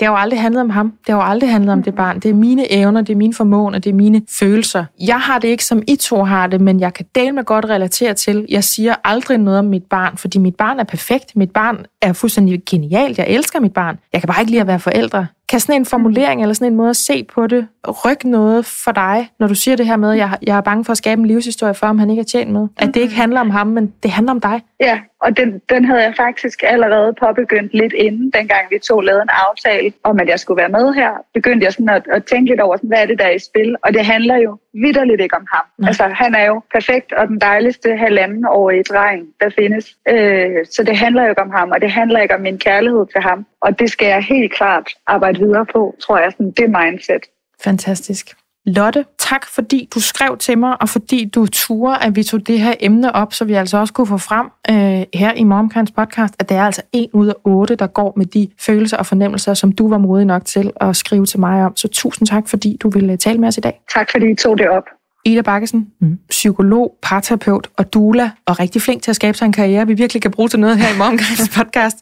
det 0.00 0.06
har 0.06 0.14
jo 0.14 0.20
aldrig 0.20 0.40
handlet 0.40 0.60
om 0.60 0.70
ham. 0.70 0.92
Det 1.06 1.14
har 1.14 1.22
jo 1.22 1.30
aldrig 1.30 1.50
handlet 1.50 1.72
om 1.72 1.82
det 1.82 1.94
barn. 1.94 2.20
Det 2.20 2.30
er 2.30 2.34
mine 2.34 2.72
evner, 2.72 3.00
det 3.00 3.12
er 3.12 3.16
mine 3.16 3.34
formåner, 3.34 3.78
det 3.78 3.90
er 3.90 3.94
mine 3.94 4.22
følelser. 4.30 4.84
Jeg 5.00 5.20
har 5.20 5.38
det 5.38 5.48
ikke, 5.48 5.64
som 5.64 5.82
I 5.88 5.96
to 5.96 6.24
har 6.24 6.46
det, 6.46 6.60
men 6.60 6.80
jeg 6.80 6.94
kan 6.94 7.06
dele 7.14 7.32
med 7.32 7.44
godt 7.44 7.64
relatere 7.64 8.14
til. 8.14 8.46
Jeg 8.48 8.64
siger 8.64 8.94
aldrig 9.04 9.38
noget 9.38 9.58
om 9.58 9.64
mit 9.64 9.84
barn, 9.90 10.16
fordi 10.16 10.38
mit 10.38 10.56
barn 10.56 10.80
er 10.80 10.84
perfekt. 10.84 11.36
Mit 11.36 11.50
barn 11.50 11.86
er 12.02 12.12
fuldstændig 12.12 12.62
genialt. 12.70 13.18
Jeg 13.18 13.26
elsker 13.28 13.60
mit 13.60 13.72
barn. 13.72 13.98
Jeg 14.12 14.20
kan 14.20 14.26
bare 14.26 14.40
ikke 14.40 14.50
lide 14.50 14.60
at 14.60 14.66
være 14.66 14.80
forældre. 14.80 15.26
Kan 15.48 15.60
sådan 15.60 15.80
en 15.80 15.86
formulering 15.86 16.42
eller 16.42 16.54
sådan 16.54 16.72
en 16.72 16.76
måde 16.76 16.90
at 16.90 16.96
se 16.96 17.24
på 17.24 17.46
det 17.46 17.68
rykke 18.04 18.30
noget 18.30 18.66
for 18.84 18.92
dig, 18.92 19.30
når 19.38 19.46
du 19.46 19.54
siger 19.54 19.76
det 19.76 19.86
her 19.86 19.96
med, 19.96 20.12
at 20.12 20.18
jeg, 20.18 20.38
jeg 20.42 20.56
er 20.56 20.60
bange 20.60 20.84
for 20.84 20.92
at 20.92 20.98
skabe 20.98 21.20
en 21.20 21.26
livshistorie 21.26 21.74
for 21.74 21.86
ham, 21.86 21.98
han 21.98 22.10
ikke 22.10 22.20
er 22.20 22.24
tjent 22.24 22.52
med? 22.52 22.68
At 22.76 22.94
det 22.94 23.00
ikke 23.00 23.14
handler 23.14 23.40
om 23.40 23.50
ham, 23.50 23.66
men 23.66 23.94
det 24.02 24.10
handler 24.10 24.32
om 24.32 24.40
dig? 24.40 24.62
Ja, 24.80 25.00
og 25.20 25.36
den, 25.36 25.60
den 25.68 25.84
havde 25.84 26.02
jeg 26.02 26.14
faktisk 26.16 26.62
allerede 26.66 27.14
påbegyndt 27.20 27.74
lidt 27.74 27.92
inden, 27.92 28.30
dengang 28.30 28.62
vi 28.70 28.78
to 28.78 29.00
lavede 29.00 29.22
en 29.22 29.28
aftale 29.48 29.92
om, 30.02 30.20
at 30.20 30.28
jeg 30.28 30.40
skulle 30.40 30.60
være 30.60 30.68
med 30.68 30.94
her. 30.94 31.10
Begyndte 31.34 31.64
jeg 31.64 31.72
sådan 31.72 31.88
at, 31.88 32.02
at 32.12 32.24
tænke 32.24 32.50
lidt 32.50 32.60
over, 32.60 32.76
sådan, 32.76 32.88
hvad 32.88 32.98
er 33.02 33.06
det, 33.06 33.18
der 33.18 33.24
er 33.24 33.30
i 33.30 33.38
spil? 33.38 33.76
Og 33.82 33.94
det 33.94 34.04
handler 34.06 34.36
jo 34.36 34.58
vidderligt 34.74 35.20
ikke 35.20 35.36
om 35.36 35.46
ham. 35.52 35.64
Nej. 35.78 35.88
Altså, 35.88 36.04
han 36.04 36.34
er 36.34 36.46
jo 36.46 36.62
perfekt 36.74 37.12
og 37.12 37.28
den 37.28 37.40
dejligste 37.40 37.96
halvanden 37.96 38.44
år 38.46 38.70
i 38.70 38.82
dreng, 38.82 39.22
der 39.40 39.50
findes. 39.58 39.86
Øh, 40.08 40.66
så 40.74 40.82
det 40.82 40.96
handler 40.96 41.22
jo 41.22 41.28
ikke 41.28 41.42
om 41.42 41.50
ham, 41.50 41.70
og 41.70 41.80
det 41.80 41.90
handler 41.90 42.20
ikke 42.20 42.34
om 42.34 42.40
min 42.40 42.58
kærlighed 42.58 43.06
til 43.12 43.20
ham. 43.22 43.46
Og 43.64 43.78
det 43.78 43.90
skal 43.90 44.06
jeg 44.08 44.22
helt 44.22 44.52
klart 44.52 44.88
arbejde 45.06 45.38
videre 45.38 45.66
på, 45.72 45.94
tror 46.00 46.18
jeg, 46.18 46.32
sådan 46.32 46.50
det 46.50 46.68
mindset. 46.70 47.22
Fantastisk. 47.64 48.26
Lotte, 48.66 49.04
tak 49.18 49.46
fordi 49.46 49.88
du 49.94 50.00
skrev 50.00 50.36
til 50.38 50.58
mig, 50.58 50.82
og 50.82 50.88
fordi 50.88 51.30
du 51.34 51.46
turde, 51.46 51.98
at 52.02 52.16
vi 52.16 52.22
tog 52.22 52.46
det 52.46 52.60
her 52.60 52.74
emne 52.80 53.14
op, 53.14 53.32
så 53.32 53.44
vi 53.44 53.54
altså 53.54 53.78
også 53.78 53.94
kunne 53.94 54.06
få 54.06 54.18
frem 54.18 54.46
øh, 54.70 55.06
her 55.14 55.32
i 55.32 55.44
Momkans 55.44 55.90
podcast, 55.90 56.34
at 56.38 56.48
det 56.48 56.56
er 56.56 56.62
altså 56.62 56.82
en 56.92 57.10
ud 57.12 57.26
af 57.26 57.34
otte, 57.44 57.76
der 57.76 57.86
går 57.86 58.12
med 58.16 58.26
de 58.26 58.48
følelser 58.60 58.96
og 58.96 59.06
fornemmelser, 59.06 59.54
som 59.54 59.72
du 59.72 59.88
var 59.88 59.98
modig 59.98 60.26
nok 60.26 60.44
til 60.44 60.72
at 60.80 60.96
skrive 60.96 61.26
til 61.26 61.40
mig 61.40 61.64
om. 61.64 61.76
Så 61.76 61.88
tusind 61.88 62.28
tak, 62.28 62.48
fordi 62.48 62.76
du 62.82 62.90
ville 62.90 63.16
tale 63.16 63.38
med 63.38 63.48
os 63.48 63.58
i 63.58 63.60
dag. 63.60 63.80
Tak 63.94 64.10
fordi 64.10 64.30
I 64.30 64.34
tog 64.34 64.58
det 64.58 64.68
op. 64.68 64.84
Ida 65.24 65.40
Bakkesen, 65.40 65.86
mm. 66.00 66.18
psykolog, 66.30 66.96
parterapeut 67.02 67.68
og 67.76 67.94
doula, 67.94 68.30
og 68.46 68.60
rigtig 68.60 68.82
flink 68.82 69.02
til 69.02 69.10
at 69.10 69.16
skabe 69.16 69.38
sig 69.38 69.46
en 69.46 69.52
karriere, 69.52 69.86
vi 69.86 69.94
virkelig 69.94 70.22
kan 70.22 70.30
bruge 70.30 70.48
til 70.48 70.60
noget 70.60 70.78
her 70.78 70.94
i 70.94 70.98
Momkans 70.98 71.48
podcast. 71.56 71.96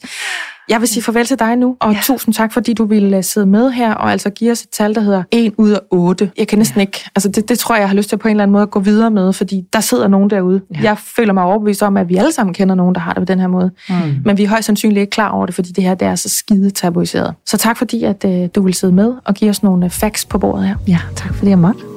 Jeg 0.69 0.81
vil 0.81 0.89
sige 0.89 1.03
farvel 1.03 1.27
til 1.27 1.39
dig 1.39 1.57
nu, 1.57 1.77
og 1.81 1.93
ja. 1.93 1.99
tusind 2.03 2.35
tak, 2.35 2.53
fordi 2.53 2.73
du 2.73 2.85
ville 2.85 3.17
øh, 3.17 3.25
sidde 3.25 3.47
med 3.47 3.71
her, 3.71 3.95
og 3.95 4.13
altså 4.13 4.31
give 4.31 4.53
os 4.53 4.63
et 4.63 4.69
tal, 4.71 4.95
der 4.95 5.01
hedder 5.01 5.23
1 5.31 5.53
ud 5.57 5.71
af 5.71 5.79
8. 5.91 6.31
Jeg 6.39 6.49
kan 6.49 6.59
næsten 6.59 6.77
ja. 6.77 6.81
ikke, 6.81 7.05
altså 7.15 7.29
det, 7.29 7.49
det 7.49 7.59
tror 7.59 7.75
jeg, 7.75 7.81
jeg 7.81 7.89
har 7.89 7.97
lyst 7.97 8.09
til 8.09 8.17
på 8.17 8.29
en 8.29 8.31
eller 8.31 8.43
anden 8.43 8.53
måde 8.53 8.63
at 8.63 8.71
gå 8.71 8.81
videre 8.81 9.11
med, 9.11 9.33
fordi 9.33 9.65
der 9.73 9.81
sidder 9.81 10.09
nogen 10.09 10.31
derude. 10.31 10.61
Ja. 10.75 10.81
Jeg 10.83 10.99
føler 10.99 11.33
mig 11.33 11.45
overbevist 11.45 11.83
om, 11.83 11.97
at 11.97 12.09
vi 12.09 12.17
alle 12.17 12.33
sammen 12.33 12.55
kender 12.55 12.75
nogen, 12.75 12.95
der 12.95 13.01
har 13.01 13.13
det 13.13 13.21
på 13.21 13.25
den 13.25 13.41
her 13.41 13.47
måde. 13.47 13.71
Mm. 13.89 13.95
Men 14.25 14.39
vi 14.39 14.45
er 14.45 14.49
højst 14.49 14.67
sandsynligt 14.67 15.01
ikke 15.01 15.11
klar 15.11 15.29
over 15.29 15.47
det, 15.47 15.55
fordi 15.55 15.73
det 15.73 15.85
her 15.85 15.95
det 15.95 16.09
er 16.09 16.15
så 16.15 16.29
skide 16.29 16.71
tabuiseret. 16.71 17.35
Så 17.47 17.57
tak 17.57 17.77
fordi, 17.77 18.05
at 18.05 18.25
uh, 18.25 18.47
du 18.55 18.63
vil 18.63 18.75
sidde 18.75 18.93
med 18.93 19.15
og 19.25 19.35
give 19.35 19.51
os 19.51 19.63
nogle 19.63 19.85
uh, 19.85 19.91
facts 19.91 20.25
på 20.25 20.39
bordet 20.39 20.69
her. 20.69 20.77
Ja, 20.89 20.99
tak 21.17 21.35
fordi 21.35 21.51
jeg 21.51 21.59
måtte. 21.59 21.92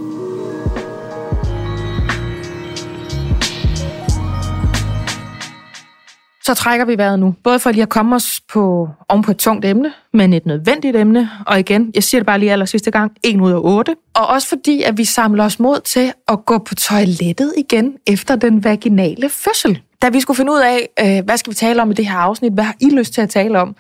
Så 6.46 6.54
trækker 6.54 6.86
vi 6.86 6.98
vejret 6.98 7.20
nu. 7.20 7.36
Både 7.44 7.60
for 7.60 7.72
lige 7.72 7.82
at 7.82 7.90
komme 7.90 8.16
os 8.16 8.42
på, 8.54 8.90
oven 9.10 9.24
på 9.24 9.32
et 9.32 9.38
tungt 9.38 9.66
emne, 9.66 9.94
men 10.14 10.34
et 10.34 10.46
nødvendigt 10.46 10.96
emne. 10.96 11.30
Og 11.48 11.60
igen, 11.60 11.92
jeg 11.96 12.04
siger 12.04 12.22
det 12.22 12.26
bare 12.26 12.40
lige 12.40 12.52
aller 12.52 12.66
sidste 12.66 12.92
gang, 12.92 13.12
en 13.24 13.42
ud 13.42 13.52
af 13.52 13.60
otte. 13.62 13.96
Og 14.14 14.28
også 14.28 14.48
fordi, 14.48 14.84
at 14.84 14.98
vi 14.98 15.06
samler 15.06 15.46
os 15.46 15.60
mod 15.60 15.80
til 15.80 16.14
at 16.28 16.46
gå 16.46 16.58
på 16.58 16.76
toilettet 16.76 17.54
igen 17.58 17.98
efter 18.08 18.36
den 18.36 18.64
vaginale 18.64 19.30
fødsel. 19.30 19.82
Da 20.02 20.10
vi 20.10 20.20
skulle 20.20 20.38
finde 20.38 20.52
ud 20.52 20.60
af, 20.60 20.90
øh, 21.00 21.26
hvad 21.26 21.38
skal 21.38 21.52
vi 21.52 21.56
tale 21.56 21.82
om 21.82 21.92
i 21.92 21.94
det 21.94 22.08
her 22.08 22.18
afsnit, 22.18 22.54
hvad 22.54 22.64
har 22.64 22.76
I 22.80 22.90
lyst 22.90 23.14
til 23.14 23.22
at 23.22 23.30
tale 23.30 23.60
om, 23.60 23.76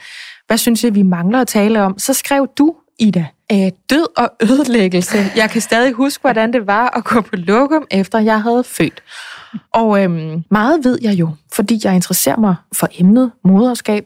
hvad 0.47 0.58
synes 0.58 0.84
I, 0.84 0.89
vi 0.89 1.01
mangler 1.01 1.41
at 1.41 1.47
tale 1.47 1.82
om, 1.82 1.99
så 1.99 2.13
skrev 2.13 2.47
du, 2.58 2.75
Ida, 2.99 3.25
øh, 3.51 3.71
død 3.89 4.08
og 4.17 4.31
ødelæggelse. 4.41 5.17
Jeg 5.36 5.49
kan 5.49 5.62
stadig 5.62 5.93
huske, 5.93 6.21
hvordan 6.21 6.53
det 6.53 6.67
var 6.67 6.97
at 6.97 7.03
gå 7.03 7.21
på 7.21 7.36
lokum, 7.36 7.88
efter 7.91 8.19
jeg 8.19 8.41
havde 8.41 8.63
født. 8.63 9.03
Og 9.73 10.03
øhm, 10.03 10.43
meget 10.51 10.84
ved 10.84 10.97
jeg 11.01 11.13
jo, 11.13 11.29
fordi 11.53 11.81
jeg 11.84 11.95
interesserer 11.95 12.38
mig 12.38 12.55
for 12.75 12.88
emnet 12.99 13.31
moderskab. 13.43 14.05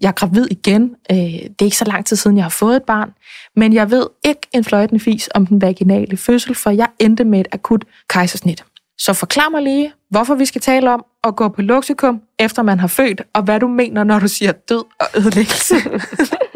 Jeg 0.00 0.08
er 0.08 0.12
gravid 0.12 0.46
igen. 0.50 0.94
Øh, 1.10 1.16
det 1.16 1.60
er 1.60 1.64
ikke 1.64 1.76
så 1.76 1.84
lang 1.84 2.06
tid 2.06 2.16
siden, 2.16 2.36
jeg 2.36 2.44
har 2.44 2.50
fået 2.50 2.76
et 2.76 2.82
barn. 2.82 3.10
Men 3.56 3.72
jeg 3.72 3.90
ved 3.90 4.06
ikke 4.24 4.40
en 4.52 4.64
fløjtende 4.64 5.00
fis 5.00 5.28
om 5.34 5.46
den 5.46 5.62
vaginale 5.62 6.16
fødsel, 6.16 6.54
for 6.54 6.70
jeg 6.70 6.88
endte 6.98 7.24
med 7.24 7.40
et 7.40 7.48
akut 7.52 7.84
kejsersnit. 8.08 8.64
Så 8.98 9.12
forklar 9.12 9.48
mig 9.48 9.62
lige, 9.62 9.92
hvorfor 10.10 10.34
vi 10.34 10.44
skal 10.44 10.60
tale 10.60 10.90
om 10.90 11.04
at 11.24 11.36
gå 11.36 11.48
på 11.48 11.62
luksikum, 11.62 12.20
efter 12.38 12.62
man 12.62 12.80
har 12.80 12.88
født, 12.88 13.22
og 13.34 13.42
hvad 13.42 13.60
du 13.60 13.68
mener, 13.68 14.04
når 14.04 14.18
du 14.18 14.28
siger 14.28 14.52
død 14.52 14.84
og 15.00 15.06
ødelæggelse. 15.16 15.74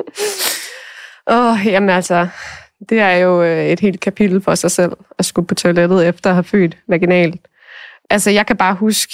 Åh, 1.31 1.53
oh, 1.53 1.67
jamen 1.67 1.91
altså, 1.91 2.29
det 2.89 3.01
er 3.01 3.13
jo 3.13 3.43
øh, 3.43 3.67
et 3.67 3.81
helt 3.81 4.01
kapitel 4.01 4.43
for 4.43 4.55
sig 4.55 4.71
selv, 4.71 4.93
at 5.19 5.25
skulle 5.25 5.47
på 5.47 5.55
toilettet 5.55 6.09
efter 6.09 6.31
at 6.31 6.37
have 6.37 6.45
født 6.45 6.77
vaginalt. 6.89 7.41
Altså, 8.11 8.31
jeg 8.31 8.47
kan 8.47 8.57
bare 8.57 8.75
huske 8.75 9.13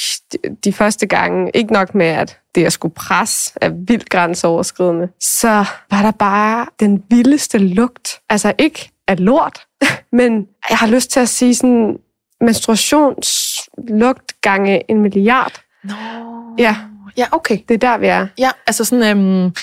de 0.65 0.73
første 0.73 1.07
gange, 1.07 1.51
ikke 1.55 1.73
nok 1.73 1.95
med, 1.95 2.07
at 2.07 2.39
det, 2.55 2.63
jeg 2.63 2.73
skulle 2.73 2.95
presse, 2.95 3.53
er 3.61 3.69
vildt 3.69 4.09
grænseoverskridende, 4.09 5.09
så 5.21 5.65
var 5.91 6.03
der 6.03 6.11
bare 6.11 6.67
den 6.81 7.03
vildeste 7.11 7.59
lugt. 7.59 8.21
Altså, 8.29 8.53
ikke 8.59 8.91
af 9.07 9.25
lort, 9.25 9.61
men 10.19 10.47
jeg 10.71 10.79
har 10.79 10.87
lyst 10.87 11.11
til 11.11 11.21
at 11.21 11.29
sige 11.29 11.55
sådan 11.55 11.99
menstruationslugt 12.41 14.41
gange 14.41 14.91
en 14.91 15.03
milliard. 15.03 15.61
Nå. 15.85 15.95
Ja. 16.59 16.77
Ja, 17.17 17.27
okay. 17.33 17.59
Det 17.69 17.75
er 17.75 17.79
der, 17.79 17.99
vi 17.99 18.07
er. 18.07 18.27
Ja, 18.39 18.51
altså 18.67 18.85
sådan 18.85 19.19
øhm, 19.19 19.55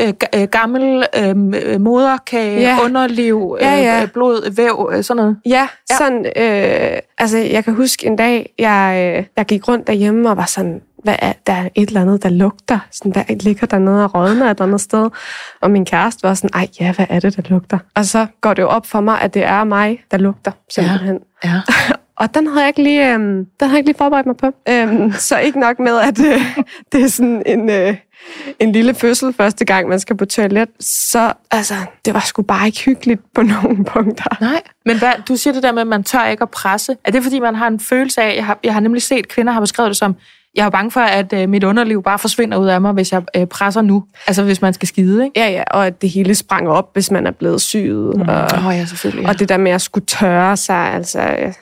øh, 0.00 0.12
øh 0.34 0.48
gammel 0.48 1.06
øh, 1.16 1.36
moderkage, 1.80 2.60
ja. 2.60 2.84
underliv, 2.84 3.56
ja, 3.60 3.74
ja. 3.74 4.02
Øh, 4.02 4.08
blod, 4.08 4.50
væv, 4.50 4.90
øh, 4.92 5.04
sådan 5.04 5.16
noget. 5.16 5.36
Ja, 5.46 5.68
ja. 5.90 5.96
sådan, 5.96 6.26
øh, 6.26 6.98
altså 7.18 7.38
jeg 7.38 7.64
kan 7.64 7.74
huske 7.74 8.06
en 8.06 8.16
dag, 8.16 8.54
jeg, 8.58 9.14
øh, 9.18 9.24
jeg 9.36 9.46
gik 9.46 9.68
rundt 9.68 9.86
derhjemme 9.86 10.30
og 10.30 10.36
var 10.36 10.46
sådan, 10.46 10.80
hvad 11.04 11.16
er, 11.18 11.32
der 11.46 11.52
er 11.52 11.68
et 11.74 11.88
eller 11.88 12.00
andet, 12.00 12.22
der 12.22 12.28
lugter. 12.28 12.78
Sådan, 12.90 13.12
der 13.12 13.34
ligger 13.40 13.66
der 13.66 13.78
noget 13.78 14.02
af 14.02 14.14
rådne 14.14 14.50
et 14.50 14.60
andet 14.60 14.80
sted. 14.80 15.10
Og 15.60 15.70
min 15.70 15.84
kæreste 15.84 16.22
var 16.22 16.34
sådan, 16.34 16.50
ej 16.54 16.68
ja, 16.80 16.92
hvad 16.92 17.06
er 17.08 17.20
det, 17.20 17.36
der 17.36 17.42
lugter? 17.48 17.78
Og 17.94 18.04
så 18.04 18.26
går 18.40 18.54
det 18.54 18.62
jo 18.62 18.68
op 18.68 18.86
for 18.86 19.00
mig, 19.00 19.20
at 19.20 19.34
det 19.34 19.44
er 19.44 19.64
mig, 19.64 20.04
der 20.10 20.16
lugter, 20.16 20.52
simpelthen. 20.70 21.18
Ja. 21.44 21.50
ja. 21.50 21.60
Og 22.20 22.34
den 22.34 22.46
havde 22.46 22.60
jeg 22.60 22.68
ikke 22.68 22.82
lige, 22.82 23.14
øhm, 23.14 23.20
den 23.20 23.46
havde 23.60 23.70
jeg 23.72 23.78
ikke 23.78 23.88
lige 23.88 23.98
forberedt 23.98 24.26
mig 24.26 24.36
på. 24.36 24.52
Øhm, 24.68 25.12
så 25.12 25.38
ikke 25.38 25.60
nok 25.60 25.78
med, 25.78 25.98
at 25.98 26.18
øh, 26.18 26.56
det 26.92 27.02
er 27.02 27.08
sådan 27.08 27.42
en, 27.46 27.70
øh, 27.70 27.96
en 28.58 28.72
lille 28.72 28.94
fødsel 28.94 29.32
første 29.32 29.64
gang, 29.64 29.88
man 29.88 30.00
skal 30.00 30.16
på 30.16 30.24
toilet. 30.24 30.68
Så 30.80 31.32
altså, 31.50 31.74
det 32.04 32.14
var 32.14 32.20
sgu 32.20 32.42
bare 32.42 32.66
ikke 32.66 32.80
hyggeligt 32.84 33.20
på 33.34 33.42
nogen 33.62 33.84
punkter. 33.84 34.36
Nej, 34.40 34.62
men 34.86 34.98
hvad, 34.98 35.12
du 35.28 35.36
siger 35.36 35.54
det 35.54 35.62
der 35.62 35.72
med, 35.72 35.80
at 35.80 35.88
man 35.88 36.04
tør 36.04 36.26
ikke 36.26 36.42
at 36.42 36.50
presse. 36.50 36.96
Er 37.04 37.10
det, 37.10 37.22
fordi 37.22 37.38
man 37.38 37.54
har 37.54 37.66
en 37.66 37.80
følelse 37.80 38.22
af, 38.22 38.36
jeg 38.36 38.46
har, 38.46 38.58
jeg 38.64 38.72
har 38.72 38.80
nemlig 38.80 39.02
set, 39.02 39.28
kvinder 39.28 39.52
har 39.52 39.60
beskrevet 39.60 39.88
det 39.88 39.96
som, 39.96 40.16
jeg 40.54 40.66
er 40.66 40.70
bange 40.70 40.90
for, 40.90 41.00
at 41.00 41.32
øh, 41.32 41.48
mit 41.48 41.64
underliv 41.64 42.02
bare 42.02 42.18
forsvinder 42.18 42.58
ud 42.58 42.66
af 42.66 42.80
mig, 42.80 42.92
hvis 42.92 43.12
jeg 43.12 43.22
øh, 43.36 43.46
presser 43.46 43.82
nu. 43.82 44.04
Altså 44.26 44.42
hvis 44.42 44.62
man 44.62 44.72
skal 44.72 44.88
skide, 44.88 45.24
ikke? 45.24 45.40
Ja, 45.40 45.50
ja, 45.50 45.62
og 45.70 45.86
at 45.86 46.02
det 46.02 46.10
hele 46.10 46.34
sprang 46.34 46.68
op, 46.68 46.90
hvis 46.92 47.10
man 47.10 47.26
er 47.26 47.30
blevet 47.30 47.60
syet. 47.60 48.16
Mm. 48.16 48.20
Og, 48.20 48.48
oh, 48.66 48.74
ja, 48.76 48.84
selvfølgelig. 48.84 49.22
Ja. 49.22 49.28
Og 49.28 49.38
det 49.38 49.48
der 49.48 49.56
med 49.56 49.72
at 49.72 49.80
skulle 49.80 50.06
tørre 50.06 50.56
sig, 50.56 50.76
altså, 50.76 51.20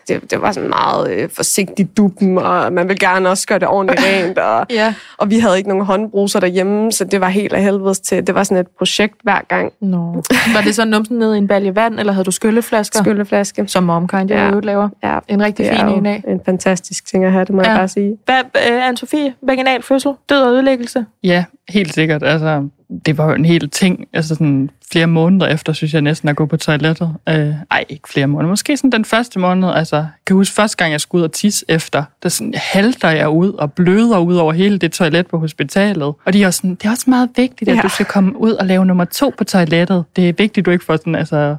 det, 0.09 0.31
det 0.31 0.43
var 0.43 0.53
sådan 0.53 0.69
meget 0.69 1.11
øh, 1.11 1.29
forsigtigt 1.37 1.97
duppen, 1.97 2.39
og 2.39 2.73
man 2.73 2.89
vil 2.89 2.99
gerne 2.99 3.29
også 3.29 3.47
gøre 3.47 3.59
det 3.59 3.69
ordentligt 3.69 4.01
rent. 4.07 4.39
Og, 4.39 4.67
ja. 4.71 4.95
og 5.19 5.31
vi 5.31 5.39
havde 5.39 5.57
ikke 5.57 5.69
nogen 5.69 5.85
håndbruser 5.85 6.41
derhjemme, 6.41 6.93
så 6.93 7.05
det 7.05 7.21
var 7.21 7.29
helt 7.29 7.53
af 7.53 7.63
helvedes 7.63 8.01
til. 8.01 8.27
Det 8.27 8.35
var 8.35 8.45
sådan 8.45 8.59
et 8.59 8.69
projekt 8.79 9.15
hver 9.23 9.41
gang. 9.49 9.73
No. 9.81 10.13
Var 10.55 10.61
det 10.65 10.75
så 10.75 10.85
numsen 10.85 11.19
ned 11.19 11.35
i 11.35 11.39
en 11.39 11.49
balje 11.49 11.75
vand, 11.75 12.01
eller 12.01 12.13
havde 12.13 12.25
du 12.25 12.31
skylleflasker? 12.31 13.03
Skylleflaske. 13.03 13.65
Som 13.67 13.83
momkind, 13.83 14.31
jeg 14.31 14.53
ja. 14.55 14.61
laver. 14.61 14.89
Ja. 15.05 15.19
En 15.29 15.43
rigtig 15.43 15.67
fin 15.77 15.89
en 15.89 16.07
af. 16.07 16.25
En 16.29 16.41
fantastisk 16.47 17.07
ting 17.07 17.25
at 17.25 17.33
have, 17.33 17.45
det 17.45 17.55
må 17.55 17.63
ja. 17.63 17.71
jeg 17.71 17.79
bare 17.79 17.89
sige. 17.89 18.17
Hvad, 18.25 18.43
øh, 18.71 18.78
Anne-Sophie, 18.83 19.33
vaginal 19.43 19.83
fødsel, 19.83 20.13
død 20.29 20.43
og 20.43 20.53
ødelæggelse? 20.53 21.07
Ja, 21.25 21.45
helt 21.69 21.95
sikkert. 21.95 22.23
Altså, 22.23 22.69
det 23.07 23.19
var 23.19 23.25
jo 23.25 23.35
en 23.35 23.45
hel 23.45 23.71
ting. 23.71 24.07
Altså 24.13 24.35
sådan 24.35 24.71
flere 24.93 25.07
måneder 25.07 25.47
efter, 25.47 25.73
synes 25.73 25.95
jeg 25.95 26.03
næsten, 26.03 26.29
at 26.29 26.37
gå 26.37 26.47
på 26.47 26.57
toilettet. 26.57 27.15
Øh, 27.29 27.55
ej, 27.71 27.85
ikke 27.89 28.09
flere 28.09 28.27
måneder. 28.27 28.51
Måske 28.51 28.77
sådan 28.77 28.93
den 28.93 29.05
første 29.05 29.39
måned. 29.39 29.71
Altså, 29.71 29.97
jeg 29.97 30.09
kan 30.27 30.37
huske 30.37 30.55
første 30.55 30.77
gang, 30.77 30.93
jeg 30.93 31.01
skulle 31.01 31.21
ud 31.21 31.25
og 31.25 31.33
tisse 31.33 31.65
efter. 31.69 32.05
Der 32.23 32.29
sådan, 32.29 32.55
halter 32.57 33.11
jeg 33.11 33.29
ud 33.29 33.53
og 33.53 33.73
bløder 33.73 34.19
ud 34.19 34.37
over 34.37 34.53
hele 34.53 34.79
det 34.79 34.93
toilet 34.93 35.27
på 35.27 35.39
hospitalet. 35.39 36.15
Og 36.25 36.33
de 36.33 36.43
er 36.43 36.51
sådan, 36.51 36.75
det 36.75 36.85
er 36.85 36.91
også 36.91 37.11
meget 37.11 37.31
vigtigt, 37.37 37.71
at 37.71 37.77
ja. 37.77 37.83
du 37.83 37.89
skal 37.89 38.07
komme 38.07 38.41
ud 38.41 38.53
og 38.53 38.67
lave 38.67 38.87
nummer 38.87 39.05
to 39.05 39.33
på 39.39 39.45
toilettet. 39.45 40.05
Det 40.17 40.29
er 40.29 40.33
vigtigt, 40.33 40.67
du 40.67 40.71
ikke 40.71 40.85
får 40.85 40.97
sådan, 40.97 41.15
altså 41.15 41.57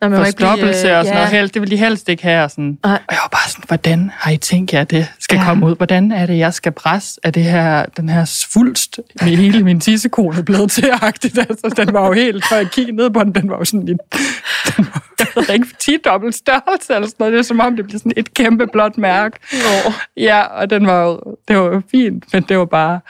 Nå, 0.00 0.08
men 0.08 0.18
forstoppelse 0.18 0.96
og 0.96 1.04
sådan 1.04 1.06
ja. 1.06 1.12
noget. 1.14 1.28
Helst, 1.28 1.54
det 1.54 1.62
vil 1.62 1.70
de 1.70 1.76
helst 1.76 2.08
ikke 2.08 2.22
have. 2.22 2.44
Og, 2.44 2.50
sådan. 2.50 2.78
Og 2.82 2.90
jeg 2.90 2.98
var 3.08 3.28
bare 3.32 3.50
sådan, 3.50 3.64
hvordan 3.66 4.10
har 4.14 4.30
I 4.30 4.36
tænkt 4.36 4.72
jer, 4.72 4.80
at 4.80 4.90
det 4.90 5.06
skal 5.18 5.36
ja. 5.36 5.44
komme 5.44 5.66
ud? 5.66 5.76
Hvordan 5.76 6.12
er 6.12 6.26
det, 6.26 6.38
jeg 6.38 6.54
skal 6.54 6.72
presse? 6.72 7.20
Er 7.22 7.30
det 7.30 7.44
her, 7.44 7.86
den 7.86 8.08
her 8.08 8.24
svulst 8.24 9.00
med 9.22 9.36
hele 9.36 9.64
min 9.64 9.80
tissekone 9.80 10.42
blevet 10.42 10.70
til 10.70 10.90
agtigt? 11.02 11.38
Altså, 11.38 11.74
den 11.76 11.92
var 11.92 12.06
jo 12.06 12.12
helt, 12.12 12.44
for 12.48 12.56
jeg 12.56 12.70
kiggede 12.70 12.96
ned 12.96 13.10
på 13.10 13.24
den, 13.24 13.32
den 13.32 13.50
var 13.50 13.58
jo 13.58 13.64
sådan 13.64 13.86
lidt, 13.86 13.98
den 14.76 14.86
var, 14.94 15.12
jeg 15.18 15.26
ved 15.34 15.54
ikke, 15.54 15.66
10 15.78 15.96
dobbelt 16.04 16.34
størrelse 16.34 16.94
eller 16.94 17.06
sådan 17.08 17.16
noget. 17.18 17.32
Det 17.32 17.38
er 17.38 17.42
som 17.42 17.60
om, 17.60 17.76
det 17.76 17.84
bliver 17.84 17.98
sådan 17.98 18.12
et 18.16 18.34
kæmpe 18.34 18.66
blåt 18.66 18.98
mærke. 18.98 19.38
Nå. 19.52 19.92
Ja, 20.16 20.42
og 20.42 20.70
den 20.70 20.86
var 20.86 21.02
jo, 21.02 21.20
det 21.48 21.58
var 21.58 21.64
jo 21.64 21.82
fint, 21.90 22.24
men 22.32 22.42
det 22.42 22.58
var 22.58 22.64
bare, 22.64 23.00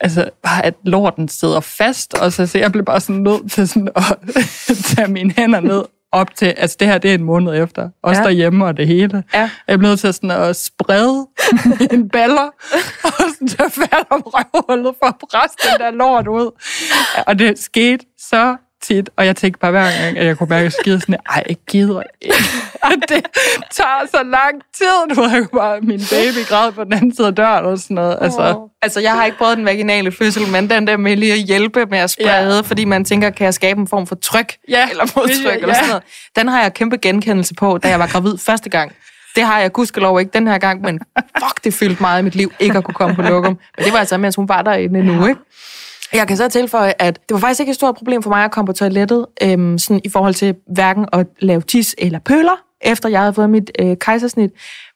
altså 0.00 0.30
bare 0.42 0.64
at 0.64 0.74
lorten 0.84 1.28
sidder 1.28 1.60
fast, 1.60 2.14
og 2.14 2.32
så, 2.32 2.46
så 2.46 2.58
jeg 2.58 2.72
blev 2.72 2.84
bare 2.84 3.00
sådan 3.00 3.22
nødt 3.22 3.52
til 3.52 3.68
sådan 3.68 3.88
at 3.96 4.18
tage 4.96 5.08
mine 5.08 5.34
hænder 5.36 5.60
ned 5.60 5.82
op 6.12 6.34
til, 6.34 6.46
altså 6.46 6.76
det 6.80 6.88
her, 6.88 6.98
det 6.98 7.10
er 7.10 7.14
en 7.14 7.24
måned 7.24 7.62
efter, 7.62 7.88
også 8.02 8.20
ja. 8.20 8.26
derhjemme 8.26 8.64
og 8.66 8.76
det 8.76 8.86
hele. 8.86 9.24
Ja. 9.34 9.50
Jeg 9.68 9.78
blev 9.78 9.88
nødt 9.88 10.00
til 10.00 10.14
sådan 10.14 10.30
at 10.30 10.56
sprede 10.56 11.26
mine 11.80 12.08
baller, 12.08 12.50
og 13.04 13.12
sådan 13.34 13.48
tage 13.48 13.70
fat 13.70 14.06
om 14.10 14.22
røvhullet 14.26 14.94
for 14.98 15.06
at 15.06 15.14
presse 15.30 15.56
den 15.70 15.80
der 15.80 15.90
lort 15.90 16.28
ud. 16.28 16.50
Og 17.26 17.38
det 17.38 17.58
skete 17.58 18.06
så 18.18 18.56
tit, 18.82 19.10
og 19.16 19.26
jeg 19.26 19.36
tænkte 19.36 19.60
bare 19.60 19.70
hver 19.70 20.02
gang, 20.02 20.18
at 20.18 20.26
jeg 20.26 20.38
kunne 20.38 20.48
mærke, 20.48 20.58
at 20.58 20.64
jeg 20.64 20.72
skide 20.72 21.00
sådan, 21.00 21.16
ej, 21.30 21.44
jeg 21.48 21.56
gider 21.68 22.02
ikke. 22.20 22.36
det 23.08 23.26
tager 23.70 24.06
så 24.10 24.22
lang 24.22 24.62
tid, 24.74 25.14
du 25.16 25.22
har 25.22 25.46
bare 25.54 25.80
min 25.80 26.00
baby 26.10 26.46
græd 26.48 26.72
på 26.72 26.84
den 26.84 26.92
anden 26.92 27.16
side 27.16 27.26
af 27.26 27.34
døren 27.34 27.64
og 27.64 27.78
sådan 27.78 27.94
noget. 27.94 28.18
Altså. 28.20 28.54
Oh. 28.56 28.68
altså, 28.82 29.00
jeg 29.00 29.12
har 29.12 29.24
ikke 29.24 29.38
prøvet 29.38 29.56
den 29.56 29.64
vaginale 29.64 30.12
fødsel, 30.12 30.48
men 30.48 30.70
den 30.70 30.86
der 30.86 30.96
med 30.96 31.16
lige 31.16 31.32
at 31.32 31.38
hjælpe 31.38 31.86
med 31.86 31.98
at 31.98 32.10
sprede, 32.10 32.54
ja. 32.54 32.60
fordi 32.60 32.84
man 32.84 33.04
tænker, 33.04 33.30
kan 33.30 33.44
jeg 33.44 33.54
skabe 33.54 33.80
en 33.80 33.88
form 33.88 34.06
for 34.06 34.14
tryk 34.14 34.56
ja. 34.68 34.90
eller 34.90 35.04
modtryk 35.16 35.44
ja. 35.44 35.54
eller 35.54 35.74
sådan 35.74 35.88
noget. 35.88 36.02
Den 36.36 36.48
har 36.48 36.62
jeg 36.62 36.74
kæmpe 36.74 36.96
genkendelse 36.96 37.54
på, 37.54 37.78
da 37.78 37.88
jeg 37.88 37.98
var 37.98 38.06
gravid 38.06 38.38
første 38.48 38.70
gang. 38.70 38.92
Det 39.34 39.44
har 39.44 39.60
jeg 39.60 39.72
gudskelov 39.72 40.20
ikke 40.20 40.30
den 40.32 40.46
her 40.46 40.58
gang, 40.58 40.80
men 40.80 41.00
fuck, 41.38 41.64
det 41.64 41.74
fyldte 41.74 42.00
meget 42.00 42.20
i 42.20 42.24
mit 42.24 42.34
liv 42.34 42.52
ikke 42.60 42.78
at 42.78 42.84
kunne 42.84 42.94
komme 42.94 43.16
på 43.16 43.22
lokum. 43.22 43.58
Men 43.76 43.84
det 43.84 43.92
var 43.92 43.98
altså, 43.98 44.16
mens 44.16 44.36
hun 44.36 44.48
var 44.48 44.62
derinde 44.62 44.98
endnu, 44.98 45.26
ikke? 45.26 45.40
Jeg 46.12 46.28
kan 46.28 46.36
så 46.36 46.48
tilføje, 46.48 46.92
at 46.98 47.20
det 47.28 47.34
var 47.34 47.38
faktisk 47.38 47.60
ikke 47.60 47.70
et 47.70 47.76
stort 47.76 47.94
problem 47.94 48.22
for 48.22 48.30
mig 48.30 48.44
at 48.44 48.50
komme 48.50 48.66
på 48.66 48.72
toilettet, 48.72 49.26
øhm, 49.42 49.78
sådan 49.78 50.00
i 50.04 50.08
forhold 50.08 50.34
til 50.34 50.54
hverken 50.66 51.06
at 51.12 51.26
lave 51.40 51.60
tis 51.60 51.94
eller 51.98 52.18
pøler, 52.18 52.64
efter 52.80 53.08
jeg 53.08 53.20
havde 53.20 53.34
fået 53.34 53.50
mit 53.50 53.70
øh, 53.78 53.96
kejsersnit. 53.96 54.50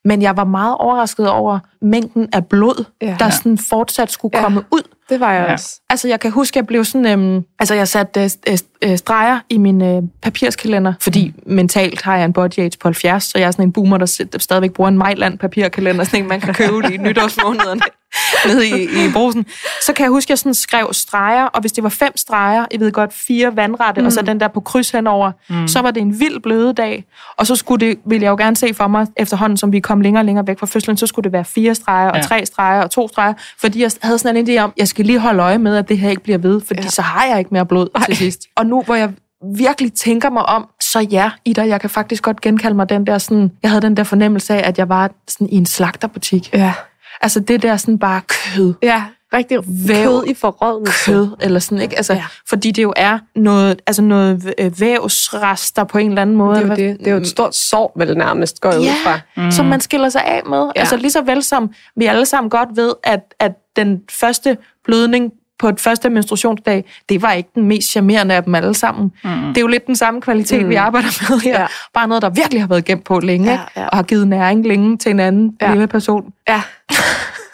Men 0.04 0.22
jeg 0.22 0.36
var 0.36 0.44
meget 0.44 0.76
overrasket 0.78 1.28
over 1.28 1.58
mængden 1.82 2.28
af 2.32 2.46
blod, 2.46 2.84
ja. 3.02 3.16
der 3.18 3.30
sådan 3.30 3.58
fortsat 3.58 4.10
skulle 4.10 4.38
ja. 4.38 4.44
komme 4.44 4.62
ud. 4.70 4.82
Det 5.08 5.20
var 5.20 5.32
jeg 5.32 5.46
ja. 5.46 5.52
også. 5.52 5.80
Altså, 5.90 6.08
jeg 6.08 6.20
kan 6.20 6.30
huske, 6.30 6.58
jeg 6.58 6.66
blev 6.66 6.84
sådan... 6.84 7.06
Øhm, 7.06 7.44
altså, 7.58 7.74
jeg 7.74 7.88
satte 7.88 8.20
øh, 8.20 8.58
øh, 8.82 8.98
streger 8.98 9.40
i 9.48 9.58
min 9.58 9.82
øh, 9.82 10.02
papirskalender, 10.22 10.92
fordi 11.00 11.34
mm. 11.46 11.54
mentalt 11.54 12.02
har 12.02 12.16
jeg 12.16 12.24
en 12.24 12.32
body 12.32 12.58
age 12.58 12.78
på 12.80 12.88
70, 12.88 13.24
så 13.24 13.38
jeg 13.38 13.46
er 13.46 13.50
sådan 13.50 13.64
en 13.64 13.72
boomer, 13.72 13.98
der, 13.98 14.24
der 14.32 14.38
stadigvæk 14.38 14.72
bruger 14.72 14.88
en 14.88 14.98
Mejland 14.98 15.38
papirkalender, 15.38 16.04
sådan 16.04 16.22
en, 16.22 16.28
man 16.28 16.40
kan 16.40 16.54
købe 16.54 16.94
i 16.94 16.96
nytårsmånederne 16.96 17.80
nede 18.48 18.68
i, 18.68 18.82
i 18.82 19.12
brusen. 19.12 19.46
Så 19.86 19.92
kan 19.92 20.02
jeg 20.02 20.10
huske, 20.10 20.26
at 20.26 20.30
jeg 20.30 20.38
sådan 20.38 20.54
skrev 20.54 20.88
streger, 20.92 21.44
og 21.44 21.60
hvis 21.60 21.72
det 21.72 21.84
var 21.84 21.90
fem 21.90 22.16
streger, 22.16 22.66
jeg 22.72 22.80
ved 22.80 22.92
godt, 22.92 23.12
fire 23.12 23.56
vandrette, 23.56 24.00
mm. 24.00 24.06
og 24.06 24.12
så 24.12 24.22
den 24.22 24.40
der 24.40 24.48
på 24.48 24.60
kryds 24.60 24.90
henover, 24.90 25.32
mm. 25.50 25.68
så 25.68 25.80
var 25.80 25.90
det 25.90 26.00
en 26.00 26.20
vild 26.20 26.40
bløde 26.40 26.72
dag. 26.72 27.04
Og 27.36 27.46
så 27.46 27.56
skulle 27.56 27.86
det, 27.86 27.98
ville 28.06 28.24
jeg 28.24 28.30
jo 28.30 28.36
gerne 28.36 28.56
se 28.56 28.74
for 28.74 28.86
mig, 28.86 29.06
efterhånden 29.16 29.56
som 29.56 29.72
vi 29.72 29.80
kom 29.80 30.00
længere 30.00 30.20
og 30.20 30.24
længere 30.24 30.46
væk 30.46 30.58
fra 30.58 30.66
fødslen, 30.66 30.96
så 30.96 31.06
skulle 31.06 31.24
det 31.24 31.32
være 31.32 31.44
fire 31.44 31.74
streger, 31.74 32.10
og 32.10 32.16
ja. 32.16 32.22
tre 32.22 32.46
streger, 32.46 32.82
og 32.82 32.90
to 32.90 33.08
streger, 33.08 33.34
fordi 33.60 33.82
jeg 33.82 33.90
havde 34.02 34.18
sådan 34.18 34.36
en 34.36 34.48
idé 34.48 34.62
om, 34.62 34.72
jeg 34.76 34.88
skal 34.88 35.04
lige 35.04 35.18
holde 35.18 35.42
øje 35.42 35.58
med, 35.58 35.76
at 35.76 35.88
det 35.88 35.98
her 35.98 36.10
ikke 36.10 36.22
bliver 36.22 36.38
ved, 36.38 36.60
fordi 36.66 36.82
ja. 36.82 36.88
så 36.88 37.02
har 37.02 37.24
jeg 37.24 37.38
ikke 37.38 37.50
mere 37.50 37.66
blod 37.66 37.88
Ej. 37.94 38.04
til 38.04 38.16
sidst. 38.16 38.40
Og 38.56 38.66
nu, 38.66 38.82
hvor 38.82 38.94
jeg 38.94 39.10
virkelig 39.56 39.92
tænker 39.92 40.30
mig 40.30 40.46
om, 40.46 40.68
så 40.80 41.00
ja, 41.00 41.30
Ida, 41.44 41.66
jeg 41.66 41.80
kan 41.80 41.90
faktisk 41.90 42.22
godt 42.22 42.40
genkalde 42.40 42.76
mig 42.76 42.88
den 42.88 43.06
der 43.06 43.18
sådan, 43.18 43.52
jeg 43.62 43.70
havde 43.70 43.82
den 43.82 43.96
der 43.96 44.04
fornemmelse 44.04 44.54
af, 44.54 44.68
at 44.68 44.78
jeg 44.78 44.88
var 44.88 45.10
sådan 45.28 45.48
i 45.48 45.56
en 45.56 45.66
slagterbutik. 45.66 46.52
Ja. 46.52 46.72
Altså 47.20 47.40
det 47.40 47.62
der 47.62 47.76
sådan 47.76 47.98
bare 47.98 48.20
kød. 48.28 48.74
Ja, 48.82 49.04
rigtig 49.34 49.58
væv, 49.88 50.04
kød 50.04 50.24
i 50.26 50.34
forrådende 50.34 50.90
kød, 51.06 51.28
eller 51.40 51.60
sådan, 51.60 51.80
ikke? 51.80 51.96
Altså, 51.96 52.12
ja. 52.12 52.24
Fordi 52.48 52.70
det 52.70 52.82
jo 52.82 52.92
er 52.96 53.18
noget, 53.36 53.82
altså 53.86 54.02
noget 54.02 54.54
vævsrester 54.80 55.84
på 55.84 55.98
en 55.98 56.08
eller 56.08 56.22
anden 56.22 56.36
måde. 56.36 56.56
Det 56.56 56.64
er 56.64 56.68
jo, 56.68 56.74
det. 56.76 56.98
Det 56.98 57.06
er 57.06 57.10
jo 57.10 57.16
et 57.16 57.26
stort 57.26 57.54
sår, 57.54 57.92
vel 57.96 58.18
nærmest, 58.18 58.60
går 58.60 58.72
ja, 58.72 58.78
ud 58.78 58.86
fra. 59.04 59.20
Mm. 59.36 59.50
som 59.50 59.66
man 59.66 59.80
skiller 59.80 60.08
sig 60.08 60.24
af 60.24 60.42
med. 60.46 60.58
Ja. 60.58 60.80
Altså 60.80 60.96
lige 60.96 61.10
så 61.10 61.22
vel 61.22 61.42
som 61.42 61.70
vi 61.96 62.04
alle 62.04 62.26
sammen 62.26 62.50
godt 62.50 62.68
ved, 62.74 62.94
at, 63.04 63.34
at 63.38 63.52
den 63.76 64.00
første 64.10 64.56
blødning 64.84 65.32
på 65.58 65.68
et 65.68 65.80
første 65.80 66.10
menstruationsdag, 66.10 66.84
det 67.08 67.22
var 67.22 67.32
ikke 67.32 67.50
den 67.54 67.64
mest 67.64 67.90
charmerende 67.90 68.34
af 68.34 68.44
dem 68.44 68.54
alle 68.54 68.74
sammen. 68.74 69.12
Mm. 69.24 69.30
Det 69.30 69.56
er 69.56 69.60
jo 69.60 69.66
lidt 69.66 69.86
den 69.86 69.96
samme 69.96 70.20
kvalitet, 70.20 70.62
mm. 70.62 70.68
vi 70.68 70.74
arbejder 70.74 71.30
med 71.30 71.40
her. 71.40 71.60
Ja. 71.60 71.66
Bare 71.94 72.08
noget, 72.08 72.22
der 72.22 72.30
virkelig 72.30 72.62
har 72.62 72.68
været 72.68 72.84
gemt 72.84 73.04
på 73.04 73.20
længe, 73.20 73.50
ja, 73.50 73.60
ja. 73.76 73.86
og 73.88 73.96
har 73.96 74.02
givet 74.02 74.28
næring 74.28 74.66
længe 74.66 74.96
til 74.96 75.10
en 75.10 75.20
anden 75.20 75.56
ja. 75.60 75.70
lille 75.70 75.86
person. 75.86 76.32
Ja, 76.48 76.62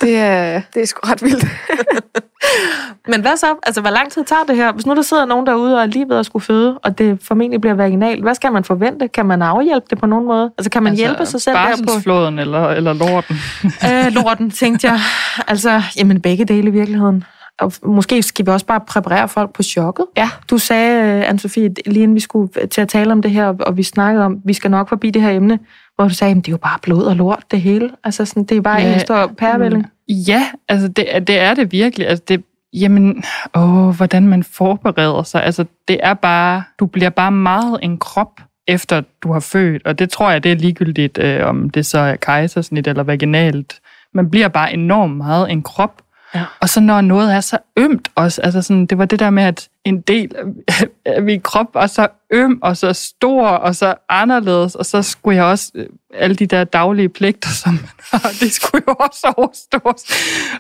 det 0.01 0.17
er, 0.17 0.61
det 0.75 0.83
er 0.83 0.87
sgu 0.87 1.01
ret 1.11 1.23
vildt. 1.23 1.45
Men 3.11 3.21
hvad 3.21 3.37
så? 3.37 3.47
Altså, 3.63 3.81
hvor 3.81 3.91
lang 3.91 4.13
tid 4.13 4.25
tager 4.25 4.45
det 4.49 4.57
her? 4.57 4.73
Hvis 4.73 4.87
nu 4.87 4.95
der 4.95 5.03
sidder 5.03 5.25
nogen 5.25 5.47
derude 5.47 5.77
og 5.77 5.83
er 5.83 5.87
lige 5.87 6.09
ved 6.09 6.17
at 6.17 6.27
skulle 6.27 6.45
føde, 6.45 6.79
og 6.79 6.99
det 6.99 7.19
formentlig 7.23 7.61
bliver 7.61 7.75
vaginalt, 7.75 8.23
hvad 8.23 8.35
skal 8.35 8.53
man 8.53 8.65
forvente? 8.65 9.09
Kan 9.09 9.27
man 9.27 9.43
afhjælpe 9.43 9.87
det 9.91 9.99
på 9.99 10.07
nogen 10.07 10.27
måde? 10.27 10.51
Altså, 10.59 10.71
kan 10.71 10.83
man 10.83 10.91
altså, 10.93 11.05
hjælpe 11.05 11.27
sig 11.27 11.41
selv 11.41 11.57
der 11.57 11.77
på? 12.05 12.41
eller, 12.41 12.69
eller 12.69 12.93
lorten? 12.93 13.37
øh, 13.65 14.13
lorten, 14.13 14.51
tænkte 14.51 14.89
jeg. 14.89 15.01
Altså, 15.47 15.83
jamen 15.97 16.21
begge 16.21 16.45
dele 16.45 16.69
i 16.69 16.71
virkeligheden. 16.71 17.25
Og 17.61 17.73
måske 17.83 18.23
skal 18.23 18.47
vi 18.47 18.51
også 18.51 18.67
bare 18.67 18.81
præparere 18.81 19.29
folk 19.29 19.53
på 19.53 19.63
chokket. 19.63 20.07
Ja. 20.17 20.31
Du 20.51 20.59
sagde, 20.59 21.25
Anne-Sophie, 21.29 21.75
lige 21.87 22.03
inden 22.03 22.15
vi 22.15 22.21
skulle 22.21 22.67
til 22.71 22.81
at 22.81 22.89
tale 22.89 23.13
om 23.13 23.23
det 23.23 23.31
her, 23.31 23.47
og 23.47 23.77
vi 23.77 23.83
snakkede 23.83 24.25
om, 24.25 24.41
vi 24.45 24.53
skal 24.53 24.71
nok 24.71 24.89
forbi 24.89 25.11
det 25.11 25.23
her 25.23 25.31
emne, 25.31 25.59
hvor 25.97 26.09
du 26.09 26.15
sagde, 26.15 26.31
at 26.31 26.37
det 26.37 26.49
er 26.49 26.53
jo 26.53 26.57
bare 26.57 26.79
blod 26.83 27.03
og 27.03 27.17
lort, 27.17 27.45
det 27.51 27.61
hele. 27.61 27.91
Altså, 28.05 28.25
sådan, 28.25 28.45
det 28.45 28.57
er 28.57 28.61
bare 28.61 28.81
ja, 28.81 28.95
en 28.95 29.01
stor 29.01 29.27
pærevælling. 29.39 29.87
Ja, 30.09 30.47
altså 30.69 30.89
det, 30.89 31.07
det 31.27 31.39
er 31.39 31.55
det 31.55 31.73
virkelig. 31.73 32.09
Altså 32.09 32.25
det, 32.29 32.45
jamen, 32.73 33.25
åh, 33.55 33.97
hvordan 33.97 34.29
man 34.29 34.43
forbereder 34.43 35.23
sig. 35.23 35.45
Altså 35.45 35.65
det 35.89 36.01
er 36.03 36.15
bare, 36.15 36.63
du 36.79 36.87
bliver 36.87 37.11
bare 37.11 37.33
meget 37.33 37.79
en 37.83 37.99
krop, 37.99 38.41
efter 38.69 39.03
du 39.23 39.33
har 39.33 39.41
født, 39.41 39.87
og 39.87 39.99
det 39.99 40.11
tror 40.11 40.31
jeg, 40.31 40.45
det 40.45 40.53
er 40.53 40.57
ligegyldigt, 40.57 41.19
øh, 41.19 41.47
om 41.47 41.71
det 41.71 41.87
så 41.87 41.99
er 41.99 42.17
kejsersnit 42.17 42.87
eller 42.87 43.03
vaginalt. 43.03 43.81
Man 44.15 44.31
bliver 44.31 44.49
bare 44.49 44.73
enormt 44.73 45.17
meget 45.17 45.51
en 45.51 45.63
krop, 45.63 46.03
Ja. 46.35 46.45
Og 46.61 46.69
så 46.69 46.81
når 46.81 47.01
noget 47.01 47.35
er 47.35 47.41
så 47.41 47.59
ømt 47.77 48.09
også, 48.15 48.43
altså 48.43 48.63
sådan, 48.63 48.87
det 48.87 48.99
var 48.99 49.05
det 49.05 49.19
der 49.19 49.31
med, 49.31 49.43
at 49.43 49.69
en 49.85 50.01
del 50.01 50.35
af 51.07 51.23
min 51.23 51.41
krop 51.41 51.75
var 51.75 51.87
så 51.87 52.09
øm 52.33 52.59
og 52.63 52.77
så 52.77 52.93
stor 52.93 53.47
og 53.47 53.75
så 53.75 53.95
anderledes, 54.09 54.75
og 54.75 54.87
så 54.87 55.03
skulle 55.03 55.37
jeg 55.37 55.45
også 55.45 55.73
øh, 55.75 55.87
alle 56.15 56.37
de 56.37 56.47
der 56.47 56.65
daglige 56.65 57.09
pligter, 57.09 57.49
som 57.63 57.73
man 57.73 57.91
har, 58.13 58.31
det 58.41 58.53
skulle 58.53 58.85
jo 58.89 58.95
også 58.95 59.33
overstås. 59.37 60.05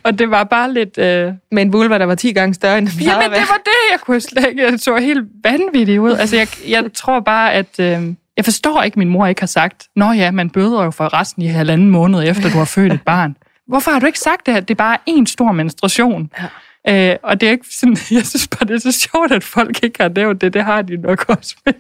Og 0.02 0.18
det 0.18 0.30
var 0.30 0.44
bare 0.44 0.72
lidt... 0.72 0.98
Øh... 0.98 1.32
Med 1.52 1.62
en 1.62 1.72
vulva, 1.72 1.98
der 1.98 2.04
var 2.04 2.14
10 2.14 2.32
gange 2.32 2.54
større 2.54 2.78
end 2.78 2.88
den 2.88 3.00
Jamen, 3.00 3.30
det 3.30 3.38
var 3.38 3.60
det, 3.64 3.92
jeg 3.92 4.00
kunne 4.00 4.20
slet 4.20 4.46
ikke... 4.48 4.62
Jeg 4.62 4.80
så 4.80 4.96
helt 4.96 5.24
vanvittigt 5.44 5.98
ud. 5.98 6.12
Altså, 6.12 6.36
jeg, 6.36 6.48
jeg 6.68 6.84
tror 6.94 7.20
bare, 7.20 7.52
at... 7.52 7.80
Øh... 7.80 8.14
Jeg 8.36 8.44
forstår 8.44 8.82
ikke, 8.82 8.94
at 8.94 8.98
min 8.98 9.08
mor 9.08 9.26
ikke 9.26 9.40
har 9.40 9.46
sagt, 9.46 9.88
Nå 9.96 10.12
ja, 10.12 10.30
man 10.30 10.50
bøder 10.50 10.84
jo 10.84 10.90
for 10.90 11.20
resten 11.20 11.42
i 11.42 11.46
halvanden 11.46 11.90
måned, 11.90 12.28
efter 12.28 12.50
du 12.50 12.58
har 12.58 12.64
født 12.64 12.92
et 12.92 13.02
barn 13.02 13.36
hvorfor 13.70 13.90
har 13.90 13.98
du 13.98 14.06
ikke 14.06 14.18
sagt 14.18 14.46
det, 14.46 14.52
at 14.52 14.68
det 14.68 14.74
er 14.74 14.78
bare 14.78 14.98
en 15.06 15.26
stor 15.26 15.52
menstruation? 15.52 16.30
Ja. 16.38 17.12
Øh, 17.12 17.16
og 17.22 17.40
det 17.40 17.46
er 17.46 17.50
ikke 17.50 17.66
sådan, 17.70 17.96
jeg 18.18 18.26
synes 18.26 18.48
bare, 18.48 18.68
det 18.68 18.74
er 18.74 18.92
så 18.92 19.08
sjovt, 19.12 19.32
at 19.32 19.44
folk 19.44 19.82
ikke 19.84 20.02
har 20.02 20.08
nævnt 20.08 20.40
det. 20.40 20.54
Det 20.54 20.64
har 20.64 20.82
de 20.82 20.96
nok 20.96 21.24
også 21.28 21.56
med. 21.66 21.72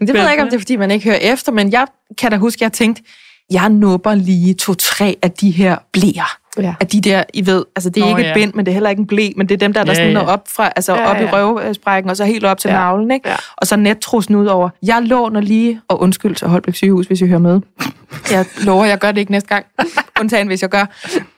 Det 0.00 0.14
ved 0.14 0.20
jeg 0.20 0.30
ikke, 0.30 0.42
om 0.42 0.48
det 0.48 0.56
er, 0.56 0.60
fordi 0.60 0.76
man 0.76 0.90
ikke 0.90 1.04
hører 1.04 1.32
efter, 1.32 1.52
men 1.52 1.72
jeg 1.72 1.86
kan 2.18 2.30
da 2.30 2.36
huske, 2.36 2.58
at 2.58 2.62
jeg 2.62 2.72
tænkte, 2.72 3.02
jeg 3.50 3.68
nupper 3.68 4.14
lige 4.14 4.54
to-tre 4.54 5.16
af 5.22 5.30
de 5.30 5.50
her 5.50 5.76
blæer. 5.92 6.38
Ja. 6.62 6.74
Af 6.80 6.86
de 6.86 7.00
der, 7.00 7.24
I 7.34 7.46
ved, 7.46 7.64
altså 7.76 7.90
det 7.90 8.00
er 8.00 8.04
Nå, 8.04 8.16
ikke 8.16 8.28
et 8.28 8.28
ja. 8.28 8.34
bind, 8.34 8.54
men 8.54 8.66
det 8.66 8.70
er 8.70 8.74
heller 8.74 8.90
ikke 8.90 9.00
en 9.00 9.06
blæ, 9.06 9.30
men 9.36 9.48
det 9.48 9.54
er 9.54 9.58
dem 9.58 9.72
der, 9.72 9.84
der 9.84 9.92
ja, 9.92 9.94
sådan 9.94 10.12
ja. 10.12 10.26
op 10.26 10.48
fra, 10.56 10.72
altså 10.76 10.94
ja, 10.94 11.10
op 11.10 11.16
ja. 11.16 11.22
i 11.22 11.26
røvsprækken, 11.26 12.10
og 12.10 12.16
så 12.16 12.24
helt 12.24 12.44
op 12.44 12.58
til 12.58 12.68
ja. 12.68 12.74
navlen, 12.74 13.10
ikke? 13.10 13.28
Ja. 13.28 13.36
Og 13.56 13.66
så 13.66 13.76
nettrusen 13.76 14.34
ud 14.34 14.46
over. 14.46 14.68
Jeg 14.82 15.02
låner 15.02 15.40
lige, 15.40 15.80
og 15.88 16.00
undskyld 16.00 16.34
til 16.34 16.48
Holbæk 16.48 16.74
sygehus, 16.74 17.06
hvis 17.06 17.20
I 17.20 17.26
hører 17.26 17.38
med. 17.38 17.60
Jeg 18.30 18.46
lover, 18.64 18.84
jeg 18.84 18.98
gør 18.98 19.12
det 19.12 19.20
ikke 19.20 19.32
næste 19.32 19.48
gang. 19.48 19.66
Undtagen, 20.20 20.46
hvis 20.46 20.62
jeg 20.62 20.70
gør. 20.70 20.84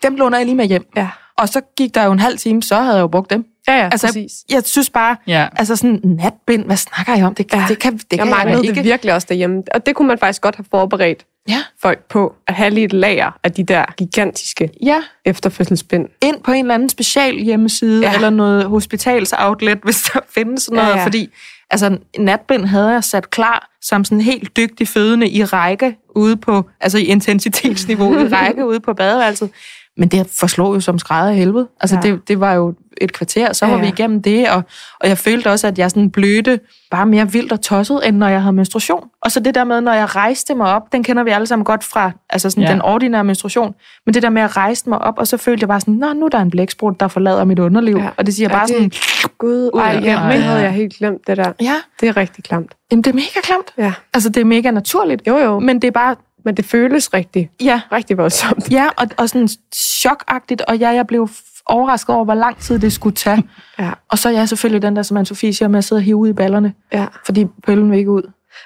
Dem 0.03 0.17
låner 0.17 0.39
jeg 0.39 0.47
lige 0.47 0.57
med 0.57 0.67
hjem. 0.67 0.87
Ja. 0.97 1.09
Og 1.39 1.49
så 1.49 1.61
gik 1.77 1.95
der 1.95 2.05
jo 2.05 2.13
en 2.13 2.19
halv 2.19 2.39
time, 2.39 2.63
så 2.63 2.75
havde 2.75 2.95
jeg 2.95 3.03
jo 3.03 3.07
brugt 3.07 3.31
dem. 3.31 3.45
Ja, 3.69 3.77
ja, 3.77 3.85
altså, 3.85 4.07
præcis. 4.07 4.33
Jeg, 4.49 4.55
jeg 4.55 4.63
synes 4.65 4.91
bare, 4.91 5.17
ja. 5.27 5.49
altså 5.57 5.77
sådan 5.77 6.01
natbind, 6.05 6.65
hvad 6.65 6.77
snakker 6.77 7.17
I 7.17 7.23
om? 7.23 7.35
Det, 7.35 7.53
ja. 7.53 7.65
det 7.69 7.79
kan, 7.79 7.93
det 7.93 8.05
jeg 8.11 8.19
kan 8.19 8.31
manglede 8.31 8.57
jeg 8.57 8.65
ikke. 8.65 8.75
det 8.75 8.85
virkelig 8.85 9.15
også 9.15 9.27
derhjemme. 9.31 9.63
Og 9.75 9.87
det 9.87 9.95
kunne 9.95 10.09
man 10.09 10.19
faktisk 10.19 10.43
godt 10.43 10.57
have 10.57 10.65
forberedt 10.71 11.27
ja. 11.49 11.63
folk 11.83 12.09
på, 12.09 12.35
at 12.47 12.55
have 12.55 12.71
lige 12.71 12.85
et 12.85 12.93
lager 12.93 13.31
af 13.45 13.53
de 13.53 13.65
der 13.65 13.85
gigantiske 13.97 14.71
ja. 14.83 15.03
efterfødselsbind. 15.25 16.09
Ind 16.23 16.43
på 16.43 16.53
en 16.53 16.65
eller 16.65 16.75
anden 16.75 16.89
special 16.89 17.37
hjemmeside, 17.37 18.07
ja. 18.07 18.15
eller 18.15 18.31
noget 18.31 18.65
hospitalsoutlet, 18.65 19.79
hvis 19.85 20.03
der 20.03 20.21
findes 20.35 20.63
sådan 20.63 20.77
noget, 20.77 20.91
ja, 20.91 20.99
ja. 20.99 21.05
fordi 21.05 21.29
altså 21.71 21.99
natbind 22.19 22.65
havde 22.65 22.89
jeg 22.89 23.05
sat 23.05 23.31
klar 23.31 23.71
som 23.83 24.05
sådan 24.05 24.21
helt 24.21 24.57
dygtig 24.57 24.89
fødende 24.89 25.29
i 25.29 25.45
række 25.45 25.97
ude 26.17 26.37
på, 26.37 26.71
altså 26.81 26.99
i 26.99 27.05
intensitetsniveau 27.05 28.19
i 28.19 28.29
række 28.29 28.67
ude 28.71 28.81
på 28.81 28.95
badeværelset. 28.95 29.51
Men 29.97 30.09
det 30.09 30.27
forslår 30.41 30.75
jo 30.75 30.81
som 30.81 30.99
skrædder 30.99 31.33
helvede. 31.33 31.69
Altså 31.81 31.97
ja. 31.97 32.11
det, 32.11 32.29
det 32.29 32.41
var 32.41 32.53
jo 32.53 32.75
et 33.01 33.13
kvarter, 33.13 33.53
så 33.53 33.67
var 33.67 33.73
ja, 33.73 33.79
ja. 33.79 33.85
vi 33.85 33.89
igennem 33.89 34.23
det, 34.23 34.51
og, 34.51 34.63
og 35.01 35.09
jeg 35.09 35.19
følte 35.19 35.51
også, 35.51 35.67
at 35.67 35.79
jeg 35.79 35.91
sådan 35.91 36.11
blødte 36.11 36.61
bare 36.91 37.07
mere 37.07 37.33
vildt 37.33 37.53
og 37.53 37.61
tosset, 37.61 38.09
end 38.09 38.17
når 38.17 38.29
jeg 38.29 38.43
havde 38.43 38.53
menstruation. 38.53 39.09
Og 39.23 39.31
så 39.31 39.41
det 39.41 39.55
der 39.55 39.65
med, 39.65 39.81
når 39.81 39.93
jeg 39.93 40.17
rejste 40.17 40.55
mig 40.55 40.67
op, 40.67 40.93
den 40.93 41.03
kender 41.03 41.23
vi 41.23 41.31
alle 41.31 41.47
sammen 41.47 41.65
godt 41.65 41.85
fra 41.85 42.11
altså 42.31 42.51
sådan 42.51 42.65
ja. 42.65 42.73
den 42.73 42.83
ordinære 42.83 43.25
menstruation, 43.25 43.75
men 44.07 44.15
det 44.15 44.23
der 44.23 44.31
med 44.31 44.43
at 44.43 44.57
rejse 44.57 44.89
mig 44.89 44.99
op, 44.99 45.19
og 45.19 45.27
så 45.27 45.37
følte 45.37 45.63
jeg 45.63 45.69
bare 45.69 45.81
sådan, 45.81 45.95
nå, 45.95 46.13
nu 46.13 46.25
er 46.25 46.29
der 46.29 46.39
en 46.39 46.51
blæksprut, 46.51 47.01
der 47.01 47.09
forlader 47.09 47.45
mit 47.45 47.59
underliv. 47.59 47.97
Ja. 47.97 48.09
Og 48.17 48.27
det 48.27 48.35
siger 48.35 48.49
ja, 48.49 48.55
bare 48.55 48.67
det, 48.67 48.75
sådan... 48.75 48.91
Gud, 49.39 49.71
ej, 49.75 50.01
ja, 50.05 50.27
ja, 50.27 50.33
det 50.33 50.43
havde 50.43 50.61
jeg 50.61 50.73
helt 50.73 50.97
glemt, 50.97 51.27
det 51.27 51.37
der. 51.37 51.53
Ja. 51.61 51.75
Det 52.01 52.09
er 52.09 52.17
rigtig 52.17 52.45
klamt. 52.45 52.73
Jamen, 52.91 53.05
det 53.05 53.11
er 53.11 53.15
mega 53.15 53.41
klamt. 53.43 53.73
Ja. 53.79 53.93
Altså, 54.15 54.29
det 54.29 54.41
er 54.41 54.45
mega 54.45 54.71
naturligt. 54.71 55.23
Jo, 55.27 55.37
jo. 55.39 55.59
Men 55.59 55.83
det 55.83 55.89
er 55.89 55.93
bare 55.93 56.17
men 56.45 56.57
det 56.57 56.65
føles 56.65 57.15
rigtig, 57.15 57.51
ja. 57.63 57.81
rigtig 57.93 58.19
voldsomt. 58.19 58.73
Ja, 58.73 58.87
og, 58.97 59.07
og 59.17 59.29
sådan 59.29 59.49
chokagtigt, 59.75 60.61
og 60.61 60.77
ja, 60.77 60.89
jeg 60.89 61.07
blev 61.07 61.29
overrasket 61.67 62.15
over, 62.15 62.25
hvor 62.25 62.35
lang 62.35 62.59
tid 62.59 62.79
det 62.79 62.93
skulle 62.93 63.17
tage. 63.17 63.43
ja. 63.79 63.91
Og 64.09 64.19
så 64.19 64.29
er 64.29 64.33
jeg 64.33 64.49
selvfølgelig 64.49 64.83
den 64.83 64.97
der, 64.97 65.03
som 65.03 65.17
Anne-Sophie 65.17 65.53
siger, 65.53 65.69
med 65.69 65.79
at 65.79 65.85
sidde 65.85 65.99
og 65.99 66.03
hive 66.03 66.17
ud 66.17 66.29
i 66.29 66.33
ballerne, 66.33 66.75
ja. 66.93 67.07
fordi 67.25 67.47
pøllen 67.67 67.91
vil 67.91 67.99
ikke 67.99 68.11
ud. 68.11 68.23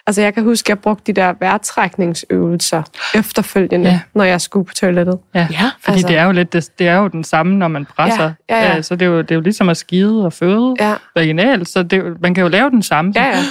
Altså, 0.06 0.22
jeg 0.22 0.34
kan 0.34 0.42
huske, 0.42 0.66
at 0.66 0.68
jeg 0.68 0.78
brugte 0.78 1.12
de 1.12 1.20
der 1.20 1.34
vejrtrækningsøvelser 1.40 2.82
efterfølgende, 3.14 3.90
ja. 3.90 4.00
når 4.14 4.24
jeg 4.24 4.40
skulle 4.40 4.66
på 4.66 4.74
toilettet. 4.74 5.18
Ja, 5.34 5.48
ja 5.50 5.70
fordi 5.80 5.94
altså. 5.94 6.08
det, 6.08 6.16
er 6.16 6.24
jo 6.24 6.32
lidt, 6.32 6.52
det, 6.52 6.70
det 6.78 6.88
er 6.88 6.96
jo 6.96 7.08
den 7.08 7.24
samme, 7.24 7.56
når 7.56 7.68
man 7.68 7.84
presser. 7.84 8.32
Ja, 8.48 8.56
ja, 8.56 8.74
ja. 8.74 8.82
Så 8.82 8.96
det 8.96 9.06
er, 9.06 9.10
jo, 9.10 9.22
det 9.22 9.30
er 9.30 9.34
jo 9.34 9.40
ligesom 9.40 9.68
at 9.68 9.76
skide 9.76 10.24
og 10.24 10.32
føde 10.32 10.74
ja. 10.80 10.94
vaginalt, 11.14 11.68
så 11.68 11.82
det, 11.82 12.20
man 12.20 12.34
kan 12.34 12.42
jo 12.42 12.48
lave 12.48 12.70
den 12.70 12.82
samme. 12.82 13.12
Ja, 13.16 13.24
ja. 13.24 13.42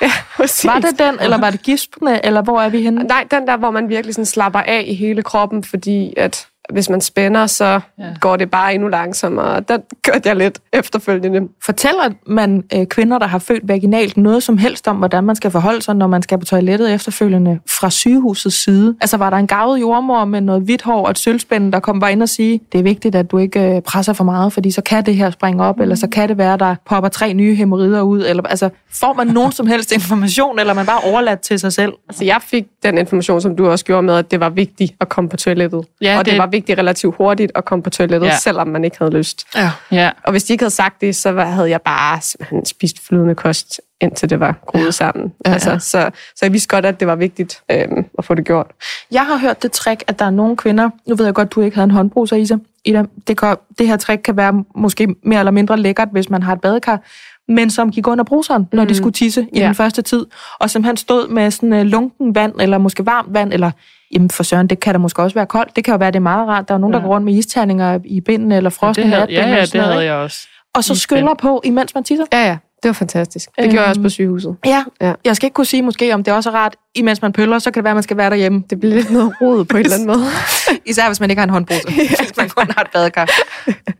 Ja, 0.00 0.10
Var 0.64 0.78
det 0.78 0.98
den, 0.98 1.20
eller 1.20 1.38
var 1.38 1.50
det 1.50 1.62
gispene, 1.62 2.26
eller 2.26 2.42
hvor 2.42 2.60
er 2.60 2.68
vi 2.68 2.82
henne? 2.82 3.02
Nej, 3.02 3.26
den 3.30 3.46
der, 3.46 3.56
hvor 3.56 3.70
man 3.70 3.88
virkelig 3.88 4.14
sådan 4.14 4.26
slapper 4.26 4.60
af 4.60 4.84
i 4.86 4.94
hele 4.94 5.22
kroppen, 5.22 5.64
fordi 5.64 6.14
at 6.16 6.46
hvis 6.72 6.90
man 6.90 7.00
spænder, 7.00 7.46
så 7.46 7.80
ja. 7.98 8.04
går 8.20 8.36
det 8.36 8.50
bare 8.50 8.74
endnu 8.74 8.88
langsommere. 8.88 9.60
Der 9.60 9.78
gør 10.02 10.12
jeg 10.24 10.36
lidt 10.36 10.58
efterfølgende. 10.72 11.48
Fortæller 11.64 12.10
man 12.26 12.64
øh, 12.74 12.86
kvinder, 12.86 13.18
der 13.18 13.26
har 13.26 13.38
født 13.38 13.68
vaginalt, 13.68 14.16
noget 14.16 14.42
som 14.42 14.58
helst 14.58 14.88
om, 14.88 14.96
hvordan 14.96 15.24
man 15.24 15.36
skal 15.36 15.50
forholde 15.50 15.82
sig, 15.82 15.96
når 15.96 16.06
man 16.06 16.22
skal 16.22 16.38
på 16.38 16.44
toilettet 16.44 16.94
efterfølgende 16.94 17.58
fra 17.80 17.90
sygehusets 17.90 18.64
side? 18.64 18.96
Altså 19.00 19.16
var 19.16 19.30
der 19.30 19.36
en 19.36 19.46
gavet 19.46 19.80
jordmor 19.80 20.24
med 20.24 20.40
noget 20.40 20.62
hvidt 20.62 20.82
hår 20.82 21.04
og 21.04 21.10
et 21.10 21.18
sølvspænde, 21.18 21.72
der 21.72 21.80
kom 21.80 22.00
bare 22.00 22.12
ind 22.12 22.22
og 22.22 22.28
sige, 22.28 22.60
det 22.72 22.78
er 22.78 22.82
vigtigt, 22.82 23.14
at 23.14 23.30
du 23.30 23.38
ikke 23.38 23.76
øh, 23.76 23.82
presser 23.82 24.12
for 24.12 24.24
meget, 24.24 24.52
fordi 24.52 24.70
så 24.70 24.82
kan 24.82 25.06
det 25.06 25.16
her 25.16 25.30
springe 25.30 25.64
op, 25.64 25.76
mm. 25.76 25.82
eller 25.82 25.94
så 25.94 26.08
kan 26.08 26.28
det 26.28 26.38
være, 26.38 26.56
der 26.56 26.74
popper 26.86 27.08
tre 27.08 27.32
nye 27.32 27.54
hemorrider 27.54 28.02
ud. 28.02 28.24
Eller, 28.26 28.42
altså, 28.42 28.68
får 28.92 29.12
man 29.12 29.26
nogen 29.26 29.52
som 29.52 29.66
helst 29.66 29.92
information, 29.92 30.58
eller 30.58 30.70
er 30.72 30.74
man 30.74 30.86
bare 30.86 31.00
overladt 31.10 31.40
til 31.40 31.58
sig 31.58 31.72
selv? 31.72 31.92
Altså 32.08 32.24
jeg 32.24 32.38
fik 32.42 32.64
den 32.82 32.98
information, 32.98 33.40
som 33.40 33.56
du 33.56 33.68
også 33.68 33.84
gjorde 33.84 34.02
med, 34.02 34.14
at 34.14 34.30
det 34.30 34.40
var 34.40 34.48
vigtigt 34.48 34.94
at 35.00 35.08
komme 35.08 35.30
på 35.30 35.36
toilettet. 35.36 35.84
Ja, 36.00 36.18
og 36.18 36.24
det, 36.24 36.32
det 36.32 36.40
var 36.40 36.46
vigtigt 36.54 36.78
relativt 36.78 37.16
hurtigt 37.16 37.52
at 37.54 37.64
komme 37.64 37.82
på 37.82 37.90
toilettet, 37.90 38.26
ja. 38.26 38.36
selvom 38.36 38.68
man 38.68 38.84
ikke 38.84 38.98
havde 38.98 39.12
lyst. 39.16 39.46
Ja. 39.54 39.70
Ja. 39.90 40.10
Og 40.22 40.30
hvis 40.30 40.44
de 40.44 40.52
ikke 40.52 40.62
havde 40.62 40.74
sagt 40.74 41.00
det, 41.00 41.16
så 41.16 41.32
havde 41.32 41.70
jeg 41.70 41.82
bare 41.82 42.20
spist 42.64 43.06
flydende 43.06 43.34
kost, 43.34 43.80
indtil 44.00 44.30
det 44.30 44.40
var 44.40 44.54
groet 44.66 44.84
ja. 44.84 44.90
sammen. 44.90 45.32
Ja, 45.46 45.52
altså, 45.52 45.70
ja. 45.70 45.78
Så, 45.78 46.10
så 46.36 46.44
jeg 46.44 46.52
vidste 46.52 46.68
godt, 46.68 46.86
at 46.86 47.00
det 47.00 47.08
var 47.08 47.16
vigtigt 47.16 47.62
øhm, 47.70 48.04
at 48.18 48.24
få 48.24 48.34
det 48.34 48.44
gjort. 48.44 48.66
Jeg 49.10 49.26
har 49.26 49.36
hørt 49.36 49.62
det 49.62 49.72
trick, 49.72 50.04
at 50.06 50.18
der 50.18 50.24
er 50.24 50.30
nogle 50.30 50.56
kvinder, 50.56 50.90
nu 51.06 51.14
ved 51.14 51.24
jeg 51.24 51.34
godt, 51.34 51.54
du 51.54 51.60
ikke 51.60 51.74
havde 51.74 51.84
en 51.84 51.90
håndbruser 51.90 52.36
i 52.36 52.46
sig, 52.46 52.58
Ida, 52.84 53.04
det, 53.28 53.38
kan, 53.38 53.56
det 53.78 53.86
her 53.86 53.96
trick 53.96 54.22
kan 54.22 54.36
være 54.36 54.64
måske 54.74 55.14
mere 55.22 55.38
eller 55.38 55.50
mindre 55.50 55.76
lækkert, 55.76 56.08
hvis 56.12 56.30
man 56.30 56.42
har 56.42 56.52
et 56.52 56.60
badekar, 56.60 57.00
men 57.48 57.70
som 57.70 57.90
gik 57.90 58.06
under 58.06 58.24
bruseren, 58.24 58.68
når 58.72 58.82
mm. 58.82 58.88
de 58.88 58.94
skulle 58.94 59.12
tisse 59.12 59.46
i 59.52 59.58
ja. 59.58 59.66
den 59.66 59.74
første 59.74 60.02
tid, 60.02 60.26
og 60.58 60.70
som 60.70 60.84
han 60.84 60.96
stod 60.96 61.28
med 61.28 61.50
sådan 61.50 61.72
uh, 61.72 61.80
lunken 61.80 62.34
vand, 62.34 62.52
eller 62.60 62.78
måske 62.78 63.06
varmt 63.06 63.34
vand, 63.34 63.52
eller 63.52 63.70
jamen 64.12 64.30
for 64.30 64.42
søren, 64.42 64.66
det 64.66 64.80
kan 64.80 64.94
da 64.94 64.98
måske 64.98 65.22
også 65.22 65.34
være 65.34 65.46
koldt. 65.46 65.76
Det 65.76 65.84
kan 65.84 65.92
jo 65.92 65.98
være, 65.98 66.10
det 66.10 66.16
er 66.16 66.20
meget 66.20 66.48
rart. 66.48 66.68
Der 66.68 66.74
er 66.74 66.78
nogen, 66.78 66.94
ja. 66.94 66.98
der 66.98 67.06
går 67.06 67.14
rundt 67.14 67.24
med 67.24 67.34
isterninger 67.34 68.00
i 68.04 68.20
bindene, 68.20 68.56
eller 68.56 68.70
frosne 68.70 69.04
ja, 69.04 69.24
Ja, 69.28 69.48
ja, 69.48 69.60
det 69.60 69.80
havde 69.80 70.04
jeg 70.04 70.14
også. 70.14 70.48
Og 70.74 70.84
så 70.84 70.94
skyller 70.94 71.34
på, 71.34 71.60
imens 71.64 71.94
man 71.94 72.04
tisser. 72.04 72.24
Ja, 72.32 72.46
ja. 72.46 72.56
Det 72.84 72.88
var 72.88 72.92
fantastisk. 72.92 73.50
Det 73.56 73.62
øhm, 73.62 73.70
gjorde 73.70 73.82
jeg 73.82 73.88
også 73.88 74.00
på 74.00 74.08
sygehuset. 74.08 74.56
Ja. 74.64 74.84
ja. 75.00 75.12
Jeg 75.24 75.36
skal 75.36 75.46
ikke 75.46 75.54
kunne 75.54 75.66
sige 75.66 75.82
måske, 75.82 76.14
om 76.14 76.24
det 76.24 76.34
også 76.34 76.50
er 76.50 76.54
rart, 76.54 76.76
imens 76.94 77.22
man 77.22 77.32
pøller, 77.32 77.58
så 77.58 77.70
kan 77.70 77.80
det 77.80 77.84
være, 77.84 77.90
at 77.90 77.96
man 77.96 78.02
skal 78.02 78.16
være 78.16 78.30
derhjemme. 78.30 78.62
Det 78.70 78.80
bliver 78.80 78.94
lidt 78.94 79.10
noget 79.10 79.32
rod 79.40 79.64
på 79.64 79.76
en 79.76 79.84
eller 79.84 79.94
anden 79.94 80.06
måde. 80.06 80.24
Især 80.90 81.06
hvis 81.06 81.20
man 81.20 81.30
ikke 81.30 81.40
har 81.40 81.44
en 81.44 81.50
håndbruse. 81.50 81.80
ja. 81.88 82.16
Hvis 82.18 82.36
man 82.36 82.48
kun 82.48 82.66
har 82.76 82.82
et 82.82 82.90
badekar. 82.92 83.30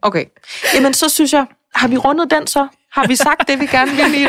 Okay. 0.03 0.25
Jamen, 0.75 0.95
så 0.95 1.09
synes 1.09 1.33
jeg, 1.33 1.47
har 1.75 1.89
vi 1.89 1.97
rundet 1.97 2.31
den 2.31 2.47
så? 2.47 2.67
Har 2.95 3.07
vi 3.07 3.17
sagt 3.17 3.49
det, 3.49 3.61
vi 3.61 3.67
gerne 3.67 3.91
vil 3.91 4.23
i? 4.23 4.27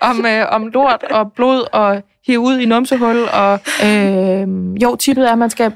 Om, 0.00 0.26
øh, 0.26 0.46
om 0.50 0.66
lort 0.66 1.02
og 1.10 1.32
blod 1.32 1.64
og 1.72 2.02
hive 2.26 2.40
ud 2.40 2.58
i 2.58 2.66
numsehul. 2.66 3.28
Og, 3.32 3.60
øh, 3.86 4.48
jo, 4.82 4.96
tippet 4.96 5.28
er, 5.28 5.32
at 5.32 5.38
man 5.38 5.50
skal 5.50 5.72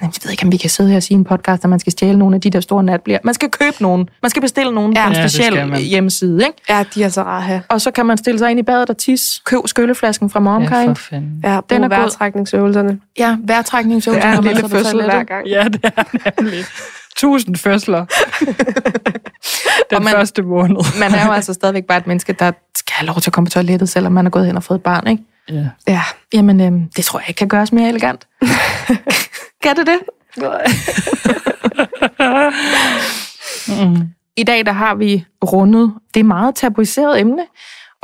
jeg 0.00 0.10
ved 0.24 0.30
ikke, 0.30 0.44
om 0.44 0.52
vi 0.52 0.56
kan 0.56 0.70
sidde 0.70 0.90
her 0.90 0.96
og 0.96 1.02
sige 1.02 1.14
i 1.14 1.18
en 1.18 1.24
podcast, 1.24 1.64
at 1.64 1.70
man 1.70 1.78
skal 1.78 1.92
stjæle 1.92 2.18
nogle 2.18 2.34
af 2.34 2.40
de 2.40 2.50
der 2.50 2.60
store 2.60 2.82
natblier. 2.82 3.18
Man 3.24 3.34
skal 3.34 3.50
købe 3.50 3.76
nogen. 3.80 4.08
Man 4.22 4.30
skal 4.30 4.42
bestille 4.42 4.74
nogen 4.74 4.92
ja, 4.92 5.04
på 5.04 5.10
en 5.10 5.16
ja, 5.16 5.28
speciel 5.28 5.76
hjemmeside. 5.76 6.46
Ikke? 6.46 6.58
Ja, 6.68 6.84
de 6.94 7.02
er 7.02 7.08
så 7.08 7.22
rare 7.22 7.42
her. 7.42 7.60
Og 7.68 7.80
så 7.80 7.90
kan 7.90 8.06
man 8.06 8.18
stille 8.18 8.38
sig 8.38 8.50
ind 8.50 8.60
i 8.60 8.62
badet 8.62 8.90
og 8.90 8.98
tisse. 8.98 9.40
Køb 9.44 9.60
skylleflasken 9.66 10.30
fra 10.30 10.40
Momkai. 10.40 10.86
Ja, 10.86 11.20
Ja, 11.44 11.60
den 11.70 11.84
er 11.84 11.88
vejrtrækningsøvelserne. 11.88 13.00
Ja, 13.18 13.36
vejrtrækningsøvelserne. 13.44 14.32
Ja, 14.32 14.38
en 14.38 14.44
lille 14.44 14.68
fødsel 14.68 15.02
hver 15.02 15.22
gang. 15.22 15.46
Ja, 15.46 15.64
det 15.72 15.92
er 15.96 16.30
nemlig. 16.40 16.64
Tusind 17.16 17.56
fødsler. 17.56 18.06
Den 19.90 20.04
man, 20.04 20.12
første 20.12 20.42
måned. 20.42 20.76
man 21.00 21.14
er 21.14 21.26
jo 21.26 21.32
altså 21.32 21.52
stadigvæk 21.52 21.84
bare 21.84 21.98
et 21.98 22.06
menneske, 22.06 22.32
der 22.32 22.52
skal 22.76 22.94
have 22.94 23.06
lov 23.06 23.20
til 23.20 23.30
at 23.30 23.34
komme 23.34 23.46
på 23.46 23.50
toilettet, 23.50 23.88
selvom 23.88 24.12
man 24.12 24.26
er 24.26 24.30
gået 24.30 24.46
hen 24.46 24.56
og 24.56 24.62
fået 24.62 24.78
et 24.78 24.82
barn, 24.82 25.06
ikke? 25.06 25.22
Ja. 25.48 25.68
Ja, 25.88 26.02
jamen, 26.34 26.60
øhm, 26.60 26.90
det 26.96 27.04
tror 27.04 27.18
jeg 27.18 27.28
ikke 27.28 27.38
kan 27.38 27.48
gøres 27.48 27.72
mere 27.72 27.88
elegant. 27.88 28.28
kan 29.62 29.76
det 29.76 29.86
det? 29.86 29.98
mm. 33.68 34.08
I 34.36 34.42
dag 34.42 34.66
der 34.66 34.72
har 34.72 34.94
vi 34.94 35.24
rundet 35.44 35.94
det 36.14 36.26
meget 36.26 36.54
tabuiserede 36.54 37.20
emne, 37.20 37.46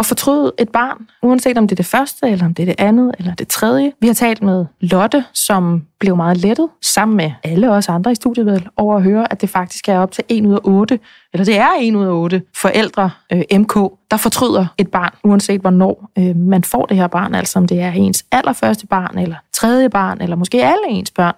at 0.02 0.06
fortryde 0.06 0.52
et 0.58 0.68
barn, 0.68 1.06
uanset 1.22 1.58
om 1.58 1.68
det 1.68 1.74
er 1.74 1.82
det 1.82 1.86
første, 1.86 2.28
eller 2.28 2.44
om 2.44 2.54
det 2.54 2.62
er 2.62 2.66
det 2.66 2.74
andet, 2.78 3.14
eller 3.18 3.34
det 3.34 3.48
tredje. 3.48 3.92
Vi 4.00 4.06
har 4.06 4.14
talt 4.14 4.42
med 4.42 4.64
Lotte, 4.80 5.24
som 5.32 5.82
blev 6.00 6.16
meget 6.16 6.36
lettet, 6.36 6.68
sammen 6.82 7.16
med 7.16 7.30
alle 7.44 7.70
os 7.70 7.88
andre 7.88 8.12
i 8.12 8.14
studiet, 8.14 8.68
over 8.76 8.96
at 8.96 9.02
høre, 9.02 9.32
at 9.32 9.40
det 9.40 9.50
faktisk 9.50 9.88
er 9.88 9.98
op 9.98 10.12
til 10.12 10.24
1 10.28 10.46
ud 10.46 10.54
af 10.54 10.58
8, 10.64 10.98
eller 11.32 11.44
det 11.44 11.58
er 11.58 11.68
1 11.80 11.94
ud 11.94 12.04
af 12.04 12.10
8 12.10 12.42
forældre, 12.56 13.10
øh, 13.32 13.42
MK, 13.52 13.74
der 14.10 14.16
fortryder 14.16 14.66
et 14.78 14.88
barn, 14.88 15.14
uanset 15.24 15.60
hvornår 15.60 16.10
øh, 16.18 16.36
man 16.36 16.64
får 16.64 16.86
det 16.86 16.96
her 16.96 17.06
barn, 17.06 17.34
altså 17.34 17.58
om 17.58 17.66
det 17.66 17.80
er 17.80 17.92
ens 17.92 18.24
allerførste 18.32 18.86
barn, 18.86 19.18
eller 19.18 19.36
tredje 19.52 19.90
barn, 19.90 20.20
eller 20.20 20.36
måske 20.36 20.64
alle 20.64 20.88
ens 20.88 21.10
børn 21.10 21.34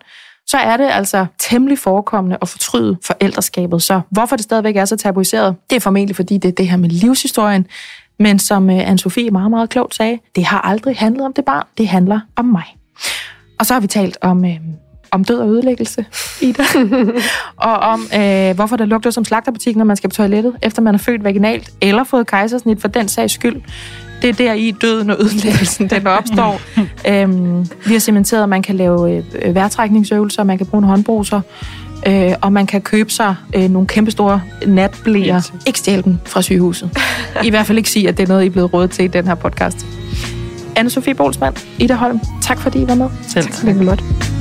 så 0.47 0.57
er 0.57 0.77
det 0.77 0.89
altså 0.91 1.27
temmelig 1.39 1.79
forekommende 1.79 2.39
at 2.43 2.49
fortryde 2.49 2.97
forældreskabet. 3.03 3.83
Så 3.83 4.01
hvorfor 4.11 4.37
det 4.37 4.45
stadigvæk 4.45 4.77
er 4.77 4.85
så 4.85 4.97
tabuiseret, 4.97 5.57
det 5.71 5.77
er 5.77 5.81
formentlig 5.81 6.17
fordi 6.17 6.39
det 6.39 6.49
er 6.49 6.53
det 6.53 6.69
her 6.69 6.77
med 6.77 6.89
livshistorien, 6.89 7.67
men 8.19 8.39
som 8.39 8.71
øh, 8.71 8.79
Anne-Sophie 8.79 9.31
meget, 9.31 9.51
meget 9.51 9.71
klogt 9.71 9.95
sagde, 9.95 10.19
det 10.37 10.45
har 10.45 10.61
aldrig 10.61 10.97
handlet 10.97 11.27
om 11.27 11.33
det 11.33 11.45
barn, 11.45 11.67
det 11.79 11.89
handler 11.89 12.21
om 12.37 12.45
mig. 12.45 12.77
Og 13.59 13.67
så 13.67 13.75
har 13.75 13.81
vi 13.81 13.87
talt 13.87 14.19
om, 14.21 14.45
øh, 14.45 14.57
om 15.11 15.25
død 15.25 15.39
og 15.39 15.49
ødelæggelse, 15.49 16.05
Ida. 16.41 16.63
og 17.57 17.73
om, 17.73 18.01
øh, 18.17 18.55
hvorfor 18.55 18.77
der 18.77 18.85
lugter 18.85 19.11
som 19.11 19.25
slagterbutik, 19.25 19.77
når 19.77 19.85
man 19.85 19.97
skal 19.97 20.11
på 20.11 20.17
toilettet, 20.17 20.57
efter 20.63 20.83
man 20.83 20.95
er 20.95 20.99
født 20.99 21.25
vaginalt, 21.25 21.71
eller 21.81 22.05
fået 22.05 22.27
kejsersnit 22.27 22.81
for 22.81 22.89
den 22.89 23.09
sags 23.09 23.33
skyld. 23.33 23.63
Det 24.23 24.31
er 24.31 24.35
der 24.35 24.53
i 24.53 24.71
døden 24.71 25.11
og 25.11 25.17
ødelæggelsen, 25.21 25.91
den 25.91 26.07
opstår. 26.07 26.61
øhm, 27.11 27.67
vi 27.87 27.93
har 27.93 27.99
cementeret, 27.99 28.43
at 28.43 28.49
man 28.49 28.63
kan 28.63 28.75
lave 28.75 29.25
øh, 29.43 29.55
vejrtrækningsøvelser, 29.55 30.45
man 30.45 30.59
kan 30.59 30.67
bruge 30.67 30.83
en 30.83 30.89
håndbruser, 30.89 31.41
øh, 32.07 32.33
og 32.41 32.53
man 32.53 32.67
kan 32.67 32.81
købe 32.81 33.11
sig 33.11 33.35
øh, 33.57 33.71
nogle 33.71 33.89
kæmpestore 33.89 34.43
natblæer. 34.67 35.51
Ikke 35.67 35.79
stjæle 35.79 36.03
dem 36.03 36.19
fra 36.25 36.43
sygehuset. 36.43 36.91
I 37.45 37.51
hvert 37.51 37.67
fald 37.67 37.79
ikke 37.79 37.91
sige, 37.91 38.09
at 38.09 38.17
det 38.17 38.23
er 38.23 38.29
noget, 38.29 38.43
I 38.43 38.47
er 38.47 38.51
blevet 38.51 38.75
rådet 38.75 38.91
til 38.91 39.05
i 39.05 39.09
den 39.09 39.27
her 39.27 39.35
podcast. 39.35 39.87
Anne-Sophie 40.79 41.13
Bolsmann, 41.13 41.57
Ida 41.79 41.95
Holm, 41.95 42.21
tak 42.43 42.59
fordi 42.61 42.83
I 42.83 42.89
var 42.89 42.95
med. 42.95 43.09
Selv 43.29 43.45
tak. 43.45 44.34